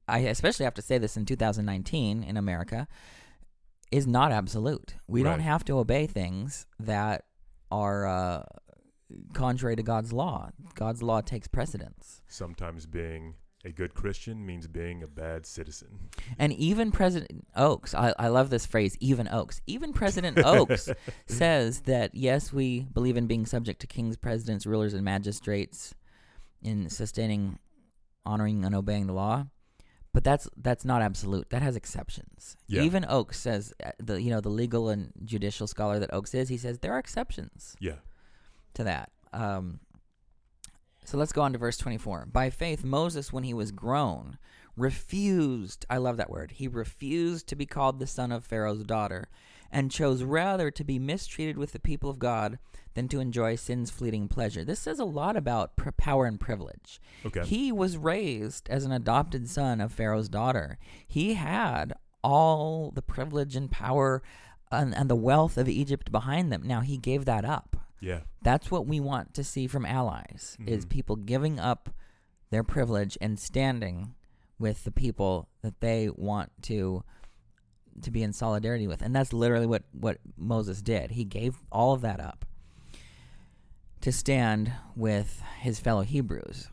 I 0.08 0.18
especially 0.20 0.64
have 0.64 0.74
to 0.74 0.82
say 0.82 0.98
this 0.98 1.16
in 1.16 1.24
2019 1.24 2.22
in 2.24 2.36
America, 2.36 2.88
is 3.90 4.06
not 4.06 4.32
absolute. 4.32 4.94
We 5.06 5.22
don't 5.22 5.40
have 5.40 5.64
to 5.66 5.78
obey 5.78 6.06
things 6.06 6.66
that 6.80 7.24
are 7.70 8.06
uh, 8.06 8.42
contrary 9.34 9.76
to 9.76 9.82
God's 9.82 10.12
law. 10.12 10.50
God's 10.74 11.02
law 11.02 11.20
takes 11.20 11.46
precedence. 11.46 12.22
Sometimes 12.26 12.86
being 12.86 13.34
a 13.64 13.70
good 13.70 13.94
Christian 13.94 14.44
means 14.44 14.66
being 14.66 15.02
a 15.02 15.06
bad 15.06 15.46
citizen. 15.46 16.10
And 16.38 16.52
even 16.52 16.90
President 16.90 17.46
Oaks, 17.54 17.94
I, 17.94 18.12
I 18.18 18.28
love 18.28 18.50
this 18.50 18.66
phrase, 18.66 18.96
even 19.00 19.28
Oaks. 19.28 19.60
Even 19.66 19.92
President 19.92 20.38
Oaks 20.44 20.88
says 21.26 21.82
that, 21.82 22.14
yes, 22.14 22.52
we 22.52 22.80
believe 22.80 23.16
in 23.16 23.26
being 23.26 23.46
subject 23.46 23.80
to 23.80 23.86
kings, 23.86 24.16
presidents, 24.16 24.66
rulers, 24.66 24.94
and 24.94 25.04
magistrates 25.04 25.94
in 26.60 26.90
sustaining, 26.90 27.58
honoring, 28.26 28.64
and 28.64 28.74
obeying 28.74 29.06
the 29.06 29.12
law. 29.12 29.46
But 30.12 30.24
that's 30.24 30.46
that's 30.58 30.84
not 30.84 31.00
absolute. 31.00 31.48
That 31.50 31.62
has 31.62 31.74
exceptions. 31.74 32.56
Yeah. 32.66 32.82
Even 32.82 33.06
Oaks 33.08 33.38
says 33.40 33.72
uh, 33.82 33.92
the 33.98 34.20
you 34.20 34.28
know 34.28 34.42
the 34.42 34.50
legal 34.50 34.90
and 34.90 35.10
judicial 35.24 35.66
scholar 35.66 35.98
that 36.00 36.12
Oaks 36.12 36.34
is. 36.34 36.50
He 36.50 36.58
says 36.58 36.80
there 36.80 36.92
are 36.92 36.98
exceptions. 36.98 37.74
Yeah. 37.80 37.94
to 38.74 38.84
that. 38.84 39.10
Um, 39.32 39.80
so 41.04 41.18
let's 41.18 41.32
go 41.32 41.42
on 41.42 41.52
to 41.52 41.58
verse 41.58 41.76
24. 41.76 42.26
By 42.32 42.50
faith, 42.50 42.84
Moses, 42.84 43.32
when 43.32 43.44
he 43.44 43.54
was 43.54 43.72
grown, 43.72 44.38
refused, 44.76 45.84
I 45.90 45.98
love 45.98 46.16
that 46.16 46.30
word, 46.30 46.52
he 46.52 46.68
refused 46.68 47.46
to 47.48 47.56
be 47.56 47.66
called 47.66 47.98
the 47.98 48.06
son 48.06 48.32
of 48.32 48.44
Pharaoh's 48.44 48.84
daughter, 48.84 49.28
and 49.70 49.90
chose 49.90 50.22
rather 50.22 50.70
to 50.70 50.84
be 50.84 50.98
mistreated 50.98 51.56
with 51.56 51.72
the 51.72 51.78
people 51.78 52.10
of 52.10 52.18
God 52.18 52.58
than 52.94 53.08
to 53.08 53.20
enjoy 53.20 53.56
sin's 53.56 53.90
fleeting 53.90 54.28
pleasure. 54.28 54.64
This 54.64 54.80
says 54.80 54.98
a 54.98 55.04
lot 55.04 55.34
about 55.34 55.76
pr- 55.76 55.90
power 55.92 56.26
and 56.26 56.38
privilege. 56.38 57.00
Okay. 57.24 57.42
He 57.44 57.72
was 57.72 57.96
raised 57.96 58.68
as 58.68 58.84
an 58.84 58.92
adopted 58.92 59.48
son 59.48 59.80
of 59.80 59.92
Pharaoh's 59.92 60.28
daughter. 60.28 60.78
He 61.06 61.34
had 61.34 61.94
all 62.22 62.92
the 62.94 63.02
privilege 63.02 63.56
and 63.56 63.70
power 63.70 64.22
and, 64.70 64.94
and 64.94 65.08
the 65.08 65.16
wealth 65.16 65.56
of 65.56 65.68
Egypt 65.68 66.12
behind 66.12 66.52
them. 66.52 66.62
Now 66.64 66.80
he 66.80 66.98
gave 66.98 67.24
that 67.24 67.44
up. 67.44 67.76
Yeah. 68.02 68.20
That's 68.42 68.70
what 68.70 68.86
we 68.86 68.98
want 69.00 69.32
to 69.34 69.44
see 69.44 69.66
from 69.68 69.86
allies 69.86 70.56
is 70.66 70.84
Mhm. 70.84 70.88
people 70.90 71.16
giving 71.16 71.58
up 71.60 71.88
their 72.50 72.64
privilege 72.64 73.16
and 73.20 73.38
standing 73.38 74.14
with 74.58 74.82
the 74.84 74.90
people 74.90 75.48
that 75.62 75.80
they 75.80 76.10
want 76.10 76.50
to 76.62 77.04
to 78.00 78.10
be 78.10 78.22
in 78.22 78.32
solidarity 78.32 78.86
with. 78.86 79.02
And 79.02 79.14
that's 79.14 79.32
literally 79.32 79.66
what 79.66 79.84
what 79.92 80.18
Moses 80.36 80.82
did. 80.82 81.12
He 81.12 81.24
gave 81.24 81.62
all 81.70 81.92
of 81.92 82.00
that 82.00 82.20
up 82.20 82.44
to 84.00 84.10
stand 84.10 84.72
with 84.96 85.40
his 85.60 85.78
fellow 85.78 86.02
Hebrews. 86.02 86.68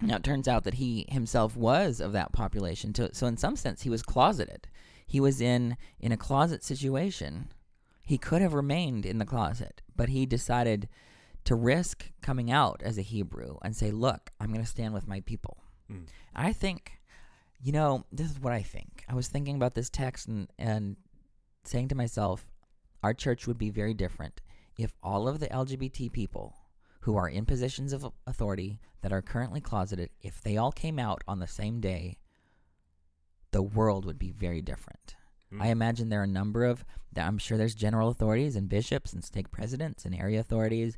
Now 0.00 0.16
it 0.16 0.24
turns 0.24 0.48
out 0.48 0.64
that 0.64 0.74
he 0.74 1.04
himself 1.10 1.56
was 1.56 2.00
of 2.00 2.12
that 2.12 2.32
population. 2.32 2.92
To, 2.94 3.14
so 3.14 3.26
in 3.26 3.36
some 3.36 3.56
sense 3.56 3.82
he 3.82 3.90
was 3.90 4.02
closeted. 4.02 4.68
He 5.06 5.20
was 5.20 5.40
in 5.40 5.76
in 5.98 6.12
a 6.12 6.16
closet 6.16 6.64
situation. 6.64 7.48
He 8.10 8.18
could 8.18 8.42
have 8.42 8.54
remained 8.54 9.06
in 9.06 9.18
the 9.18 9.24
closet, 9.24 9.82
but 9.94 10.08
he 10.08 10.26
decided 10.26 10.88
to 11.44 11.54
risk 11.54 12.10
coming 12.20 12.50
out 12.50 12.82
as 12.84 12.98
a 12.98 13.02
Hebrew 13.02 13.58
and 13.62 13.76
say, 13.76 13.92
"Look, 13.92 14.32
I'm 14.40 14.48
going 14.48 14.64
to 14.64 14.68
stand 14.68 14.92
with 14.94 15.06
my 15.06 15.20
people." 15.20 15.58
Mm. 15.88 16.08
I 16.34 16.52
think, 16.52 16.98
you 17.62 17.70
know, 17.70 18.06
this 18.10 18.28
is 18.28 18.40
what 18.40 18.52
I 18.52 18.62
think. 18.62 19.04
I 19.08 19.14
was 19.14 19.28
thinking 19.28 19.54
about 19.54 19.76
this 19.76 19.88
text 19.88 20.26
and 20.26 20.48
and 20.58 20.96
saying 21.62 21.86
to 21.90 21.94
myself, 21.94 22.50
our 23.00 23.14
church 23.14 23.46
would 23.46 23.58
be 23.58 23.70
very 23.70 23.94
different 23.94 24.40
if 24.76 24.92
all 25.04 25.28
of 25.28 25.38
the 25.38 25.46
LGBT 25.46 26.10
people 26.10 26.56
who 27.02 27.16
are 27.16 27.28
in 27.28 27.46
positions 27.46 27.92
of 27.92 28.12
authority 28.26 28.80
that 29.02 29.12
are 29.12 29.22
currently 29.22 29.60
closeted, 29.60 30.10
if 30.20 30.42
they 30.42 30.56
all 30.56 30.72
came 30.72 30.98
out 30.98 31.22
on 31.28 31.38
the 31.38 31.46
same 31.46 31.78
day, 31.78 32.18
the 33.52 33.62
world 33.62 34.04
would 34.04 34.18
be 34.18 34.32
very 34.32 34.60
different. 34.60 35.14
Mm. 35.52 35.62
I 35.62 35.68
imagine 35.68 36.08
there 36.08 36.20
are 36.20 36.24
a 36.24 36.28
number 36.28 36.64
of, 36.64 36.84
I'm 37.16 37.38
sure 37.38 37.58
there's 37.58 37.74
general 37.74 38.08
authorities 38.08 38.56
and 38.56 38.68
bishops 38.68 39.12
and 39.12 39.24
stake 39.24 39.50
presidents 39.50 40.04
and 40.04 40.14
area 40.14 40.40
authorities 40.40 40.96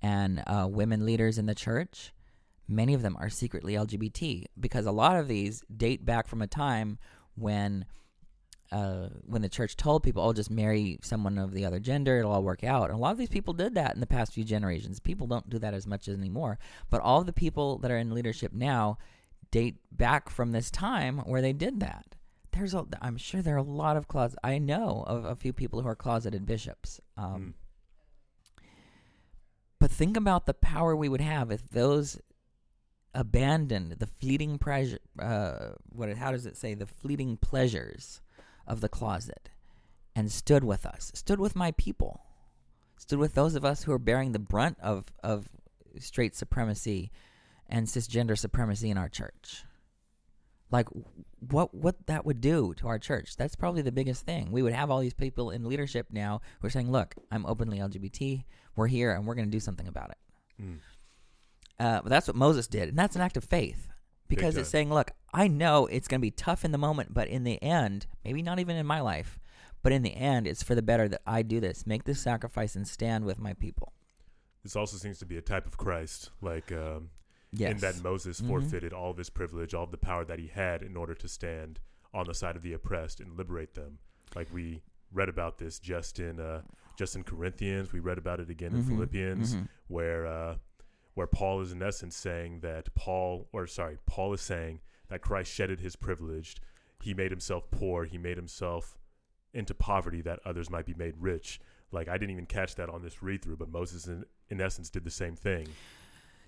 and 0.00 0.42
uh, 0.46 0.66
women 0.70 1.06
leaders 1.06 1.38
in 1.38 1.46
the 1.46 1.54
church. 1.54 2.12
Many 2.68 2.94
of 2.94 3.02
them 3.02 3.16
are 3.18 3.28
secretly 3.28 3.74
LGBT 3.74 4.46
because 4.58 4.86
a 4.86 4.92
lot 4.92 5.16
of 5.16 5.28
these 5.28 5.62
date 5.74 6.04
back 6.04 6.26
from 6.26 6.42
a 6.42 6.46
time 6.46 6.98
when. 7.34 7.86
Uh, 8.70 9.10
when 9.26 9.42
the 9.42 9.50
church 9.50 9.76
told 9.76 10.02
people, 10.02 10.22
"Oh, 10.22 10.32
just 10.32 10.50
marry 10.50 10.98
someone 11.02 11.36
of 11.36 11.52
the 11.52 11.66
other 11.66 11.78
gender; 11.78 12.18
it'll 12.18 12.32
all 12.32 12.42
work 12.42 12.64
out," 12.64 12.88
and 12.88 12.94
a 12.94 12.96
lot 12.96 13.12
of 13.12 13.18
these 13.18 13.28
people 13.28 13.52
did 13.52 13.74
that 13.74 13.92
in 13.92 14.00
the 14.00 14.06
past 14.06 14.32
few 14.32 14.44
generations. 14.44 14.98
People 14.98 15.26
don't 15.26 15.50
do 15.50 15.58
that 15.58 15.74
as 15.74 15.86
much 15.86 16.08
anymore, 16.08 16.58
but 16.88 17.02
all 17.02 17.20
of 17.20 17.26
the 17.26 17.34
people 17.34 17.76
that 17.80 17.90
are 17.90 17.98
in 17.98 18.14
leadership 18.14 18.50
now 18.54 18.96
date 19.50 19.76
back 19.90 20.30
from 20.30 20.52
this 20.52 20.70
time 20.70 21.18
where 21.18 21.42
they 21.42 21.52
did 21.52 21.80
that. 21.80 22.16
There's 22.52 22.74
a, 22.74 22.86
I'm 23.00 23.16
sure 23.16 23.42
there 23.42 23.54
are 23.54 23.58
a 23.58 23.62
lot 23.62 23.96
of 23.96 24.08
closet. 24.08 24.38
I 24.44 24.58
know 24.58 25.04
of 25.06 25.24
a 25.24 25.34
few 25.34 25.52
people 25.52 25.80
who 25.80 25.88
are 25.88 25.96
closeted 25.96 26.46
bishops. 26.46 27.00
Um, 27.16 27.32
Mm. 27.34 27.52
But 29.82 29.90
think 29.90 30.16
about 30.16 30.46
the 30.46 30.54
power 30.54 30.94
we 30.94 31.08
would 31.08 31.20
have 31.20 31.50
if 31.50 31.68
those 31.68 32.20
abandoned 33.14 33.96
the 33.98 34.06
fleeting 34.06 34.56
pleasure. 34.56 35.00
Uh, 35.18 35.70
what? 35.88 36.08
How 36.16 36.30
does 36.30 36.46
it 36.46 36.56
say? 36.56 36.74
The 36.74 36.86
fleeting 36.86 37.36
pleasures 37.36 38.20
of 38.64 38.80
the 38.80 38.88
closet, 38.88 39.50
and 40.14 40.30
stood 40.30 40.62
with 40.62 40.86
us. 40.86 41.10
Stood 41.14 41.40
with 41.40 41.56
my 41.56 41.72
people. 41.72 42.20
Stood 42.96 43.18
with 43.18 43.34
those 43.34 43.56
of 43.56 43.64
us 43.64 43.82
who 43.82 43.90
are 43.90 43.98
bearing 43.98 44.30
the 44.30 44.38
brunt 44.38 44.78
of 44.80 45.12
of 45.20 45.48
straight 45.98 46.36
supremacy 46.36 47.10
and 47.68 47.88
cisgender 47.88 48.38
supremacy 48.38 48.88
in 48.88 48.96
our 48.96 49.08
church. 49.08 49.64
Like 50.72 50.88
what 51.50 51.74
what 51.74 52.06
that 52.06 52.24
would 52.24 52.40
do 52.40 52.74
to 52.78 52.88
our 52.88 52.98
church. 52.98 53.36
That's 53.36 53.54
probably 53.54 53.82
the 53.82 53.92
biggest 53.92 54.24
thing. 54.24 54.50
We 54.50 54.62
would 54.62 54.72
have 54.72 54.90
all 54.90 55.00
these 55.00 55.14
people 55.14 55.50
in 55.50 55.68
leadership 55.68 56.06
now 56.10 56.40
who 56.60 56.66
are 56.66 56.70
saying, 56.70 56.90
"Look, 56.90 57.14
I'm 57.30 57.46
openly 57.46 57.78
LGBT. 57.78 58.44
We're 58.74 58.86
here 58.86 59.12
and 59.12 59.26
we're 59.26 59.34
going 59.34 59.48
to 59.48 59.52
do 59.52 59.60
something 59.60 59.86
about 59.86 60.10
it." 60.10 60.62
Mm. 60.62 60.78
Uh, 61.78 62.00
but 62.02 62.08
that's 62.10 62.26
what 62.26 62.36
Moses 62.36 62.66
did, 62.66 62.88
and 62.88 62.98
that's 62.98 63.16
an 63.16 63.22
act 63.22 63.36
of 63.36 63.44
faith 63.44 63.88
because 64.28 64.56
it's 64.56 64.70
saying, 64.70 64.92
"Look, 64.92 65.10
I 65.34 65.48
know 65.48 65.86
it's 65.86 66.08
going 66.08 66.20
to 66.20 66.22
be 66.22 66.30
tough 66.30 66.64
in 66.64 66.72
the 66.72 66.78
moment, 66.78 67.12
but 67.12 67.28
in 67.28 67.44
the 67.44 67.62
end, 67.62 68.06
maybe 68.24 68.40
not 68.40 68.58
even 68.58 68.76
in 68.76 68.86
my 68.86 69.00
life, 69.00 69.38
but 69.82 69.92
in 69.92 70.02
the 70.02 70.14
end, 70.14 70.46
it's 70.46 70.62
for 70.62 70.74
the 70.74 70.82
better 70.82 71.08
that 71.08 71.22
I 71.26 71.42
do 71.42 71.60
this, 71.60 71.86
make 71.86 72.04
this 72.04 72.20
sacrifice, 72.20 72.76
and 72.76 72.88
stand 72.88 73.24
with 73.24 73.38
my 73.38 73.52
people." 73.52 73.92
This 74.62 74.76
also 74.76 74.96
seems 74.96 75.18
to 75.18 75.26
be 75.26 75.36
a 75.36 75.42
type 75.42 75.66
of 75.66 75.76
Christ, 75.76 76.30
like 76.40 76.70
um, 76.70 77.10
Yes. 77.52 77.72
in 77.72 77.78
that 77.78 78.02
Moses 78.02 78.40
Mhm. 78.40 78.46
forfeited 78.48 78.92
all 78.94 79.10
of 79.10 79.18
his 79.18 79.28
privilege, 79.28 79.74
all 79.74 79.84
of 79.84 79.90
the 79.90 79.98
power 79.98 80.24
that 80.24 80.38
he 80.38 80.46
had 80.48 80.82
in 80.82 80.96
order 80.96 81.14
to 81.14 81.28
stand 81.28 81.80
on 82.14 82.26
the 82.26 82.34
side 82.34 82.56
of 82.56 82.62
the 82.62 82.72
oppressed 82.72 83.20
and 83.20 83.36
liberate 83.36 83.74
them. 83.74 83.98
Like 84.34 84.50
we 84.52 84.82
read 85.10 85.28
about 85.28 85.58
this 85.58 85.78
just 85.78 86.18
in 86.18 86.40
uh, 86.40 86.62
just 86.96 87.14
in 87.16 87.24
Corinthians. 87.24 87.92
We 87.92 88.00
read 88.00 88.16
about 88.18 88.40
it 88.40 88.48
again 88.50 88.74
in 88.74 88.82
Mhm, 88.82 88.88
Philippians, 88.88 89.54
mhm. 89.56 89.68
where 89.88 90.26
uh, 90.26 90.58
where 91.14 91.26
Paul 91.26 91.60
is 91.60 91.72
in 91.72 91.82
essence 91.82 92.16
saying 92.16 92.60
that 92.60 92.94
Paul, 92.94 93.48
or 93.52 93.66
sorry, 93.66 93.98
Paul 94.06 94.32
is 94.32 94.40
saying 94.40 94.80
that 95.08 95.20
Christ 95.20 95.52
shedded 95.52 95.80
his 95.80 95.94
privilege. 95.94 96.56
He 97.00 97.12
made 97.12 97.30
himself 97.30 97.70
poor. 97.70 98.04
He 98.06 98.16
made 98.16 98.38
himself 98.38 98.96
into 99.52 99.74
poverty 99.74 100.22
that 100.22 100.40
others 100.46 100.70
might 100.70 100.86
be 100.86 100.94
made 100.94 101.14
rich. 101.18 101.60
Like 101.90 102.08
I 102.08 102.16
didn't 102.16 102.30
even 102.30 102.46
catch 102.46 102.76
that 102.76 102.88
on 102.88 103.02
this 103.02 103.22
read 103.22 103.42
through, 103.42 103.56
but 103.58 103.68
Moses 103.68 104.06
in, 104.06 104.24
in 104.48 104.60
essence 104.62 104.88
did 104.88 105.04
the 105.04 105.10
same 105.10 105.36
thing. 105.36 105.68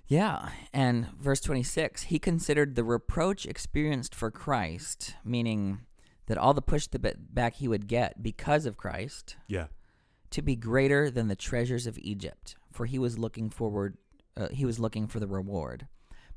Yeah, 0.07 0.51
and 0.73 1.09
verse 1.19 1.41
26, 1.41 2.05
he 2.05 2.19
considered 2.19 2.75
the 2.75 2.85
reproach 2.85 3.47
experienced 3.47 4.15
for 4.15 4.31
Christ, 4.31 5.15
meaning 5.25 5.81
that 6.27 6.37
all 6.39 6.53
the 6.55 6.63
push 6.63 6.87
the 6.87 6.99
back 6.99 7.55
he 7.55 7.69
would 7.69 7.87
get 7.87 8.23
because 8.23 8.67
of 8.67 8.77
Christ, 8.77 9.37
Yeah. 9.49 9.67
to 10.31 10.43
be 10.43 10.57
greater 10.57 11.11
than 11.11 11.29
the 11.29 11.37
treasures 11.37 11.87
of 11.87 11.99
Egypt, 11.99 12.57
for 12.71 12.87
he 12.87 12.99
was 12.99 13.19
looking 13.19 13.51
forward 13.51 13.97
uh, 14.37 14.49
he 14.51 14.65
was 14.67 14.81
looking 14.81 15.07
for 15.07 15.21
the 15.21 15.29
reward. 15.29 15.87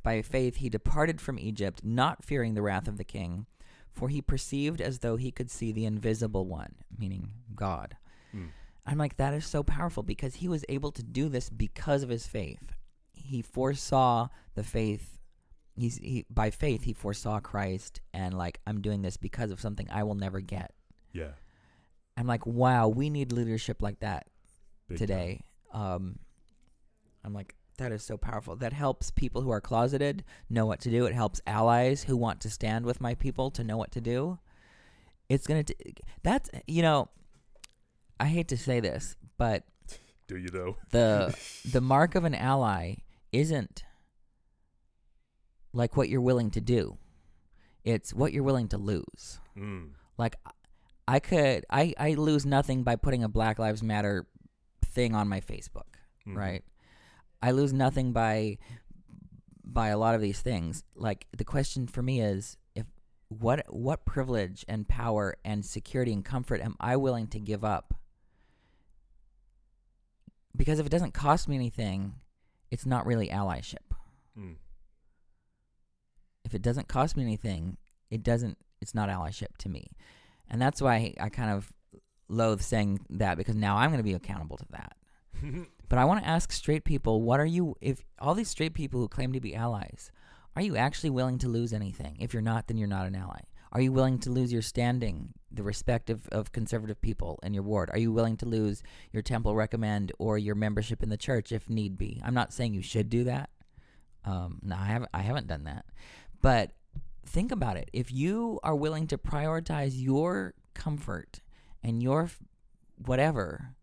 By 0.04 0.22
faith 0.22 0.58
he 0.58 0.70
departed 0.70 1.20
from 1.20 1.40
Egypt, 1.40 1.82
not 1.84 2.24
fearing 2.24 2.54
the 2.54 2.62
wrath 2.62 2.88
of 2.88 2.98
the 2.98 3.04
king, 3.04 3.48
for 3.92 4.10
he 4.10 4.22
perceived 4.22 4.80
as 4.80 5.00
though 5.00 5.16
he 5.16 5.32
could 5.32 5.50
see 5.50 5.72
the 5.72 5.86
invisible 5.86 6.46
one, 6.46 6.76
meaning 6.96 7.32
God. 7.56 7.98
Mm. 8.36 8.50
I'm 8.86 9.00
like, 9.00 9.18
that 9.18 9.34
is 9.34 9.48
so 9.48 9.64
powerful 9.64 10.04
because 10.04 10.36
he 10.36 10.48
was 10.48 10.64
able 10.70 10.92
to 10.92 11.02
do 11.02 11.28
this 11.28 11.50
because 11.50 12.04
of 12.04 12.10
his 12.10 12.28
faith. 12.28 12.74
He 13.26 13.42
foresaw 13.42 14.30
the 14.56 14.64
faith. 14.64 15.20
He's 15.76 15.98
he, 15.98 16.26
by 16.30 16.50
faith 16.50 16.84
he 16.84 16.94
foresaw 16.94 17.40
Christ, 17.40 18.02
and 18.14 18.38
like 18.38 18.60
I'm 18.66 18.82
doing 18.82 19.02
this 19.02 19.18
because 19.18 19.52
of 19.52 19.60
something 19.60 19.88
I 19.92 20.04
will 20.04 20.16
never 20.16 20.40
get. 20.40 20.74
Yeah. 21.14 21.32
I'm 22.18 22.26
like, 22.26 22.46
wow, 22.46 22.88
we 22.88 23.10
need 23.10 23.32
leadership 23.32 23.82
like 23.82 24.00
that 24.00 24.28
Big 24.90 24.98
today. 24.98 25.42
Um, 25.72 26.18
I'm 27.24 27.34
like, 27.34 27.56
that 27.78 27.92
is 27.92 28.04
so 28.04 28.18
powerful. 28.18 28.56
That 28.56 28.74
helps 28.74 29.12
people 29.12 29.42
who 29.42 29.52
are 29.52 29.62
closeted 29.62 30.24
know 30.50 30.66
what 30.66 30.80
to 30.82 30.90
do. 30.90 31.06
It 31.06 31.14
helps 31.14 31.42
allies 31.46 32.04
who 32.04 32.18
want 32.18 32.42
to 32.42 32.50
stand 32.50 32.86
with 32.86 33.00
my 33.00 33.14
people 33.14 33.52
to 33.52 33.64
know 33.64 33.78
what 33.78 33.92
to 33.92 34.02
do. 34.02 34.40
It's 35.30 35.46
gonna. 35.46 35.64
T- 35.64 35.76
that's 36.24 36.50
you 36.66 36.82
know, 36.82 37.10
I 38.20 38.26
hate 38.26 38.48
to 38.50 38.58
say 38.58 38.80
this, 38.80 39.16
but. 39.38 39.64
Do 40.28 40.38
you 40.38 40.50
though? 40.50 40.76
the 40.92 41.38
the 41.72 41.82
mark 41.82 42.16
of 42.16 42.26
an 42.26 42.36
ally 42.36 42.96
isn't 43.32 43.84
like 45.74 45.96
what 45.98 46.10
you're 46.10 46.22
willing 46.22 46.52
to 46.52 46.62
do. 46.62 46.98
It's 47.84 48.14
what 48.14 48.34
you're 48.34 48.44
willing 48.44 48.68
to 48.70 48.78
lose. 48.78 49.40
Mm. 49.58 49.92
Like 50.18 50.36
I 51.08 51.20
could 51.20 51.66
I 51.70 51.94
I 51.98 52.14
lose 52.16 52.46
nothing 52.46 52.84
by 52.84 52.96
putting 52.96 53.24
a 53.24 53.30
Black 53.30 53.60
Lives 53.60 53.84
Matter 53.84 54.28
thing 54.84 55.14
on 55.16 55.28
my 55.28 55.40
Facebook, 55.42 55.96
Mhm. 56.28 56.36
right? 56.36 56.64
I 57.42 57.52
lose 57.52 57.72
nothing 57.74 58.12
by 58.14 58.58
by 59.64 59.90
a 59.90 59.98
lot 59.98 60.16
of 60.16 60.22
these 60.22 60.42
things. 60.42 60.84
Like 60.96 61.28
the 61.36 61.44
question 61.46 61.88
for 61.88 62.02
me 62.02 62.22
is 62.22 62.58
if 62.76 62.86
what 63.30 63.66
what 63.74 64.06
privilege 64.06 64.66
and 64.68 64.88
power 64.88 65.36
and 65.46 65.66
security 65.66 66.14
and 66.14 66.26
comfort 66.26 66.62
am 66.62 66.76
I 66.80 66.96
willing 66.96 67.28
to 67.28 67.40
give 67.40 67.64
up? 67.64 67.94
Because 70.56 70.80
if 70.80 70.86
it 70.86 70.90
doesn't 70.90 71.14
cost 71.14 71.48
me 71.48 71.56
anything, 71.56 72.16
it's 72.72 72.86
not 72.86 73.06
really 73.06 73.30
allyship. 73.30 73.78
Mm. 74.38 74.58
if 76.46 76.54
it 76.54 76.62
doesn't 76.62 76.88
cost 76.88 77.18
me 77.18 77.24
anything, 77.24 77.78
it 78.12 78.22
doesn't. 78.24 78.58
It's 78.82 78.94
not 78.94 79.10
allyship 79.10 79.58
to 79.60 79.70
me, 79.70 79.92
and 80.50 80.62
that's 80.62 80.82
why 80.82 81.14
I 81.20 81.30
kind 81.30 81.52
of 81.52 81.74
loathe 82.30 82.62
saying 82.62 83.00
that 83.10 83.38
because 83.38 83.56
now 83.56 83.78
I'm 83.78 83.90
going 83.90 84.00
to 84.00 84.04
be 84.04 84.14
accountable 84.14 84.58
to 84.58 84.66
that. 84.72 84.96
But 85.90 86.00
I 86.00 86.06
want 86.06 86.22
to 86.22 86.28
ask 86.28 86.52
straight 86.52 86.84
people: 86.84 87.22
What 87.22 87.40
are 87.40 87.46
you? 87.46 87.76
If 87.82 88.04
all 88.20 88.36
these 88.36 88.50
straight 88.50 88.74
people 88.74 89.00
who 89.00 89.08
claim 89.08 89.32
to 89.34 89.40
be 89.40 89.56
allies, 89.56 90.12
are 90.56 90.62
you 90.62 90.76
actually 90.76 91.12
willing 91.12 91.38
to 91.40 91.48
lose 91.48 91.72
anything? 91.72 92.18
If 92.20 92.34
you're 92.34 92.42
not, 92.42 92.68
then 92.68 92.78
you're 92.78 92.88
not 92.88 93.08
an 93.08 93.16
ally. 93.16 93.42
Are 93.72 93.82
you 93.82 93.92
willing 93.92 94.20
to 94.20 94.30
lose 94.30 94.54
your 94.54 94.62
standing, 94.62 95.34
the 95.52 95.64
respect 95.64 96.10
of, 96.10 96.28
of 96.30 96.52
conservative 96.52 97.02
people 97.02 97.40
in 97.44 97.54
your 97.54 97.64
ward? 97.64 97.90
Are 97.92 98.00
you 98.00 98.12
willing 98.12 98.38
to 98.38 98.46
lose 98.46 98.84
your 99.12 99.22
temple 99.22 99.56
recommend 99.56 100.12
or 100.20 100.38
your 100.38 100.56
membership 100.56 101.04
in 101.04 101.10
the 101.10 101.18
church 101.18 101.52
if 101.52 101.70
need 101.70 101.98
be? 101.98 102.22
I'm 102.24 102.34
not 102.34 102.54
saying 102.54 102.74
you 102.74 102.82
should 102.82 103.10
do 103.10 103.24
that. 103.26 103.50
Um, 104.26 104.60
no, 104.62 104.76
I 104.76 104.86
haven't. 104.86 105.10
I 105.14 105.22
haven't 105.22 105.48
done 105.48 105.64
that. 105.64 105.86
But 106.42 106.72
think 107.26 107.52
about 107.52 107.78
it. 107.78 107.90
If 107.94 108.12
you 108.12 108.60
are 108.64 108.76
willing 108.76 109.08
to 109.08 109.18
prioritize 109.18 109.94
your 109.96 110.54
comfort 110.74 111.40
and 111.84 112.04
your 112.04 112.30
whatever 113.06 113.76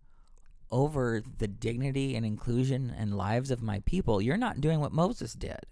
over 0.70 1.22
the 1.38 1.46
dignity 1.46 2.16
and 2.16 2.26
inclusion 2.26 2.92
and 2.96 3.16
lives 3.16 3.50
of 3.50 3.62
my 3.62 3.80
people, 3.86 4.20
you're 4.20 4.36
not 4.36 4.60
doing 4.60 4.80
what 4.80 4.92
Moses 4.92 5.32
did. 5.34 5.64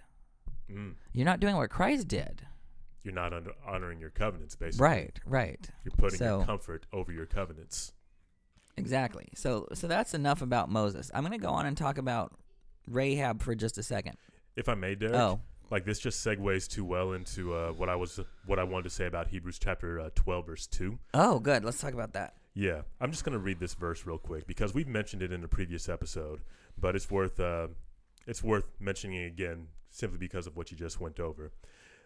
Mm. 0.71 0.95
You're 1.13 1.27
not 1.27 1.41
doing 1.41 1.57
what 1.57 1.71
Christ 1.71 2.09
did. 2.09 2.47
You're 3.05 3.15
not 3.15 3.33
under, 3.33 3.53
honoring 3.67 4.01
your 4.01 4.11
covenants, 4.11 4.55
basically. 4.55 4.85
Right, 4.85 5.21
right. 5.27 5.69
You're 5.85 5.93
putting 5.97 6.19
So- 6.19 6.39
your 6.39 6.47
comfort 6.47 6.87
over 6.93 7.13
your 7.13 7.27
covenants. 7.27 7.93
Exactly. 8.77 9.29
So 9.35 9.69
so 9.75 9.87
that's 9.87 10.15
enough 10.15 10.41
about 10.41 10.71
Moses. 10.71 11.11
I'm 11.13 11.23
going 11.23 11.39
to 11.39 11.45
go 11.45 11.51
on 11.51 11.67
and 11.67 11.77
talk 11.77 11.99
about 11.99 12.33
Rahab 12.87 13.43
for 13.43 13.55
just 13.55 13.77
a 13.77 13.83
second. 13.83 14.17
If 14.57 14.69
I 14.69 14.75
may, 14.75 14.95
Derek, 14.95 15.15
Oh, 15.15 15.41
like 15.71 15.85
this 15.85 15.99
just 15.99 16.25
segues 16.25 16.69
too 16.69 16.85
well 16.85 17.13
into 17.13 17.55
uh, 17.55 17.73
what 17.73 17.89
I 17.91 17.97
was 17.97 18.19
what 18.47 18.59
I 18.59 18.65
wanted 18.65 18.85
to 18.85 18.91
say 18.91 19.07
about 19.07 19.29
Hebrews 19.29 19.59
chapter 19.59 20.01
uh, 20.01 20.11
12 20.15 20.47
verse 20.47 20.67
2. 20.69 20.99
oh, 21.15 21.39
good. 21.39 21.65
Let's 21.65 21.81
talk 21.81 21.93
about 21.93 22.15
that. 22.15 22.35
Yeah, 22.55 22.83
I'm 23.01 23.11
just 23.11 23.25
going 23.25 23.33
to 23.35 23.39
read 23.39 23.61
this 23.61 23.75
verse 23.75 24.07
real 24.07 24.19
quick 24.19 24.47
because 24.47 24.73
we've 24.75 24.89
mentioned 24.89 25.23
it 25.23 25.33
in 25.33 25.43
a 25.45 25.49
previous 25.49 25.89
episode, 25.89 26.41
but 26.79 26.97
it's 26.97 27.11
worth 27.11 27.41
uh, 27.41 27.69
it's 28.27 28.43
worth 28.43 28.65
mentioning 28.81 29.25
again 29.25 29.67
simply 29.91 30.19
because 30.19 30.47
of 30.47 30.57
what 30.57 30.71
you 30.71 30.77
just 30.79 30.99
went 31.01 31.21
over. 31.21 31.53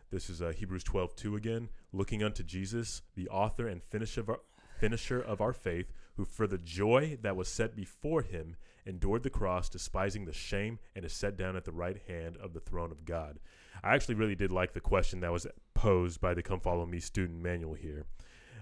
This 0.08 0.30
is 0.30 0.40
uh, 0.40 0.52
Hebrews 0.56 0.84
12:2 0.84 1.36
again, 1.36 1.68
looking 1.92 2.22
unto 2.22 2.44
Jesus, 2.44 3.02
the 3.16 3.28
author 3.28 3.66
and 3.66 3.82
finisher 3.82 4.20
of 4.20 4.28
our, 4.28 4.40
finisher 4.78 5.20
of 5.20 5.40
our 5.40 5.52
faith, 5.52 5.92
who 6.14 6.24
for 6.24 6.46
the 6.46 6.58
joy 6.58 7.18
that 7.22 7.34
was 7.34 7.48
set 7.48 7.74
before 7.74 8.22
him 8.22 8.54
endured 8.86 9.24
the 9.24 9.30
cross, 9.30 9.68
despising 9.68 10.24
the 10.24 10.32
shame, 10.32 10.78
and 10.94 11.04
is 11.04 11.12
set 11.12 11.36
down 11.36 11.56
at 11.56 11.64
the 11.64 11.72
right 11.72 12.00
hand 12.06 12.36
of 12.36 12.52
the 12.52 12.60
throne 12.60 12.92
of 12.92 13.04
God. 13.04 13.40
I 13.82 13.96
actually 13.96 14.14
really 14.14 14.36
did 14.36 14.52
like 14.52 14.74
the 14.74 14.80
question 14.80 15.18
that 15.20 15.32
was 15.32 15.48
posed 15.74 16.20
by 16.20 16.34
the 16.34 16.42
Come 16.42 16.60
Follow 16.60 16.86
Me 16.86 17.00
student 17.00 17.42
manual 17.42 17.74
here. 17.74 18.06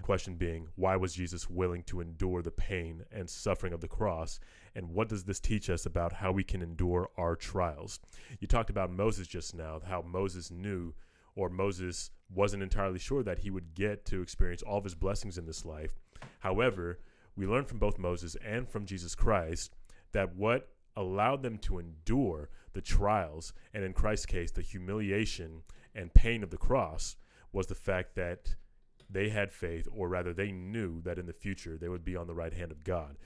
Question 0.00 0.36
being, 0.36 0.68
why 0.76 0.96
was 0.96 1.14
Jesus 1.14 1.50
willing 1.50 1.82
to 1.84 2.00
endure 2.00 2.40
the 2.40 2.50
pain 2.50 3.04
and 3.12 3.28
suffering 3.28 3.74
of 3.74 3.82
the 3.82 3.88
cross? 3.88 4.40
And 4.74 4.94
what 4.94 5.10
does 5.10 5.24
this 5.24 5.40
teach 5.40 5.68
us 5.68 5.84
about 5.84 6.14
how 6.14 6.32
we 6.32 6.44
can 6.44 6.62
endure 6.62 7.10
our 7.18 7.36
trials? 7.36 8.00
You 8.40 8.46
talked 8.46 8.70
about 8.70 8.90
Moses 8.90 9.26
just 9.26 9.54
now, 9.54 9.80
how 9.86 10.02
Moses 10.02 10.50
knew 10.50 10.94
or 11.34 11.48
Moses 11.48 12.10
wasn't 12.32 12.62
entirely 12.62 12.98
sure 12.98 13.22
that 13.22 13.40
he 13.40 13.50
would 13.50 13.74
get 13.74 14.04
to 14.06 14.22
experience 14.22 14.62
all 14.62 14.78
of 14.78 14.84
his 14.84 14.94
blessings 14.94 15.38
in 15.38 15.46
this 15.46 15.64
life. 15.64 15.92
However, 16.40 17.00
we 17.36 17.46
learn 17.46 17.64
from 17.64 17.78
both 17.78 17.98
Moses 17.98 18.36
and 18.44 18.68
from 18.68 18.86
Jesus 18.86 19.14
Christ 19.14 19.74
that 20.12 20.36
what 20.36 20.68
allowed 20.96 21.42
them 21.42 21.58
to 21.58 21.78
endure 21.78 22.48
the 22.72 22.80
trials, 22.80 23.52
and 23.72 23.84
in 23.84 23.92
Christ's 23.92 24.26
case, 24.26 24.50
the 24.50 24.62
humiliation 24.62 25.62
and 25.94 26.14
pain 26.14 26.42
of 26.42 26.50
the 26.50 26.56
cross, 26.56 27.16
was 27.52 27.66
the 27.66 27.74
fact 27.74 28.14
that 28.16 28.54
they 29.10 29.28
had 29.28 29.52
faith, 29.52 29.86
or 29.92 30.08
rather, 30.08 30.32
they 30.32 30.50
knew 30.50 31.00
that 31.02 31.18
in 31.18 31.26
the 31.26 31.32
future 31.32 31.76
they 31.76 31.88
would 31.88 32.04
be 32.04 32.16
on 32.16 32.26
the 32.26 32.34
right 32.34 32.52
hand 32.52 32.72
of 32.72 32.84
God. 32.84 33.16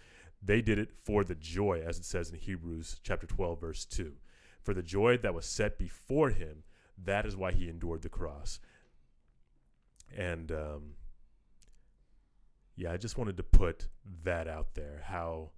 They 0.43 0.61
did 0.61 0.79
it 0.79 0.91
for 1.05 1.25
the 1.25 1.35
joy, 1.35 1.83
as 1.85 1.99
it 1.99 2.05
says 2.05 2.31
in 2.31 2.39
Hebrews 2.39 3.01
chapter 3.03 3.27
12, 3.27 3.61
verse 3.61 3.85
2. 3.85 4.13
For 4.63 4.75
the 4.75 4.83
joy 4.83 5.17
that 5.19 5.35
was 5.35 5.47
set 5.47 5.79
before 5.79 6.31
him, 6.31 6.65
that 7.05 7.26
is 7.26 7.36
why 7.36 7.53
he 7.53 7.68
endured 7.68 8.03
the 8.03 8.09
cross. 8.09 8.61
And 10.16 10.51
um, 10.53 10.94
yeah, 12.76 12.92
I 12.92 12.96
just 12.96 13.18
wanted 13.18 13.36
to 13.36 13.42
put 13.42 13.88
that 14.24 14.49
out 14.49 14.74
there. 14.74 15.03
How 15.05 15.51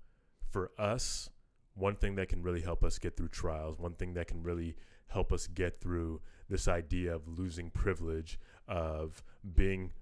for 0.48 0.70
us, 0.78 1.30
one 1.74 1.96
thing 1.96 2.16
that 2.16 2.28
can 2.28 2.42
really 2.42 2.60
help 2.60 2.82
us 2.84 2.98
get 2.98 3.16
through 3.16 3.28
trials, 3.28 3.78
one 3.78 3.94
thing 3.94 4.14
that 4.14 4.26
can 4.26 4.42
really 4.42 4.76
help 5.08 5.32
us 5.32 5.46
get 5.46 5.80
through 5.80 6.20
this 6.48 6.68
idea 6.68 7.14
of 7.14 7.26
losing 7.26 7.70
privilege, 7.70 8.38
of 8.66 9.22
being 9.54 9.92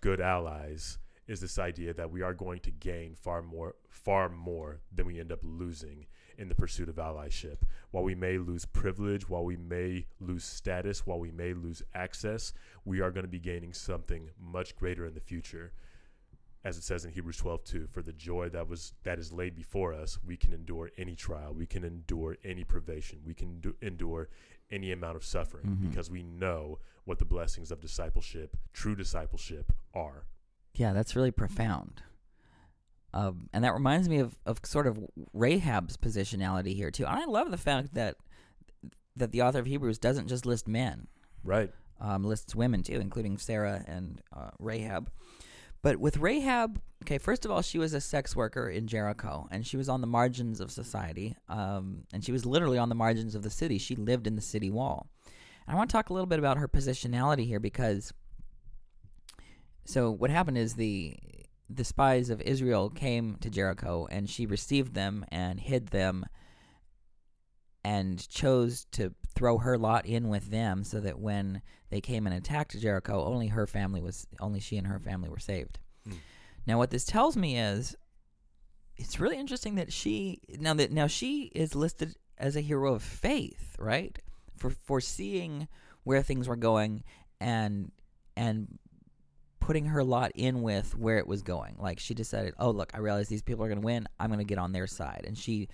good 0.00 0.20
allies, 0.20 0.98
is 1.26 1.40
this 1.40 1.58
idea 1.58 1.92
that 1.94 2.10
we 2.10 2.22
are 2.22 2.34
going 2.34 2.60
to 2.60 2.70
gain 2.70 3.14
far 3.14 3.42
more, 3.42 3.74
far 3.88 4.28
more 4.28 4.80
than 4.92 5.06
we 5.06 5.20
end 5.20 5.30
up 5.30 5.40
losing 5.42 6.06
in 6.38 6.48
the 6.48 6.54
pursuit 6.54 6.88
of 6.88 6.96
allyship. 6.96 7.58
While 7.90 8.04
we 8.04 8.14
may 8.14 8.38
lose 8.38 8.64
privilege, 8.64 9.28
while 9.28 9.44
we 9.44 9.56
may 9.56 10.06
lose 10.20 10.44
status, 10.44 11.04
while 11.06 11.18
we 11.18 11.30
may 11.32 11.52
lose 11.52 11.82
access, 11.94 12.52
we 12.84 13.00
are 13.00 13.10
going 13.10 13.24
to 13.24 13.28
be 13.30 13.40
gaining 13.40 13.72
something 13.72 14.30
much 14.40 14.76
greater 14.76 15.04
in 15.04 15.14
the 15.14 15.20
future 15.20 15.72
as 16.64 16.76
it 16.76 16.82
says 16.82 17.04
in 17.04 17.12
Hebrews 17.12 17.36
12, 17.36 17.62
2, 17.64 17.86
for 17.92 18.02
the 18.02 18.12
joy 18.12 18.48
that 18.48 18.68
was 18.68 18.92
that 19.04 19.18
is 19.20 19.32
laid 19.32 19.54
before 19.54 19.94
us, 19.94 20.18
we 20.26 20.36
can 20.36 20.52
endure 20.52 20.90
any 20.98 21.14
trial, 21.14 21.54
we 21.54 21.66
can 21.66 21.84
endure 21.84 22.36
any 22.44 22.64
privation, 22.64 23.20
we 23.24 23.32
can 23.32 23.60
do, 23.60 23.76
endure 23.80 24.28
any 24.70 24.90
amount 24.90 25.16
of 25.16 25.24
suffering 25.24 25.64
Mhm. 25.64 25.88
because 25.88 26.10
we 26.10 26.22
know 26.24 26.78
what 27.04 27.20
the 27.20 27.24
blessings 27.24 27.70
of 27.70 27.80
discipleship, 27.80 28.56
true 28.72 28.96
discipleship, 28.96 29.72
are. 29.94 30.26
Yeah, 30.74 30.92
that's 30.92 31.14
really 31.14 31.30
profound. 31.30 32.02
Um, 33.18 33.48
and 33.52 33.64
that 33.64 33.74
reminds 33.74 34.08
me 34.08 34.18
of, 34.18 34.38
of 34.46 34.60
sort 34.64 34.86
of 34.86 34.98
Rahab's 35.32 35.96
positionality 35.96 36.74
here 36.74 36.90
too. 36.90 37.04
And 37.04 37.18
I 37.18 37.24
love 37.24 37.50
the 37.50 37.56
fact 37.56 37.94
that 37.94 38.16
that 39.16 39.32
the 39.32 39.42
author 39.42 39.58
of 39.58 39.66
Hebrews 39.66 39.98
doesn't 39.98 40.28
just 40.28 40.46
list 40.46 40.68
men, 40.68 41.08
Right. 41.42 41.72
um, 42.00 42.22
lists 42.22 42.54
women 42.54 42.84
too, 42.84 43.00
including 43.00 43.36
Sarah 43.38 43.82
and 43.88 44.22
uh, 44.32 44.50
Rahab. 44.60 45.10
But 45.82 45.96
with 45.96 46.18
Rahab, 46.18 46.80
okay, 47.02 47.18
first 47.18 47.44
of 47.44 47.50
all, 47.50 47.62
she 47.62 47.78
was 47.78 47.94
a 47.94 48.00
sex 48.00 48.36
worker 48.36 48.68
in 48.68 48.86
Jericho, 48.86 49.48
and 49.50 49.66
she 49.66 49.76
was 49.76 49.88
on 49.88 50.00
the 50.00 50.06
margins 50.06 50.60
of 50.60 50.70
society, 50.70 51.34
um, 51.48 52.04
and 52.12 52.24
she 52.24 52.30
was 52.30 52.46
literally 52.46 52.78
on 52.78 52.88
the 52.88 52.94
margins 52.94 53.34
of 53.34 53.42
the 53.42 53.50
city. 53.50 53.78
She 53.78 53.96
lived 53.96 54.28
in 54.28 54.36
the 54.36 54.42
city 54.42 54.70
wall. 54.70 55.08
And 55.66 55.74
I 55.74 55.76
want 55.76 55.90
to 55.90 55.92
talk 55.92 56.10
a 56.10 56.12
little 56.12 56.26
bit 56.26 56.38
about 56.38 56.58
her 56.58 56.68
positionality 56.68 57.46
here 57.46 57.60
because. 57.60 58.12
So 59.84 60.10
what 60.10 60.30
happened 60.30 60.58
is 60.58 60.74
the 60.74 61.16
the 61.70 61.84
spies 61.84 62.30
of 62.30 62.40
Israel 62.40 62.90
came 62.90 63.36
to 63.36 63.50
Jericho, 63.50 64.06
and 64.10 64.28
she 64.28 64.46
received 64.46 64.94
them 64.94 65.24
and 65.30 65.60
hid 65.60 65.88
them, 65.88 66.26
and 67.84 68.26
chose 68.28 68.86
to 68.92 69.14
throw 69.34 69.58
her 69.58 69.78
lot 69.78 70.06
in 70.06 70.28
with 70.28 70.50
them, 70.50 70.84
so 70.84 71.00
that 71.00 71.18
when 71.18 71.62
they 71.90 72.00
came 72.00 72.26
and 72.26 72.34
attacked 72.34 72.78
Jericho, 72.78 73.24
only 73.24 73.48
her 73.48 73.66
family 73.66 74.00
was 74.00 74.26
only 74.40 74.60
she 74.60 74.76
and 74.76 74.86
her 74.86 74.98
family 74.98 75.28
were 75.28 75.38
saved. 75.38 75.78
Hmm. 76.04 76.14
Now 76.66 76.78
what 76.78 76.90
this 76.90 77.04
tells 77.04 77.36
me 77.36 77.58
is 77.58 77.96
it's 78.96 79.20
really 79.20 79.38
interesting 79.38 79.76
that 79.76 79.92
she 79.92 80.40
now 80.58 80.74
that 80.74 80.90
now 80.90 81.06
she 81.06 81.44
is 81.54 81.74
listed 81.74 82.16
as 82.36 82.56
a 82.56 82.60
hero 82.60 82.94
of 82.94 83.02
faith, 83.02 83.76
right? 83.78 84.18
For 84.56 84.70
foreseeing 84.70 85.68
where 86.04 86.22
things 86.22 86.48
were 86.48 86.56
going 86.56 87.04
and 87.40 87.92
and 88.36 88.78
putting 89.68 89.84
her 89.84 90.02
lot 90.02 90.32
in 90.34 90.62
with 90.62 90.96
where 90.96 91.18
it 91.18 91.26
was 91.26 91.42
going. 91.42 91.76
Like 91.78 91.98
she 91.98 92.14
decided, 92.14 92.54
"Oh, 92.58 92.70
look, 92.70 92.90
I 92.94 93.00
realize 93.00 93.28
these 93.28 93.42
people 93.42 93.62
are 93.66 93.68
going 93.68 93.82
to 93.82 93.84
win. 93.84 94.08
I'm 94.18 94.30
going 94.30 94.38
to 94.38 94.44
get 94.44 94.56
on 94.56 94.72
their 94.72 94.86
side." 94.86 95.24
And 95.26 95.36
she 95.36 95.68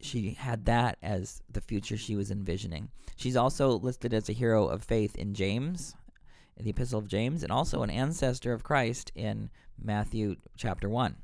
she 0.00 0.30
had 0.30 0.64
that 0.64 0.96
as 1.02 1.42
the 1.50 1.60
future 1.60 1.98
she 1.98 2.16
was 2.16 2.30
envisioning. 2.30 2.88
She's 3.16 3.36
also 3.36 3.72
listed 3.78 4.14
as 4.14 4.30
a 4.30 4.32
hero 4.32 4.66
of 4.66 4.82
faith 4.82 5.14
in 5.16 5.34
James, 5.34 5.94
in 6.56 6.64
the 6.64 6.70
Epistle 6.70 7.00
of 7.00 7.06
James, 7.06 7.42
and 7.42 7.52
also 7.52 7.82
an 7.82 7.90
ancestor 7.90 8.54
of 8.54 8.64
Christ 8.64 9.12
in 9.14 9.50
Matthew 9.78 10.36
chapter 10.56 10.88
1. 10.88 11.14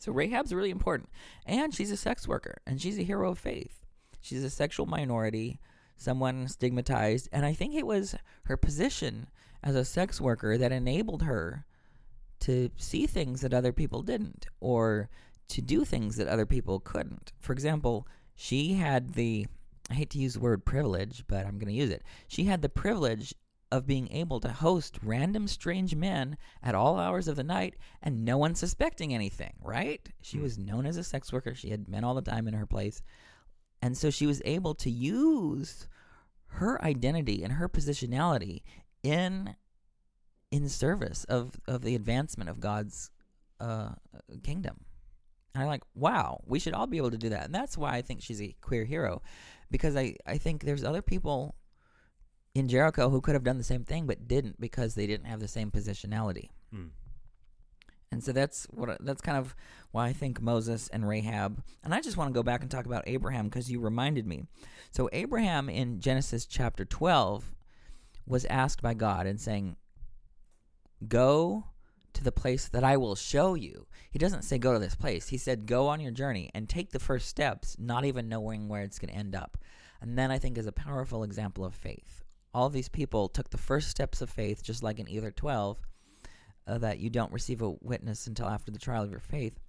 So 0.00 0.10
Rahab's 0.10 0.52
really 0.52 0.70
important. 0.70 1.08
And 1.46 1.72
she's 1.72 1.92
a 1.92 1.96
sex 1.96 2.26
worker, 2.26 2.56
and 2.66 2.82
she's 2.82 2.98
a 2.98 3.04
hero 3.04 3.30
of 3.30 3.38
faith. 3.38 3.86
She's 4.20 4.42
a 4.42 4.50
sexual 4.50 4.86
minority, 4.86 5.60
someone 5.96 6.48
stigmatized, 6.48 7.28
and 7.30 7.46
I 7.46 7.54
think 7.54 7.76
it 7.76 7.86
was 7.86 8.16
her 8.46 8.56
position 8.56 9.28
as 9.62 9.74
a 9.74 9.84
sex 9.84 10.20
worker 10.20 10.56
that 10.58 10.72
enabled 10.72 11.22
her 11.22 11.64
to 12.40 12.70
see 12.76 13.06
things 13.06 13.42
that 13.42 13.52
other 13.54 13.72
people 13.72 14.02
didn't, 14.02 14.46
or 14.60 15.08
to 15.48 15.60
do 15.60 15.84
things 15.84 16.16
that 16.16 16.28
other 16.28 16.46
people 16.46 16.80
couldn't. 16.80 17.32
For 17.38 17.52
example, 17.52 18.06
she 18.34 18.74
had 18.74 19.14
the 19.14 19.46
I 19.90 19.94
hate 19.94 20.10
to 20.10 20.18
use 20.18 20.34
the 20.34 20.40
word 20.40 20.64
privilege, 20.64 21.24
but 21.26 21.44
I'm 21.44 21.58
going 21.58 21.72
to 21.72 21.78
use 21.78 21.90
it. 21.90 22.04
She 22.28 22.44
had 22.44 22.62
the 22.62 22.68
privilege 22.68 23.34
of 23.72 23.86
being 23.86 24.10
able 24.12 24.38
to 24.40 24.52
host 24.52 24.98
random 25.02 25.48
strange 25.48 25.96
men 25.96 26.36
at 26.62 26.76
all 26.76 26.96
hours 26.96 27.26
of 27.26 27.34
the 27.34 27.42
night 27.42 27.74
and 28.00 28.24
no 28.24 28.38
one 28.38 28.54
suspecting 28.54 29.12
anything, 29.12 29.52
right? 29.60 30.08
She 30.22 30.36
Hmm. 30.36 30.44
was 30.44 30.58
known 30.58 30.86
as 30.86 30.96
a 30.96 31.02
sex 31.04 31.32
worker. 31.32 31.54
She 31.56 31.70
had 31.70 31.88
men 31.88 32.04
all 32.04 32.14
the 32.14 32.22
time 32.22 32.46
in 32.46 32.54
her 32.54 32.66
place. 32.66 33.02
And 33.82 33.96
so 33.96 34.10
she 34.10 34.26
was 34.26 34.42
able 34.44 34.74
to 34.76 34.90
use 34.90 35.88
her 36.54 36.82
identity 36.84 37.42
and 37.42 37.54
her 37.54 37.68
positionality 37.68 38.62
in 39.02 39.54
in 40.50 40.68
service 40.68 41.24
of, 41.24 41.60
of 41.68 41.82
the 41.82 41.94
advancement 41.94 42.50
of 42.50 42.60
God's 42.60 43.10
uh, 43.60 43.90
kingdom. 44.42 44.84
And 45.54 45.62
I'm 45.62 45.68
like, 45.68 45.82
wow, 45.94 46.42
we 46.46 46.58
should 46.58 46.74
all 46.74 46.86
be 46.86 46.96
able 46.96 47.10
to 47.10 47.18
do 47.18 47.28
that. 47.28 47.44
And 47.44 47.54
that's 47.54 47.78
why 47.78 47.94
I 47.94 48.02
think 48.02 48.22
she's 48.22 48.42
a 48.42 48.54
queer 48.60 48.84
hero. 48.84 49.22
Because 49.70 49.96
I, 49.96 50.16
I 50.26 50.38
think 50.38 50.64
there's 50.64 50.84
other 50.84 51.02
people 51.02 51.54
in 52.54 52.68
Jericho 52.68 53.10
who 53.10 53.20
could 53.20 53.34
have 53.34 53.44
done 53.44 53.58
the 53.58 53.64
same 53.64 53.84
thing 53.84 54.06
but 54.06 54.26
didn't 54.26 54.60
because 54.60 54.94
they 54.94 55.06
didn't 55.06 55.26
have 55.26 55.40
the 55.40 55.48
same 55.48 55.70
positionality. 55.70 56.48
Mm. 56.74 56.90
And 58.12 58.24
so 58.24 58.32
that's 58.32 58.64
what 58.70 58.98
that's 59.04 59.20
kind 59.20 59.38
of 59.38 59.54
why 59.92 60.08
I 60.08 60.12
think 60.12 60.40
Moses 60.40 60.88
and 60.88 61.08
Rahab. 61.08 61.62
And 61.84 61.94
I 61.94 62.00
just 62.00 62.16
want 62.16 62.28
to 62.28 62.34
go 62.34 62.42
back 62.42 62.62
and 62.62 62.70
talk 62.70 62.86
about 62.86 63.04
Abraham 63.06 63.44
because 63.44 63.70
you 63.70 63.78
reminded 63.78 64.26
me. 64.26 64.44
So 64.90 65.08
Abraham 65.12 65.68
in 65.68 66.00
Genesis 66.00 66.44
chapter 66.44 66.84
12 66.84 67.54
was 68.30 68.44
asked 68.46 68.80
by 68.80 68.94
God 68.94 69.26
and 69.26 69.40
saying, 69.40 69.76
"Go 71.06 71.64
to 72.12 72.24
the 72.24 72.32
place 72.32 72.68
that 72.68 72.84
I 72.84 72.96
will 72.96 73.14
show 73.14 73.54
you. 73.54 73.86
He 74.10 74.18
doesn't 74.18 74.42
say 74.42 74.58
go 74.58 74.72
to 74.72 74.78
this 74.78 74.94
place. 74.94 75.28
He 75.28 75.38
said 75.38 75.66
go 75.66 75.88
on 75.88 76.00
your 76.00 76.12
journey 76.12 76.50
and 76.54 76.68
take 76.68 76.90
the 76.90 76.98
first 76.98 77.28
steps, 77.28 77.76
not 77.78 78.04
even 78.04 78.28
knowing 78.28 78.68
where 78.68 78.82
it's 78.82 78.98
going 78.98 79.12
to 79.12 79.18
end 79.18 79.34
up. 79.34 79.56
And 80.00 80.18
then 80.18 80.30
I 80.30 80.38
think 80.38 80.56
is 80.56 80.66
a 80.66 80.72
powerful 80.72 81.22
example 81.22 81.64
of 81.64 81.74
faith. 81.74 82.24
All 82.52 82.68
these 82.68 82.88
people 82.88 83.28
took 83.28 83.50
the 83.50 83.58
first 83.58 83.88
steps 83.90 84.20
of 84.20 84.30
faith, 84.30 84.62
just 84.62 84.82
like 84.82 84.98
in 84.98 85.08
Ether 85.08 85.30
12, 85.30 85.80
uh, 86.66 86.78
that 86.78 86.98
you 86.98 87.10
don't 87.10 87.32
receive 87.32 87.62
a 87.62 87.70
witness 87.80 88.26
until 88.26 88.48
after 88.48 88.72
the 88.72 88.78
trial 88.78 89.04
of 89.04 89.10
your 89.10 89.20
faith. 89.20 89.60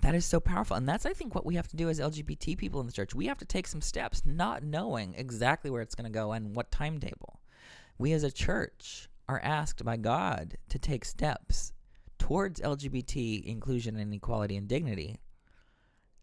That 0.00 0.14
is 0.14 0.26
so 0.26 0.40
powerful. 0.40 0.76
And 0.76 0.88
that's, 0.88 1.06
I 1.06 1.12
think, 1.12 1.34
what 1.34 1.46
we 1.46 1.54
have 1.54 1.68
to 1.68 1.76
do 1.76 1.88
as 1.88 2.00
LGBT 2.00 2.58
people 2.58 2.80
in 2.80 2.86
the 2.86 2.92
church. 2.92 3.14
We 3.14 3.26
have 3.26 3.38
to 3.38 3.44
take 3.44 3.66
some 3.66 3.80
steps, 3.80 4.22
not 4.24 4.62
knowing 4.62 5.14
exactly 5.16 5.70
where 5.70 5.82
it's 5.82 5.94
going 5.94 6.10
to 6.10 6.16
go 6.16 6.32
and 6.32 6.54
what 6.54 6.70
timetable. 6.70 7.40
We 7.98 8.12
as 8.12 8.22
a 8.22 8.30
church 8.30 9.08
are 9.28 9.40
asked 9.42 9.84
by 9.84 9.96
God 9.96 10.56
to 10.68 10.78
take 10.78 11.04
steps 11.04 11.72
towards 12.18 12.60
LGBT 12.60 13.44
inclusion 13.44 13.96
and 13.96 14.12
equality 14.12 14.56
and 14.56 14.68
dignity, 14.68 15.18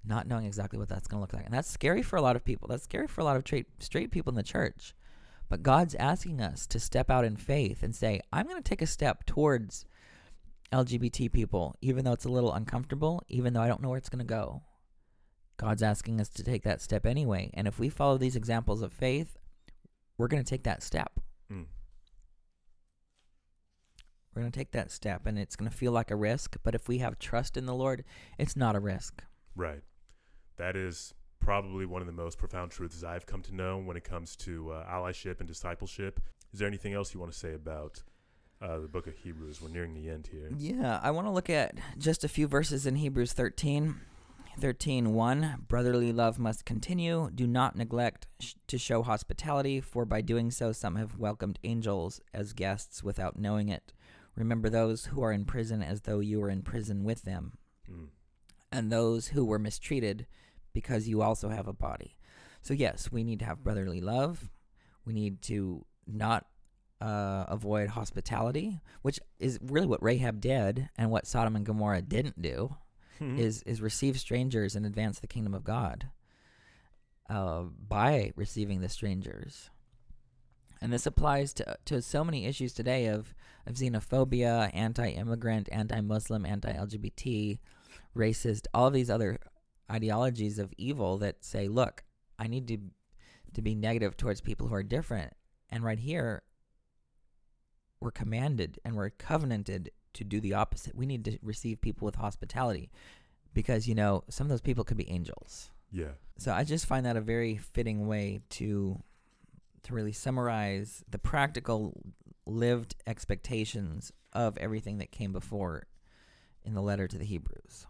not 0.05 0.27
knowing 0.27 0.45
exactly 0.45 0.77
what 0.77 0.87
that's 0.87 1.07
going 1.07 1.17
to 1.17 1.21
look 1.21 1.33
like. 1.33 1.45
And 1.45 1.53
that's 1.53 1.69
scary 1.69 2.03
for 2.03 2.15
a 2.15 2.21
lot 2.21 2.35
of 2.35 2.45
people. 2.45 2.67
That's 2.67 2.83
scary 2.83 3.07
for 3.07 3.21
a 3.21 3.23
lot 3.23 3.37
of 3.37 3.43
tra- 3.43 3.65
straight 3.79 4.11
people 4.11 4.31
in 4.31 4.35
the 4.35 4.43
church. 4.43 4.93
But 5.49 5.63
God's 5.63 5.95
asking 5.95 6.41
us 6.41 6.65
to 6.67 6.79
step 6.79 7.09
out 7.09 7.25
in 7.25 7.37
faith 7.37 7.83
and 7.83 7.95
say, 7.95 8.21
I'm 8.31 8.47
going 8.47 8.61
to 8.61 8.67
take 8.67 8.81
a 8.81 8.87
step 8.87 9.25
towards 9.25 9.85
LGBT 10.71 11.31
people, 11.31 11.75
even 11.81 12.05
though 12.05 12.13
it's 12.13 12.25
a 12.25 12.31
little 12.31 12.53
uncomfortable, 12.53 13.21
even 13.27 13.53
though 13.53 13.61
I 13.61 13.67
don't 13.67 13.81
know 13.81 13.89
where 13.89 13.97
it's 13.97 14.09
going 14.09 14.25
to 14.25 14.25
go. 14.25 14.63
God's 15.57 15.83
asking 15.83 16.19
us 16.19 16.29
to 16.29 16.43
take 16.43 16.63
that 16.63 16.81
step 16.81 17.05
anyway. 17.05 17.51
And 17.53 17.67
if 17.67 17.79
we 17.79 17.89
follow 17.89 18.17
these 18.17 18.35
examples 18.35 18.81
of 18.81 18.91
faith, 18.91 19.37
we're 20.17 20.27
going 20.27 20.43
to 20.43 20.49
take 20.49 20.63
that 20.63 20.81
step. 20.81 21.19
Mm. 21.51 21.65
We're 24.33 24.41
going 24.41 24.51
to 24.51 24.59
take 24.59 24.71
that 24.71 24.91
step, 24.91 25.27
and 25.27 25.37
it's 25.37 25.55
going 25.55 25.69
to 25.69 25.77
feel 25.77 25.91
like 25.91 26.09
a 26.09 26.15
risk. 26.15 26.57
But 26.63 26.73
if 26.73 26.87
we 26.87 26.97
have 26.99 27.19
trust 27.19 27.55
in 27.55 27.65
the 27.65 27.75
Lord, 27.75 28.03
it's 28.39 28.55
not 28.55 28.75
a 28.75 28.79
risk. 28.79 29.23
Right. 29.55 29.81
That 30.57 30.75
is 30.75 31.13
probably 31.39 31.85
one 31.85 32.01
of 32.01 32.07
the 32.07 32.13
most 32.13 32.37
profound 32.37 32.71
truths 32.71 33.03
I've 33.03 33.25
come 33.25 33.41
to 33.43 33.55
know 33.55 33.77
when 33.77 33.97
it 33.97 34.03
comes 34.03 34.35
to 34.37 34.71
uh, 34.71 34.85
allyship 34.89 35.39
and 35.39 35.47
discipleship. 35.47 36.19
Is 36.51 36.59
there 36.59 36.67
anything 36.67 36.93
else 36.93 37.13
you 37.13 37.19
want 37.19 37.31
to 37.31 37.37
say 37.37 37.53
about 37.53 38.01
uh, 38.61 38.79
the 38.79 38.87
book 38.87 39.07
of 39.07 39.17
Hebrews? 39.17 39.61
We're 39.61 39.69
nearing 39.69 39.93
the 39.93 40.09
end 40.09 40.27
here. 40.31 40.49
Yeah, 40.57 40.99
I 41.03 41.11
want 41.11 41.27
to 41.27 41.31
look 41.31 41.49
at 41.49 41.75
just 41.97 42.23
a 42.23 42.27
few 42.29 42.47
verses 42.47 42.85
in 42.85 42.95
Hebrews 42.97 43.33
13. 43.33 43.95
13 44.59 45.13
1 45.15 45.65
Brotherly 45.67 46.11
love 46.13 46.37
must 46.37 46.63
continue. 46.63 47.31
Do 47.33 47.47
not 47.47 47.75
neglect 47.75 48.27
sh- 48.39 48.53
to 48.67 48.77
show 48.77 49.01
hospitality, 49.01 49.81
for 49.81 50.05
by 50.05 50.21
doing 50.21 50.51
so, 50.51 50.71
some 50.71 50.95
have 50.95 51.17
welcomed 51.17 51.57
angels 51.63 52.21
as 52.35 52.53
guests 52.53 53.03
without 53.03 53.39
knowing 53.39 53.69
it. 53.69 53.93
Remember 54.35 54.69
those 54.69 55.05
who 55.05 55.23
are 55.23 55.31
in 55.31 55.45
prison 55.45 55.81
as 55.81 56.01
though 56.01 56.19
you 56.19 56.39
were 56.39 56.51
in 56.51 56.61
prison 56.61 57.03
with 57.03 57.23
them, 57.23 57.57
Mm. 57.91 58.09
and 58.71 58.91
those 58.91 59.29
who 59.29 59.43
were 59.43 59.57
mistreated, 59.59 60.27
because 60.71 61.07
you 61.07 61.23
also 61.23 61.49
have 61.49 61.67
a 61.67 61.73
body. 61.73 62.15
So, 62.61 62.75
yes, 62.75 63.11
we 63.11 63.23
need 63.23 63.39
to 63.39 63.45
have 63.45 63.63
brotherly 63.63 64.01
love. 64.01 64.51
We 65.03 65.13
need 65.13 65.41
to 65.43 65.85
not 66.05 66.45
uh, 67.03 67.45
avoid 67.49 67.89
hospitality, 67.89 68.79
which 69.01 69.19
is 69.39 69.59
really 69.61 69.87
what 69.87 70.01
Rahab 70.01 70.39
did 70.39 70.89
and 70.97 71.11
what 71.11 71.27
Sodom 71.27 71.55
and 71.55 71.65
Gomorrah 71.65 72.01
didn't 72.01 72.41
do 72.41 72.75
Hmm. 73.19 73.37
is 73.37 73.61
is 73.63 73.81
receive 73.81 74.19
strangers 74.19 74.75
and 74.75 74.85
advance 74.85 75.19
the 75.19 75.27
kingdom 75.27 75.53
of 75.53 75.63
God 75.63 76.07
uh, 77.29 77.61
by 77.61 78.33
receiving 78.35 78.81
the 78.81 78.89
strangers. 78.89 79.69
And 80.81 80.91
this 80.91 81.05
applies 81.05 81.53
to 81.53 81.77
to 81.85 82.01
so 82.01 82.23
many 82.23 82.45
issues 82.45 82.73
today 82.73 83.05
of 83.07 83.35
of 83.65 83.75
xenophobia, 83.75 84.71
anti-immigrant, 84.73 85.69
anti-Muslim, 85.71 86.45
anti-LGBT, 86.45 87.59
racist, 88.15 88.65
all 88.73 88.89
these 88.89 89.09
other 89.09 89.37
ideologies 89.91 90.59
of 90.59 90.73
evil 90.77 91.17
that 91.19 91.45
say, 91.45 91.67
look, 91.67 92.03
I 92.39 92.47
need 92.47 92.67
to 92.69 92.77
to 93.53 93.61
be 93.61 93.75
negative 93.75 94.17
towards 94.17 94.41
people 94.41 94.67
who 94.67 94.75
are 94.75 94.83
different. 94.83 95.33
And 95.69 95.83
right 95.83 95.99
here, 95.99 96.41
we're 98.03 98.11
commanded 98.11 98.79
and 98.83 98.95
we're 98.95 99.09
covenanted 99.09 99.89
to 100.13 100.23
do 100.23 100.39
the 100.39 100.53
opposite. 100.53 100.93
We 100.95 101.05
need 101.05 101.25
to 101.25 101.39
receive 101.41 101.81
people 101.81 102.05
with 102.05 102.15
hospitality 102.15 102.91
because, 103.53 103.87
you 103.87 103.95
know, 103.95 104.23
some 104.29 104.45
of 104.45 104.49
those 104.49 104.61
people 104.61 104.83
could 104.83 104.97
be 104.97 105.09
angels. 105.09 105.71
Yeah. 105.91 106.11
So 106.37 106.51
I 106.51 106.63
just 106.63 106.85
find 106.85 107.05
that 107.05 107.15
a 107.15 107.21
very 107.21 107.57
fitting 107.57 108.07
way 108.07 108.41
to 108.51 109.01
to 109.83 109.93
really 109.93 110.13
summarize 110.13 111.03
the 111.09 111.17
practical 111.17 112.01
lived 112.45 112.95
expectations 113.05 114.13
of 114.31 114.57
everything 114.57 114.97
that 114.99 115.11
came 115.11 115.33
before 115.33 115.87
in 116.63 116.73
the 116.73 116.81
letter 116.81 117.05
to 117.05 117.17
the 117.17 117.25
Hebrews. 117.25 117.85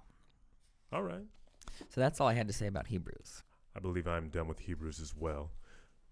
All 0.92 1.04
right. 1.04 1.26
So 1.90 2.02
that's 2.02 2.20
all 2.20 2.28
I 2.28 2.34
had 2.34 2.48
to 2.48 2.54
say 2.54 2.66
about 2.66 2.88
Hebrews. 2.88 3.44
I 3.76 3.80
believe 3.80 4.08
I'm 4.08 4.30
done 4.30 4.48
with 4.48 4.60
Hebrews 4.60 5.00
as 5.00 5.14
well. 5.16 5.52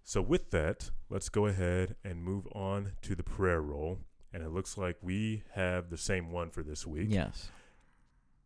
So, 0.04 0.22
with 0.22 0.52
that, 0.52 0.92
let's 1.10 1.30
go 1.30 1.46
ahead 1.46 1.96
and 2.04 2.24
move 2.24 2.48
on 2.54 2.94
to 3.04 3.16
the 3.16 3.24
prayer 3.24 3.62
roll. 3.62 4.00
And 4.34 4.44
it 4.44 4.50
looks 4.50 4.78
like 4.78 4.98
we 5.02 5.44
have 5.54 5.90
the 5.90 5.98
same 5.98 6.32
one 6.32 6.50
for 6.50 6.64
this 6.64 6.88
week. 6.88 7.08
Yes. 7.10 7.50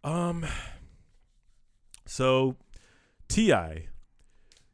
Um. 0.04 0.46
So, 2.08 2.58
Ti, 3.28 3.88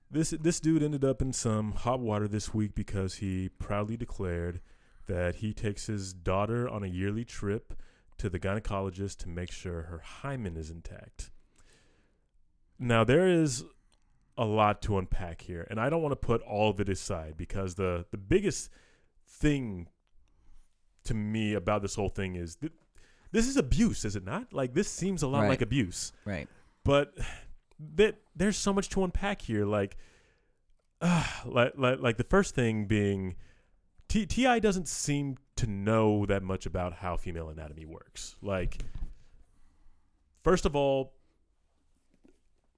this 0.09 0.31
this 0.31 0.59
dude 0.59 0.83
ended 0.83 1.05
up 1.05 1.21
in 1.21 1.31
some 1.31 1.71
hot 1.71 1.99
water 1.99 2.27
this 2.27 2.53
week 2.53 2.75
because 2.75 3.15
he 3.15 3.49
proudly 3.49 3.95
declared 3.95 4.59
that 5.07 5.35
he 5.35 5.53
takes 5.53 5.87
his 5.87 6.13
daughter 6.13 6.67
on 6.67 6.83
a 6.83 6.87
yearly 6.87 7.25
trip 7.25 7.73
to 8.17 8.29
the 8.29 8.39
gynecologist 8.39 9.17
to 9.17 9.29
make 9.29 9.51
sure 9.51 9.83
her 9.83 9.99
hymen 9.99 10.57
is 10.57 10.69
intact. 10.69 11.31
Now 12.77 13.03
there 13.03 13.27
is 13.27 13.63
a 14.37 14.45
lot 14.45 14.81
to 14.83 14.97
unpack 14.97 15.41
here, 15.41 15.67
and 15.69 15.79
I 15.79 15.89
don't 15.89 16.01
want 16.01 16.13
to 16.13 16.15
put 16.27 16.41
all 16.41 16.69
of 16.69 16.79
it 16.79 16.89
aside 16.89 17.35
because 17.37 17.75
the 17.75 18.05
the 18.11 18.17
biggest 18.17 18.69
thing 19.27 19.87
to 21.03 21.13
me 21.13 21.53
about 21.53 21.81
this 21.81 21.95
whole 21.95 22.09
thing 22.09 22.35
is 22.35 22.55
that 22.57 22.71
this 23.31 23.47
is 23.47 23.57
abuse, 23.57 24.05
is 24.05 24.15
it 24.15 24.23
not? 24.23 24.51
Like 24.53 24.73
this 24.73 24.87
seems 24.89 25.23
a 25.23 25.27
lot 25.27 25.41
Right. 25.41 25.49
like 25.49 25.61
abuse, 25.61 26.11
Right. 26.25 26.47
but 26.83 27.13
that 27.95 28.15
there's 28.35 28.57
so 28.57 28.71
much 28.73 28.89
to 28.89 29.03
unpack 29.03 29.41
here. 29.41 29.65
Like, 29.65 29.97
uh, 31.01 31.25
like, 31.45 31.73
like, 31.77 31.99
like 31.99 32.17
the 32.17 32.23
first 32.23 32.53
thing 32.55 32.85
being, 32.85 33.35
T- 34.07 34.25
Ti 34.25 34.59
doesn't 34.59 34.87
seem 34.87 35.37
to 35.55 35.65
know 35.67 36.25
that 36.25 36.43
much 36.43 36.65
about 36.65 36.93
how 36.93 37.15
female 37.17 37.49
anatomy 37.49 37.85
works. 37.85 38.35
Like, 38.41 38.83
first 40.43 40.65
of 40.65 40.75
all, 40.75 41.13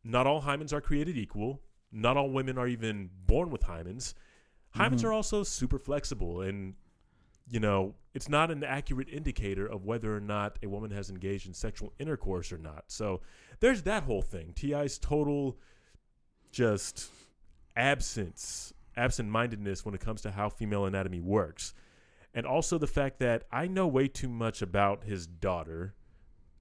not 0.03 0.27
all 0.27 0.41
hymens 0.41 0.73
are 0.73 0.81
created 0.81 1.17
equal. 1.17 1.61
Not 1.91 2.17
all 2.17 2.29
women 2.29 2.57
are 2.57 2.67
even 2.67 3.09
born 3.25 3.49
with 3.51 3.61
hymens. 3.61 4.13
Hymens 4.75 5.01
Mhm. 5.01 5.05
are 5.05 5.13
also 5.13 5.43
super 5.43 5.77
flexible, 5.77 6.41
and 6.41 6.75
you 7.47 7.59
know 7.59 7.95
it's 8.13 8.29
not 8.29 8.49
an 8.51 8.63
accurate 8.63 9.09
indicator 9.09 9.65
of 9.65 9.85
whether 9.85 10.15
or 10.15 10.19
not 10.19 10.57
a 10.63 10.67
woman 10.67 10.91
has 10.91 11.09
engaged 11.09 11.47
in 11.47 11.53
sexual 11.53 11.93
intercourse 11.99 12.51
or 12.51 12.57
not. 12.57 12.85
So 12.91 13.21
there's 13.59 13.83
that 13.83 14.03
whole 14.03 14.21
thing. 14.21 14.53
Ti's 14.53 14.97
total 14.97 15.59
just 16.51 17.09
absence, 17.75 18.73
absent-mindedness 18.95 19.83
when 19.85 19.95
it 19.95 20.01
comes 20.01 20.21
to 20.21 20.31
how 20.31 20.49
female 20.49 20.85
anatomy 20.85 21.19
works, 21.19 21.73
and 22.33 22.45
also 22.45 22.77
the 22.77 22.87
fact 22.87 23.19
that 23.19 23.45
I 23.51 23.67
know 23.67 23.87
way 23.87 24.07
too 24.07 24.29
much 24.29 24.61
about 24.61 25.03
his 25.03 25.25
daughter. 25.27 25.95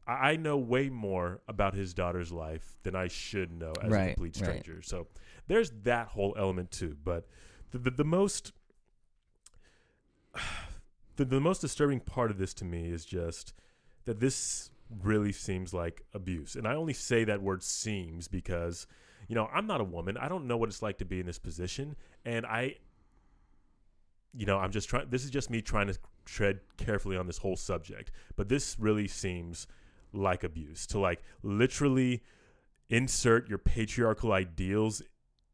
I 0.07 0.37
know 0.37 0.57
way 0.57 0.89
more 0.89 1.41
about 1.47 1.75
his 1.75 1.95
daughter's 1.95 2.33
life 2.33 2.77
than 2.83 2.95
I 2.97 3.09
should 3.09 3.53
know 3.53 3.73
as 3.81 3.89
a 3.89 3.95
Right, 3.95 4.15
complete 4.15 4.37
right. 4.37 4.45
stranger. 4.45 4.83
So 4.83 5.07
there's 5.47 5.71
that 5.85 6.09
whole 6.09 6.35
element 6.37 6.71
too. 6.73 6.97
But 7.05 7.29
the 7.71 7.79
the, 7.79 7.91
the 7.91 8.05
most 8.05 8.53
the, 11.17 11.25
the 11.25 11.41
most 11.41 11.61
disturbing 11.61 12.01
part 12.01 12.31
of 12.31 12.39
this 12.39 12.55
to 12.55 12.65
me 12.65 12.91
is 12.91 13.05
just 13.05 13.53
that 14.05 14.21
this 14.21 14.71
really 15.03 15.33
seems 15.33 15.73
like 15.73 16.05
abuse. 16.13 16.55
And 16.57 16.67
I 16.67 16.75
only 16.75 16.93
say 16.93 17.25
that 17.25 17.41
word 17.43 17.63
seems 17.63 18.29
because, 18.29 18.87
you 19.29 19.35
know, 19.35 19.49
I'm 19.53 19.67
not 19.67 19.81
a 19.81 19.85
woman. 19.85 20.17
I 20.17 20.29
don't 20.29 20.47
know 20.47 20.57
what 20.57 20.69
it's 20.69 20.83
like 20.83 20.99
to 20.99 21.05
be 21.05 21.21
in 21.21 21.27
this 21.27 21.39
position. 21.39 21.97
And 22.25 22.45
I, 22.45 22.77
you 24.35 24.47
know, 24.47 24.59
I'm 24.59 24.71
just 24.71 24.89
trying, 24.89 25.09
this 25.11 25.25
is 25.25 25.31
just 25.31 25.51
me 25.51 25.63
trying 25.63 25.87
to 25.87 25.99
tread 26.25 26.61
carefully 26.77 27.17
on 27.17 27.27
this 27.27 27.39
whole 27.39 27.57
subject. 27.57 28.11
But 28.37 28.49
this 28.49 28.77
really 28.79 29.09
seems 29.09 29.67
like 30.13 30.45
abuse 30.45 30.87
to 30.89 30.99
like 30.99 31.23
literally 31.43 32.23
insert 32.89 33.49
your 33.49 33.59
patriarchal 33.59 34.33
ideals 34.33 35.03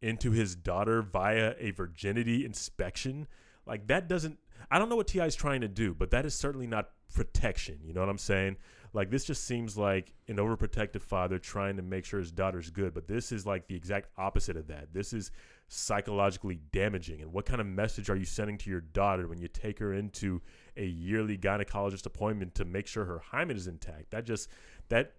into 0.01 0.31
his 0.31 0.55
daughter 0.55 1.03
via 1.03 1.55
a 1.59 1.71
virginity 1.71 2.45
inspection. 2.45 3.27
Like 3.67 3.87
that 3.89 4.09
doesn't 4.09 4.39
I 4.71 4.79
don't 4.79 4.89
know 4.89 4.97
what 4.97 5.07
Ti 5.07 5.21
is 5.21 5.37
trying 5.37 5.61
to 5.63 5.69
do, 5.69 5.95
but 5.95 6.11
that 6.11 6.27
is 6.27 6.35
certainly 6.35 6.67
not 6.67 6.91
protection. 7.15 7.79
You 7.83 7.93
know 7.93 8.01
what 8.01 8.09
I'm 8.09 8.19
saying? 8.19 8.57
Like 8.93 9.11
this 9.11 9.25
just 9.25 9.45
seems 9.45 9.77
like 9.77 10.15
an 10.29 10.37
overprotective 10.37 11.03
father 11.03 11.39
trying 11.39 11.77
to 11.77 11.83
make 11.83 12.05
sure 12.05 12.21
his 12.21 12.33
daughter's 12.33 12.71
good, 12.71 12.95
but 12.95 13.07
this 13.07 13.33
is 13.33 13.47
like 13.47 13.69
the 13.69 13.77
exact 13.77 14.09
opposite 14.17 14.57
of 14.57 14.67
that. 14.69 14.93
This 14.93 15.13
is 15.13 15.31
psychologically 15.69 16.61
damaging. 16.73 17.21
And 17.21 17.33
what 17.33 17.45
kind 17.47 17.61
of 17.61 17.67
message 17.67 18.09
are 18.09 18.17
you 18.17 18.25
sending 18.25 18.59
to 18.59 18.71
your 18.71 18.81
daughter 18.81 19.29
when 19.29 19.39
you 19.39 19.49
take 19.49 19.79
her 19.79 19.93
into 19.93 20.41
a 20.79 20.85
yearly 20.85 21.37
gynecologist 21.37 22.07
appointment 22.07 22.55
to 22.55 22.65
make 22.65 22.87
sure 22.87 23.05
her 23.05 23.19
hymen 23.19 23.57
is 23.57 23.67
intact? 23.67 24.11
That 24.11 24.25
just 24.25 24.49
that 24.89 25.15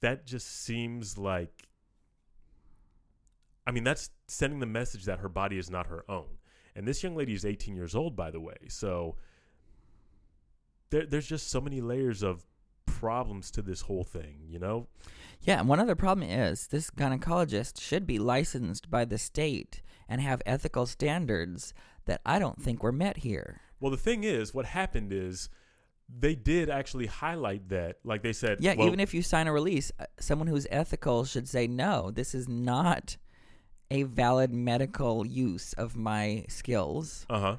that 0.00 0.26
just 0.26 0.64
seems 0.64 1.16
like 1.16 1.68
I 3.66 3.70
mean, 3.70 3.84
that's 3.84 4.10
sending 4.26 4.58
the 4.58 4.66
message 4.66 5.04
that 5.04 5.20
her 5.20 5.28
body 5.28 5.56
is 5.56 5.70
not 5.70 5.86
her 5.86 6.04
own. 6.08 6.38
And 6.74 6.86
this 6.86 7.02
young 7.02 7.14
lady 7.14 7.32
is 7.32 7.44
18 7.44 7.76
years 7.76 7.94
old, 7.94 8.16
by 8.16 8.30
the 8.30 8.40
way. 8.40 8.56
So 8.68 9.16
there, 10.90 11.06
there's 11.06 11.26
just 11.26 11.48
so 11.48 11.60
many 11.60 11.80
layers 11.80 12.22
of 12.22 12.44
problems 12.86 13.50
to 13.52 13.62
this 13.62 13.82
whole 13.82 14.04
thing, 14.04 14.40
you 14.48 14.58
know? 14.58 14.88
Yeah, 15.42 15.60
and 15.60 15.68
one 15.68 15.80
other 15.80 15.94
problem 15.94 16.28
is 16.28 16.68
this 16.68 16.90
gynecologist 16.90 17.80
should 17.80 18.06
be 18.06 18.18
licensed 18.18 18.90
by 18.90 19.04
the 19.04 19.18
state 19.18 19.82
and 20.08 20.20
have 20.20 20.42
ethical 20.46 20.86
standards 20.86 21.74
that 22.06 22.20
I 22.26 22.38
don't 22.38 22.60
think 22.60 22.82
were 22.82 22.92
met 22.92 23.18
here. 23.18 23.60
Well, 23.82 23.90
the 23.90 23.96
thing 23.98 24.24
is, 24.24 24.54
what 24.54 24.64
happened 24.64 25.12
is 25.12 25.48
they 26.08 26.34
did 26.34 26.70
actually 26.70 27.06
highlight 27.06 27.68
that. 27.70 27.98
Like 28.04 28.22
they 28.22 28.32
said, 28.32 28.58
Yeah, 28.60 28.74
well, 28.76 28.86
even 28.86 29.00
if 29.00 29.12
you 29.12 29.22
sign 29.22 29.46
a 29.48 29.52
release, 29.52 29.90
uh, 29.98 30.04
someone 30.20 30.46
who's 30.46 30.66
ethical 30.70 31.24
should 31.24 31.48
say, 31.48 31.66
no, 31.66 32.10
this 32.10 32.34
is 32.34 32.48
not 32.48 33.16
a 33.90 34.04
valid 34.04 34.52
medical 34.52 35.26
use 35.26 35.72
of 35.74 35.96
my 35.96 36.44
skills. 36.48 37.26
uh 37.28 37.40
huh. 37.40 37.56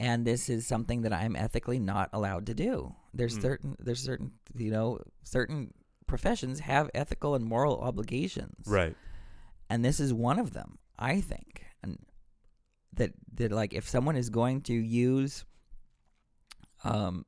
and 0.00 0.24
this 0.24 0.48
is 0.48 0.64
something 0.66 1.02
that 1.02 1.12
I'm 1.12 1.34
ethically 1.34 1.80
not 1.80 2.08
allowed 2.12 2.46
to 2.46 2.54
do. 2.54 2.94
There's 3.12 3.36
Mm. 3.36 3.42
certain 3.42 3.76
there's 3.80 4.00
certain 4.10 4.30
you 4.54 4.70
know 4.70 5.00
certain 5.24 5.74
professions 6.06 6.60
have 6.60 6.88
ethical 6.94 7.34
and 7.34 7.44
moral 7.44 7.76
obligations, 7.80 8.64
Right. 8.66 8.96
And 9.70 9.84
this 9.84 9.98
is 10.00 10.14
one 10.14 10.38
of 10.38 10.52
them, 10.54 10.78
I 10.98 11.20
think. 11.20 11.66
And 11.82 11.98
that 12.94 13.10
that 13.34 13.50
like 13.52 13.74
if 13.74 13.86
someone 13.88 14.16
is 14.16 14.30
going 14.30 14.62
to 14.62 14.72
use, 14.74 15.44
um, 16.84 17.24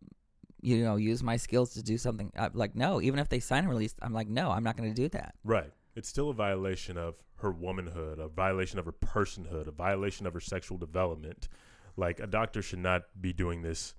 you 0.62 0.84
know, 0.84 0.96
use 0.96 1.22
my 1.22 1.36
skills 1.36 1.74
to 1.74 1.82
do 1.82 1.96
something, 1.96 2.32
i 2.36 2.50
like 2.52 2.74
no. 2.74 3.00
Even 3.00 3.18
if 3.18 3.28
they 3.28 3.40
sign 3.40 3.64
a 3.64 3.68
release, 3.68 3.94
I'm 4.02 4.12
like 4.12 4.28
no, 4.28 4.50
I'm 4.50 4.62
not 4.62 4.76
going 4.76 4.92
to 4.92 4.94
do 4.94 5.08
that. 5.10 5.34
Right. 5.44 5.72
It's 5.96 6.08
still 6.08 6.30
a 6.30 6.34
violation 6.34 6.96
of 6.96 7.16
her 7.36 7.50
womanhood, 7.50 8.18
a 8.18 8.28
violation 8.28 8.78
of 8.78 8.84
her 8.84 8.92
personhood, 8.92 9.66
a 9.66 9.72
violation 9.72 10.26
of 10.26 10.34
her 10.34 10.40
sexual 10.40 10.78
development. 10.78 11.48
Like 11.96 12.20
a 12.20 12.26
doctor 12.26 12.62
should 12.62 12.78
not 12.78 13.02
be 13.20 13.32
doing 13.32 13.62
this 13.62 13.94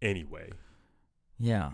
anyway. 0.00 0.50
Yeah. 1.38 1.72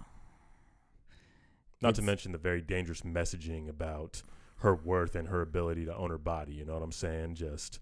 Not 1.80 1.96
to 1.96 2.02
mention 2.02 2.32
the 2.32 2.38
very 2.38 2.60
dangerous 2.60 3.02
messaging 3.02 3.68
about 3.68 4.22
her 4.58 4.74
worth 4.74 5.16
and 5.16 5.28
her 5.28 5.42
ability 5.42 5.84
to 5.86 5.94
own 5.94 6.10
her 6.10 6.18
body. 6.18 6.54
You 6.54 6.64
know 6.64 6.74
what 6.74 6.82
I'm 6.82 6.92
saying? 6.92 7.34
Just 7.34 7.80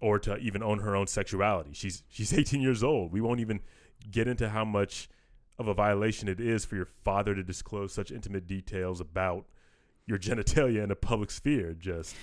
or 0.00 0.18
to 0.18 0.36
even 0.38 0.62
own 0.62 0.80
her 0.80 0.94
own 0.94 1.06
sexuality. 1.06 1.70
She's 1.72 2.02
she's 2.08 2.32
18 2.38 2.60
years 2.60 2.82
old. 2.82 3.12
We 3.12 3.20
won't 3.20 3.40
even 3.40 3.60
get 4.10 4.28
into 4.28 4.48
how 4.48 4.64
much 4.64 5.08
of 5.58 5.68
a 5.68 5.74
violation 5.74 6.28
it 6.28 6.40
is 6.40 6.64
for 6.64 6.76
your 6.76 6.88
father 7.04 7.34
to 7.34 7.42
disclose 7.42 7.92
such 7.92 8.10
intimate 8.10 8.46
details 8.46 9.00
about 9.00 9.46
your 10.06 10.18
genitalia 10.26 10.82
in 10.82 10.90
a 10.90 10.96
public 10.96 11.30
sphere. 11.30 11.74
Just 11.78 12.14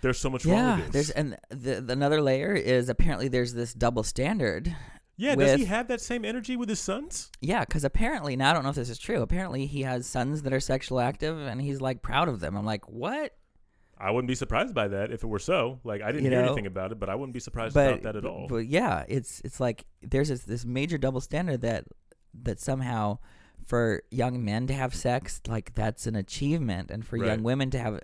there's 0.00 0.18
so 0.18 0.30
much 0.30 0.44
wrong 0.44 0.56
Yeah, 0.56 0.76
with 0.76 0.92
there's 0.92 1.06
this. 1.08 1.16
and 1.16 1.36
the, 1.50 1.80
the 1.80 1.92
another 1.92 2.20
layer 2.20 2.52
is 2.54 2.88
apparently 2.88 3.28
there's 3.28 3.54
this 3.54 3.72
double 3.72 4.02
standard 4.02 4.74
yeah, 5.16 5.34
does 5.36 5.60
he 5.60 5.66
have 5.66 5.88
that 5.88 6.00
same 6.00 6.24
energy 6.24 6.56
with 6.56 6.68
his 6.68 6.80
sons? 6.80 7.30
Yeah, 7.40 7.60
because 7.60 7.84
apparently, 7.84 8.34
now 8.34 8.50
I 8.50 8.54
don't 8.54 8.62
know 8.64 8.70
if 8.70 8.76
this 8.76 8.88
is 8.88 8.98
true. 8.98 9.20
Apparently, 9.22 9.66
he 9.66 9.82
has 9.82 10.06
sons 10.06 10.42
that 10.42 10.52
are 10.52 10.58
sexual 10.58 11.00
active, 11.00 11.38
and 11.38 11.60
he's 11.60 11.80
like 11.80 12.02
proud 12.02 12.28
of 12.28 12.40
them. 12.40 12.56
I'm 12.56 12.64
like, 12.64 12.88
what? 12.88 13.36
I 14.02 14.10
wouldn't 14.10 14.28
be 14.28 14.34
surprised 14.34 14.74
by 14.74 14.88
that 14.88 15.12
if 15.12 15.22
it 15.22 15.26
were 15.26 15.38
so. 15.38 15.78
Like 15.84 16.02
I 16.02 16.10
didn't 16.12 16.24
You 16.24 16.30
hear 16.30 16.40
know, 16.40 16.46
anything 16.46 16.66
about 16.66 16.90
it, 16.92 16.98
but 16.98 17.08
I 17.08 17.14
wouldn't 17.14 17.34
be 17.34 17.40
surprised 17.40 17.74
But, 17.74 17.88
about 17.88 18.02
that 18.02 18.16
at 18.16 18.22
but- 18.24 18.28
all. 18.30 18.46
But 18.48 18.66
yeah, 18.66 19.04
it's 19.08 19.40
it's 19.44 19.60
like 19.60 19.84
there's 20.02 20.28
this, 20.28 20.42
this 20.42 20.64
major 20.64 20.98
double 20.98 21.20
standard 21.20 21.60
that 21.62 21.84
that 22.42 22.58
somehow 22.60 23.18
for 23.64 24.02
young 24.10 24.44
men 24.44 24.66
to 24.66 24.74
have 24.74 24.94
sex, 24.94 25.40
like 25.46 25.74
that's 25.74 26.06
an 26.06 26.16
achievement, 26.16 26.90
and 26.90 27.06
for 27.06 27.16
Right. 27.18 27.28
young 27.28 27.42
women 27.44 27.70
to 27.70 27.78
have 27.78 28.00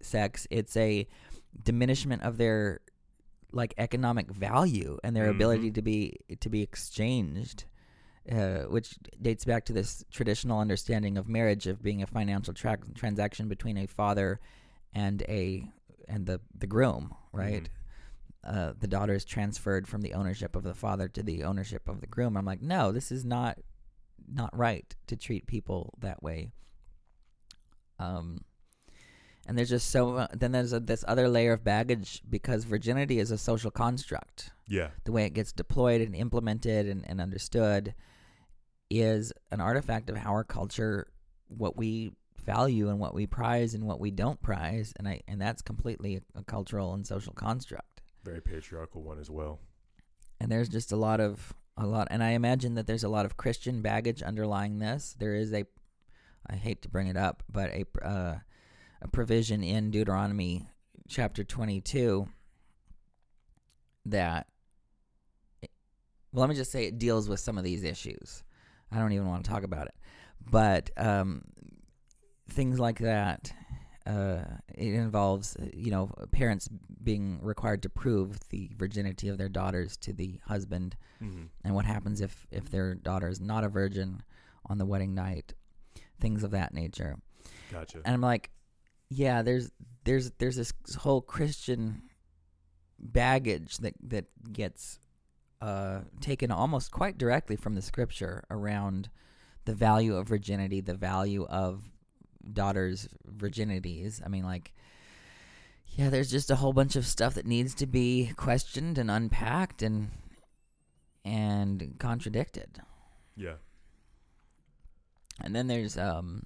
sex, 0.00 0.46
it's 0.50 0.76
a 0.76 1.06
diminishment 1.62 2.22
of 2.22 2.36
their 2.38 2.80
like 3.52 3.72
economic 3.78 4.30
value 4.30 4.98
and 5.04 5.14
their 5.14 5.26
Mhm. 5.28 5.36
ability 5.36 5.70
to 5.70 5.82
be 5.82 6.12
to 6.40 6.48
be 6.48 6.62
exchanged. 6.62 7.64
Uh, 8.30 8.62
which 8.64 8.98
dates 9.22 9.44
back 9.44 9.64
to 9.64 9.72
this 9.72 10.04
traditional 10.10 10.58
understanding 10.58 11.16
of 11.16 11.28
marriage 11.28 11.68
of 11.68 11.80
being 11.80 12.02
a 12.02 12.06
financial 12.08 12.52
tra- 12.52 12.76
transaction 12.96 13.46
between 13.46 13.76
a 13.78 13.86
father 13.86 14.40
and 14.92 15.22
a 15.22 15.64
and 16.08 16.26
the 16.26 16.40
the 16.56 16.66
groom, 16.66 17.14
right? 17.32 17.68
Uh, 18.44 18.74
the 18.78 18.86
daughter 18.86 19.14
is 19.14 19.24
transferred 19.24 19.88
from 19.88 20.02
the 20.02 20.14
ownership 20.14 20.54
of 20.54 20.62
the 20.62 20.74
father 20.74 21.08
to 21.08 21.22
the 21.22 21.42
ownership 21.42 21.88
of 21.88 22.00
the 22.00 22.06
groom. 22.06 22.36
I'm 22.36 22.44
like, 22.44 22.62
no, 22.62 22.92
this 22.92 23.10
is 23.10 23.24
not 23.24 23.58
not 24.32 24.56
right 24.56 24.94
to 25.08 25.16
treat 25.16 25.46
people 25.46 25.94
that 26.00 26.22
way. 26.22 26.52
Um, 27.98 28.44
and 29.46 29.56
there's 29.56 29.70
just 29.70 29.90
so 29.90 30.16
uh, 30.16 30.26
then 30.32 30.52
there's 30.52 30.72
a, 30.72 30.80
this 30.80 31.04
other 31.06 31.28
layer 31.28 31.52
of 31.52 31.64
baggage 31.64 32.22
because 32.28 32.64
virginity 32.64 33.18
is 33.18 33.30
a 33.30 33.38
social 33.38 33.70
construct 33.70 34.50
yeah. 34.68 34.88
the 35.04 35.12
way 35.12 35.24
it 35.24 35.34
gets 35.34 35.52
deployed 35.52 36.00
and 36.00 36.14
implemented 36.14 36.86
and, 36.86 37.08
and 37.08 37.20
understood 37.20 37.94
is 38.90 39.32
an 39.50 39.60
artifact 39.60 40.10
of 40.10 40.16
how 40.16 40.30
our 40.30 40.44
culture 40.44 41.08
what 41.48 41.76
we 41.76 42.12
value 42.46 42.88
and 42.88 42.98
what 42.98 43.14
we 43.14 43.26
prize 43.26 43.74
and 43.74 43.84
what 43.84 44.00
we 44.00 44.10
don't 44.10 44.40
prize 44.40 44.94
and 44.98 45.08
I 45.08 45.20
and 45.28 45.40
that's 45.40 45.60
completely 45.62 46.16
a, 46.16 46.38
a 46.38 46.44
cultural 46.44 46.94
and 46.94 47.06
social 47.06 47.32
construct. 47.34 48.00
Very 48.24 48.40
patriarchal 48.40 49.02
one 49.02 49.18
as 49.18 49.30
well. 49.30 49.58
and 50.40 50.50
there's 50.50 50.68
just 50.68 50.92
a 50.92 50.96
lot 50.96 51.20
of 51.20 51.52
a 51.76 51.86
lot 51.86 52.08
and 52.10 52.22
I 52.22 52.30
imagine 52.30 52.74
that 52.76 52.86
there's 52.86 53.04
a 53.04 53.08
lot 53.08 53.26
of 53.26 53.36
Christian 53.36 53.82
baggage 53.82 54.22
underlying 54.22 54.78
this. 54.78 55.14
There 55.18 55.34
is 55.34 55.52
a 55.52 55.64
I 56.48 56.54
hate 56.54 56.82
to 56.82 56.88
bring 56.88 57.08
it 57.08 57.16
up 57.16 57.42
but 57.52 57.70
a 57.70 57.84
uh, 58.02 58.36
a 59.02 59.08
provision 59.08 59.62
in 59.62 59.90
Deuteronomy 59.90 60.68
chapter 61.08 61.44
22 61.44 62.28
that 64.06 64.46
well 66.32 66.42
let 66.42 66.48
me 66.48 66.54
just 66.54 66.70
say 66.70 66.84
it 66.86 66.98
deals 66.98 67.28
with 67.28 67.40
some 67.40 67.58
of 67.58 67.64
these 67.64 67.82
issues. 67.84 68.44
I 68.92 68.98
don't 68.98 69.12
even 69.12 69.26
want 69.26 69.44
to 69.44 69.50
talk 69.50 69.64
about 69.64 69.86
it. 69.88 69.94
But 70.48 70.90
um, 70.96 71.42
things 72.48 72.78
like 72.78 72.98
that 73.00 73.52
uh, 74.06 74.42
it 74.74 74.94
involves 74.94 75.56
you 75.74 75.90
know 75.90 76.10
parents 76.30 76.68
being 77.02 77.38
required 77.42 77.82
to 77.82 77.88
prove 77.88 78.38
the 78.50 78.70
virginity 78.76 79.28
of 79.28 79.36
their 79.38 79.48
daughters 79.48 79.96
to 79.96 80.12
the 80.12 80.40
husband 80.46 80.96
Mm-hmm. 81.22 81.44
and 81.64 81.74
what 81.74 81.86
happens 81.86 82.20
if 82.20 82.46
if 82.50 82.70
their 82.70 82.94
daughter 82.94 83.26
is 83.28 83.40
not 83.40 83.64
a 83.64 83.68
virgin 83.70 84.22
on 84.66 84.76
the 84.76 84.84
wedding 84.84 85.14
night 85.14 85.54
things 86.20 86.44
of 86.44 86.50
that 86.50 86.74
nature 86.74 87.16
Gotcha. 87.72 88.02
and 88.04 88.12
I'm 88.14 88.20
like, 88.20 88.50
yeah, 89.08 89.40
there's 89.42 89.70
there's 90.04 90.30
there's 90.38 90.56
this 90.56 90.72
whole 90.98 91.22
Christian 91.22 92.02
baggage 92.98 93.78
that 93.78 93.94
that 94.08 94.26
gets 94.52 94.98
uh, 95.60 96.00
taken 96.20 96.50
almost 96.50 96.90
quite 96.90 97.16
directly 97.18 97.56
from 97.56 97.74
the 97.74 97.82
scripture 97.82 98.44
around 98.50 99.08
the 99.64 99.74
value 99.74 100.16
of 100.16 100.28
virginity, 100.28 100.80
the 100.80 100.94
value 100.94 101.44
of 101.46 101.90
daughters' 102.52 103.08
virginities. 103.36 104.20
I 104.24 104.28
mean, 104.28 104.44
like, 104.44 104.72
yeah, 105.88 106.10
there's 106.10 106.30
just 106.30 106.50
a 106.50 106.56
whole 106.56 106.72
bunch 106.72 106.96
of 106.96 107.06
stuff 107.06 107.34
that 107.34 107.46
needs 107.46 107.74
to 107.76 107.86
be 107.86 108.32
questioned 108.36 108.98
and 108.98 109.10
unpacked 109.10 109.82
and 109.82 110.10
and 111.24 111.96
contradicted. 111.98 112.80
yeah. 113.36 113.54
And 115.40 115.54
then 115.54 115.66
there's 115.66 115.98
um 115.98 116.44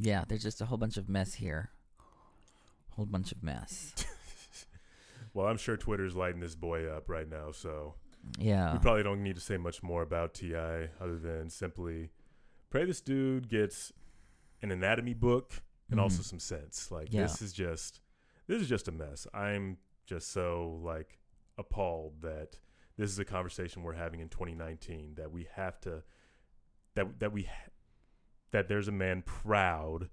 yeah, 0.00 0.24
there's 0.28 0.42
just 0.42 0.60
a 0.60 0.66
whole 0.66 0.78
bunch 0.78 0.96
of 0.96 1.08
mess 1.08 1.34
here. 1.34 1.70
Whole 2.90 3.06
bunch 3.06 3.32
of 3.32 3.42
mess. 3.42 3.94
Well, 5.34 5.46
I'm 5.46 5.58
sure 5.58 5.76
Twitter's 5.76 6.16
lighting 6.16 6.40
this 6.40 6.56
boy 6.56 6.86
up 6.88 7.08
right 7.08 7.28
now, 7.28 7.52
so 7.52 7.94
Yeah. 8.38 8.72
we 8.72 8.78
probably 8.80 9.02
don't 9.04 9.22
need 9.22 9.36
to 9.36 9.40
say 9.42 9.56
much 9.56 9.82
more 9.84 10.02
about 10.02 10.34
Ti 10.34 10.54
other 10.56 11.18
than 11.18 11.48
simply 11.50 12.10
pray 12.70 12.84
this 12.86 13.00
dude 13.00 13.48
gets 13.48 13.92
an 14.62 14.70
anatomy 14.70 15.14
book 15.14 15.62
and 15.90 15.98
also 16.00 16.20
Mhm. 16.22 16.24
some 16.26 16.40
sense. 16.40 16.90
Like 16.90 17.12
Yeah. 17.12 17.22
this 17.22 17.40
is 17.42 17.52
just 17.52 18.00
this 18.46 18.62
is 18.62 18.68
just 18.68 18.88
a 18.88 18.92
mess. 18.92 19.26
I'm 19.34 19.78
just 20.06 20.30
so 20.30 20.80
like 20.82 21.18
appalled 21.58 22.22
that 22.22 22.58
this 22.96 23.10
is 23.10 23.18
a 23.18 23.24
conversation 23.24 23.82
we're 23.82 23.92
having 23.92 24.20
in 24.20 24.28
2019 24.28 25.14
that 25.16 25.30
we 25.30 25.44
have 25.52 25.80
to 25.82 26.02
that 26.94 27.18
that 27.20 27.32
we 27.32 27.42
ha- 27.44 27.70
that 28.50 28.68
there's 28.68 28.88
a 28.88 28.92
man 28.92 29.22
proud 29.22 30.08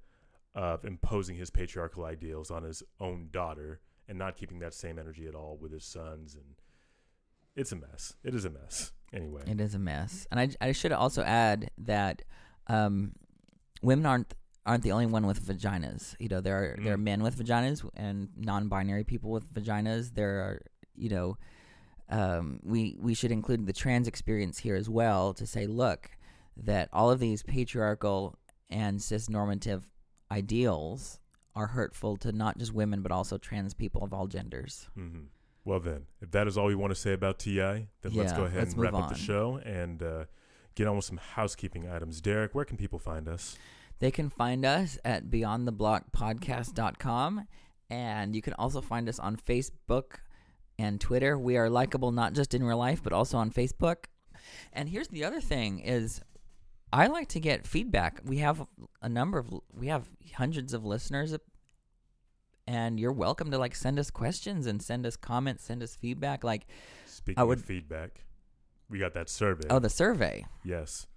of 0.54 0.86
imposing 0.86 1.36
his 1.38 1.50
patriarchal 1.50 2.06
ideals 2.06 2.52
on 2.52 2.64
his 2.64 2.84
own 3.00 3.30
daughter 3.32 3.80
and 4.08 4.18
not 4.18 4.36
keeping 4.38 4.60
that 4.60 4.74
same 4.74 5.00
energy 5.00 5.28
at 5.28 5.36
all 5.36 5.58
with 5.58 5.72
his 5.72 5.84
sons 5.86 6.36
and 6.36 6.56
it's 7.56 7.72
a 7.72 7.76
mess. 7.76 8.16
It 8.24 8.36
is 8.36 8.44
a 8.46 8.50
mess. 8.50 8.92
Anyway. 9.14 9.44
It 9.48 9.62
is 9.62 9.74
a 9.76 9.80
mess. 9.80 10.28
And 10.30 10.40
I, 10.42 10.50
I 10.60 10.72
should 10.74 10.92
also 10.92 11.24
add 11.24 11.72
that 11.78 12.24
um, 12.68 13.14
women 13.86 14.06
aren't 14.06 14.34
aren't 14.66 14.84
the 14.84 14.92
only 14.92 15.06
one 15.06 15.28
with 15.28 15.40
vaginas. 15.46 16.16
You 16.20 16.30
know, 16.30 16.42
there 16.42 16.58
are 16.58 16.84
there 16.84 16.94
are 16.94 16.98
Mm. 16.98 17.04
men 17.12 17.24
with 17.24 17.36
vaginas 17.38 17.88
and 17.96 18.30
non-binary 18.36 19.04
people 19.04 19.30
with 19.30 19.46
vaginas. 19.54 20.14
There 20.16 20.36
are, 20.46 20.62
you 20.96 21.10
know, 21.10 21.38
um, 22.10 22.60
we 22.64 22.98
we 23.00 23.14
should 23.14 23.32
include 23.32 23.66
the 23.68 23.74
trans 23.74 24.08
experience 24.08 24.58
here 24.60 24.76
as 24.76 24.90
well 24.90 25.34
to 25.36 25.46
say, 25.46 25.68
look, 25.68 26.10
that 26.58 26.90
all 26.92 27.12
of 27.12 27.20
these 27.20 27.44
patriarchal 27.44 28.36
and 28.70 29.02
cis-normative 29.02 29.88
ideals 30.32 31.20
are 31.56 31.68
hurtful 31.68 32.18
to 32.18 32.32
not 32.32 32.58
just 32.58 32.74
women 32.74 33.02
but 33.02 33.12
also 33.12 33.38
trans 33.38 33.74
people 33.74 34.04
of 34.04 34.14
all 34.14 34.28
genders. 34.28 34.90
hmm 34.96 35.26
Well, 35.64 35.80
then, 35.80 36.06
if 36.22 36.32
that 36.32 36.48
is 36.48 36.58
all 36.58 36.68
we 36.68 36.76
want 36.76 36.92
to 36.92 37.00
say 37.00 37.14
about 37.14 37.40
TI, 37.40 37.88
then 38.02 38.12
let's 38.14 38.34
go 38.34 38.44
ahead 38.46 38.60
let's 38.60 38.74
and 38.74 38.82
wrap 38.82 38.94
move 38.94 39.04
up 39.04 39.10
the 39.10 39.16
show 39.16 39.58
and 39.64 40.04
uh, 40.04 40.26
get 40.76 40.88
on 40.88 40.96
with 40.96 41.06
some 41.06 41.18
housekeeping 41.18 41.90
items. 41.90 42.22
Derek, 42.22 42.54
where 42.54 42.66
can 42.66 42.78
people 42.78 43.00
find 43.00 43.28
us? 43.28 43.58
They 44.00 44.12
can 44.12 44.30
find 44.30 44.66
us 44.66 44.98
at 45.06 45.30
beyondtheblockpodcast.com 45.32 47.48
and 47.90 48.36
you 48.36 48.42
can 48.42 48.54
also 48.54 48.82
find 48.82 49.08
us 49.08 49.20
on 49.20 49.38
Facebook 49.38 50.16
and 50.78 51.00
Twitter. 51.00 51.38
We 51.38 51.56
are 51.58 51.70
likable 51.70 52.12
not 52.12 52.34
just 52.34 52.54
in 52.54 52.64
real 52.64 52.78
life 52.78 53.02
but 53.04 53.14
also 53.14 53.38
on 53.38 53.52
Facebook. 53.52 54.06
And 54.74 54.90
here's 54.90 55.08
the 55.08 55.24
other 55.24 55.40
thing 55.42 55.80
is 55.80 56.22
I 56.94 57.08
like 57.08 57.30
to 57.30 57.40
get 57.40 57.66
feedback. 57.68 58.20
We 58.24 58.38
have 58.38 58.66
a 59.02 59.10
number 59.10 59.40
of 59.40 59.54
we 59.74 59.88
have 59.88 60.08
hundreds 60.36 60.74
of 60.74 60.86
listeners 60.86 61.36
and 62.68 63.00
you're 63.00 63.12
welcome 63.14 63.52
to 63.52 63.58
like 63.58 63.76
send 63.76 64.00
us 64.00 64.10
questions 64.12 64.66
and 64.68 64.82
send 64.82 65.06
us 65.06 65.16
comments, 65.16 65.64
send 65.64 65.82
us 65.84 65.96
feedback 65.96 66.44
like 66.44 66.66
Speaking 67.06 67.46
would- 67.48 67.60
of 67.60 67.66
feedback, 67.66 68.26
we 68.90 69.00
got 69.00 69.14
that 69.14 69.30
survey. 69.30 69.68
oh 69.70 69.80
the 69.80 69.90
survey. 69.90 70.46
Yes. 70.64 71.08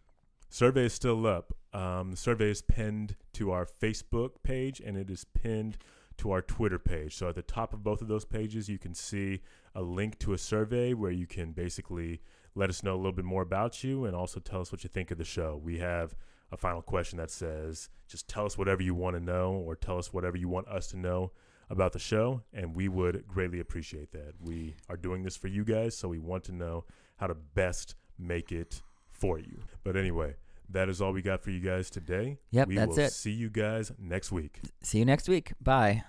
Survey 0.49 0.87
is 0.87 0.93
still 0.93 1.27
up. 1.27 1.53
Um, 1.73 2.13
the 2.13 2.17
survey 2.17 2.51
is 2.51 2.63
pinned 2.63 3.17
to 3.35 3.51
our 3.51 3.67
Facebook 3.67 4.43
page 4.43 4.81
and 4.81 4.97
it 4.97 5.11
is 5.11 5.25
pinned 5.25 5.77
to 6.17 6.31
our 6.31 6.43
Twitter 6.43 6.79
page. 6.79 7.17
So 7.17 7.29
at 7.29 7.35
the 7.35 7.43
top 7.43 7.73
of 7.73 7.83
both 7.83 8.01
of 8.01 8.09
those 8.09 8.25
pages, 8.25 8.69
you 8.69 8.79
can 8.79 8.95
see 8.95 9.41
a 9.75 9.83
link 9.83 10.19
to 10.21 10.33
a 10.33 10.39
survey 10.39 10.95
where 10.95 11.11
you 11.11 11.27
can 11.27 11.53
basically 11.53 12.21
let 12.55 12.71
us 12.71 12.83
know 12.83 12.95
a 12.95 12.97
little 12.97 13.13
bit 13.13 13.25
more 13.25 13.43
about 13.43 13.85
you 13.85 14.05
and 14.05 14.17
also 14.17 14.41
tell 14.41 14.61
us 14.61 14.73
what 14.73 14.83
you 14.83 14.89
think 14.89 15.11
of 15.11 15.19
the 15.19 15.25
show. 15.25 15.61
We 15.63 15.79
have 15.79 16.17
a 16.51 16.57
final 16.57 16.83
question 16.83 17.19
that 17.19 17.31
says 17.31 17.91
just 18.09 18.27
tell 18.27 18.47
us 18.47 18.57
whatever 18.57 18.83
you 18.83 18.95
want 18.95 19.17
to 19.17 19.21
know 19.21 19.53
or 19.53 19.77
tell 19.77 19.99
us 19.99 20.13
whatever 20.13 20.39
you 20.39 20.49
want 20.49 20.67
us 20.69 20.89
to 20.89 20.97
know 20.97 21.31
about 21.69 21.93
the 21.93 21.99
show 21.99 22.43
and 22.55 22.75
we 22.75 22.89
would 22.89 23.29
greatly 23.29 23.61
appreciate 23.61 24.13
that. 24.13 24.33
We 24.41 24.77
are 24.89 24.97
doing 24.97 25.23
this 25.23 25.37
for 25.37 25.49
you 25.49 25.65
guys, 25.65 25.97
so 25.97 26.09
we 26.09 26.19
want 26.19 26.45
to 26.45 26.53
know 26.53 26.85
how 27.19 27.27
to 27.27 27.35
best 27.35 27.95
make 28.19 28.51
it 28.51 28.81
for 29.19 29.39
you. 29.39 29.63
But 29.85 29.97
anyway, 29.97 30.37
that 30.71 30.89
is 30.89 31.01
all 31.01 31.13
we 31.13 31.23
got 31.23 31.43
for 31.43 31.51
you 31.51 31.61
guys 31.61 31.91
today. 31.91 32.39
Yep, 32.51 32.69
we 32.69 32.75
that's 32.77 32.97
will 32.97 33.05
it. 33.05 33.13
see 33.13 33.33
you 33.33 33.51
guys 33.51 33.93
next 33.99 34.33
week. 34.33 34.61
See 34.83 34.99
you 34.99 35.05
next 35.05 35.29
week. 35.29 35.53
Bye. 35.61 36.05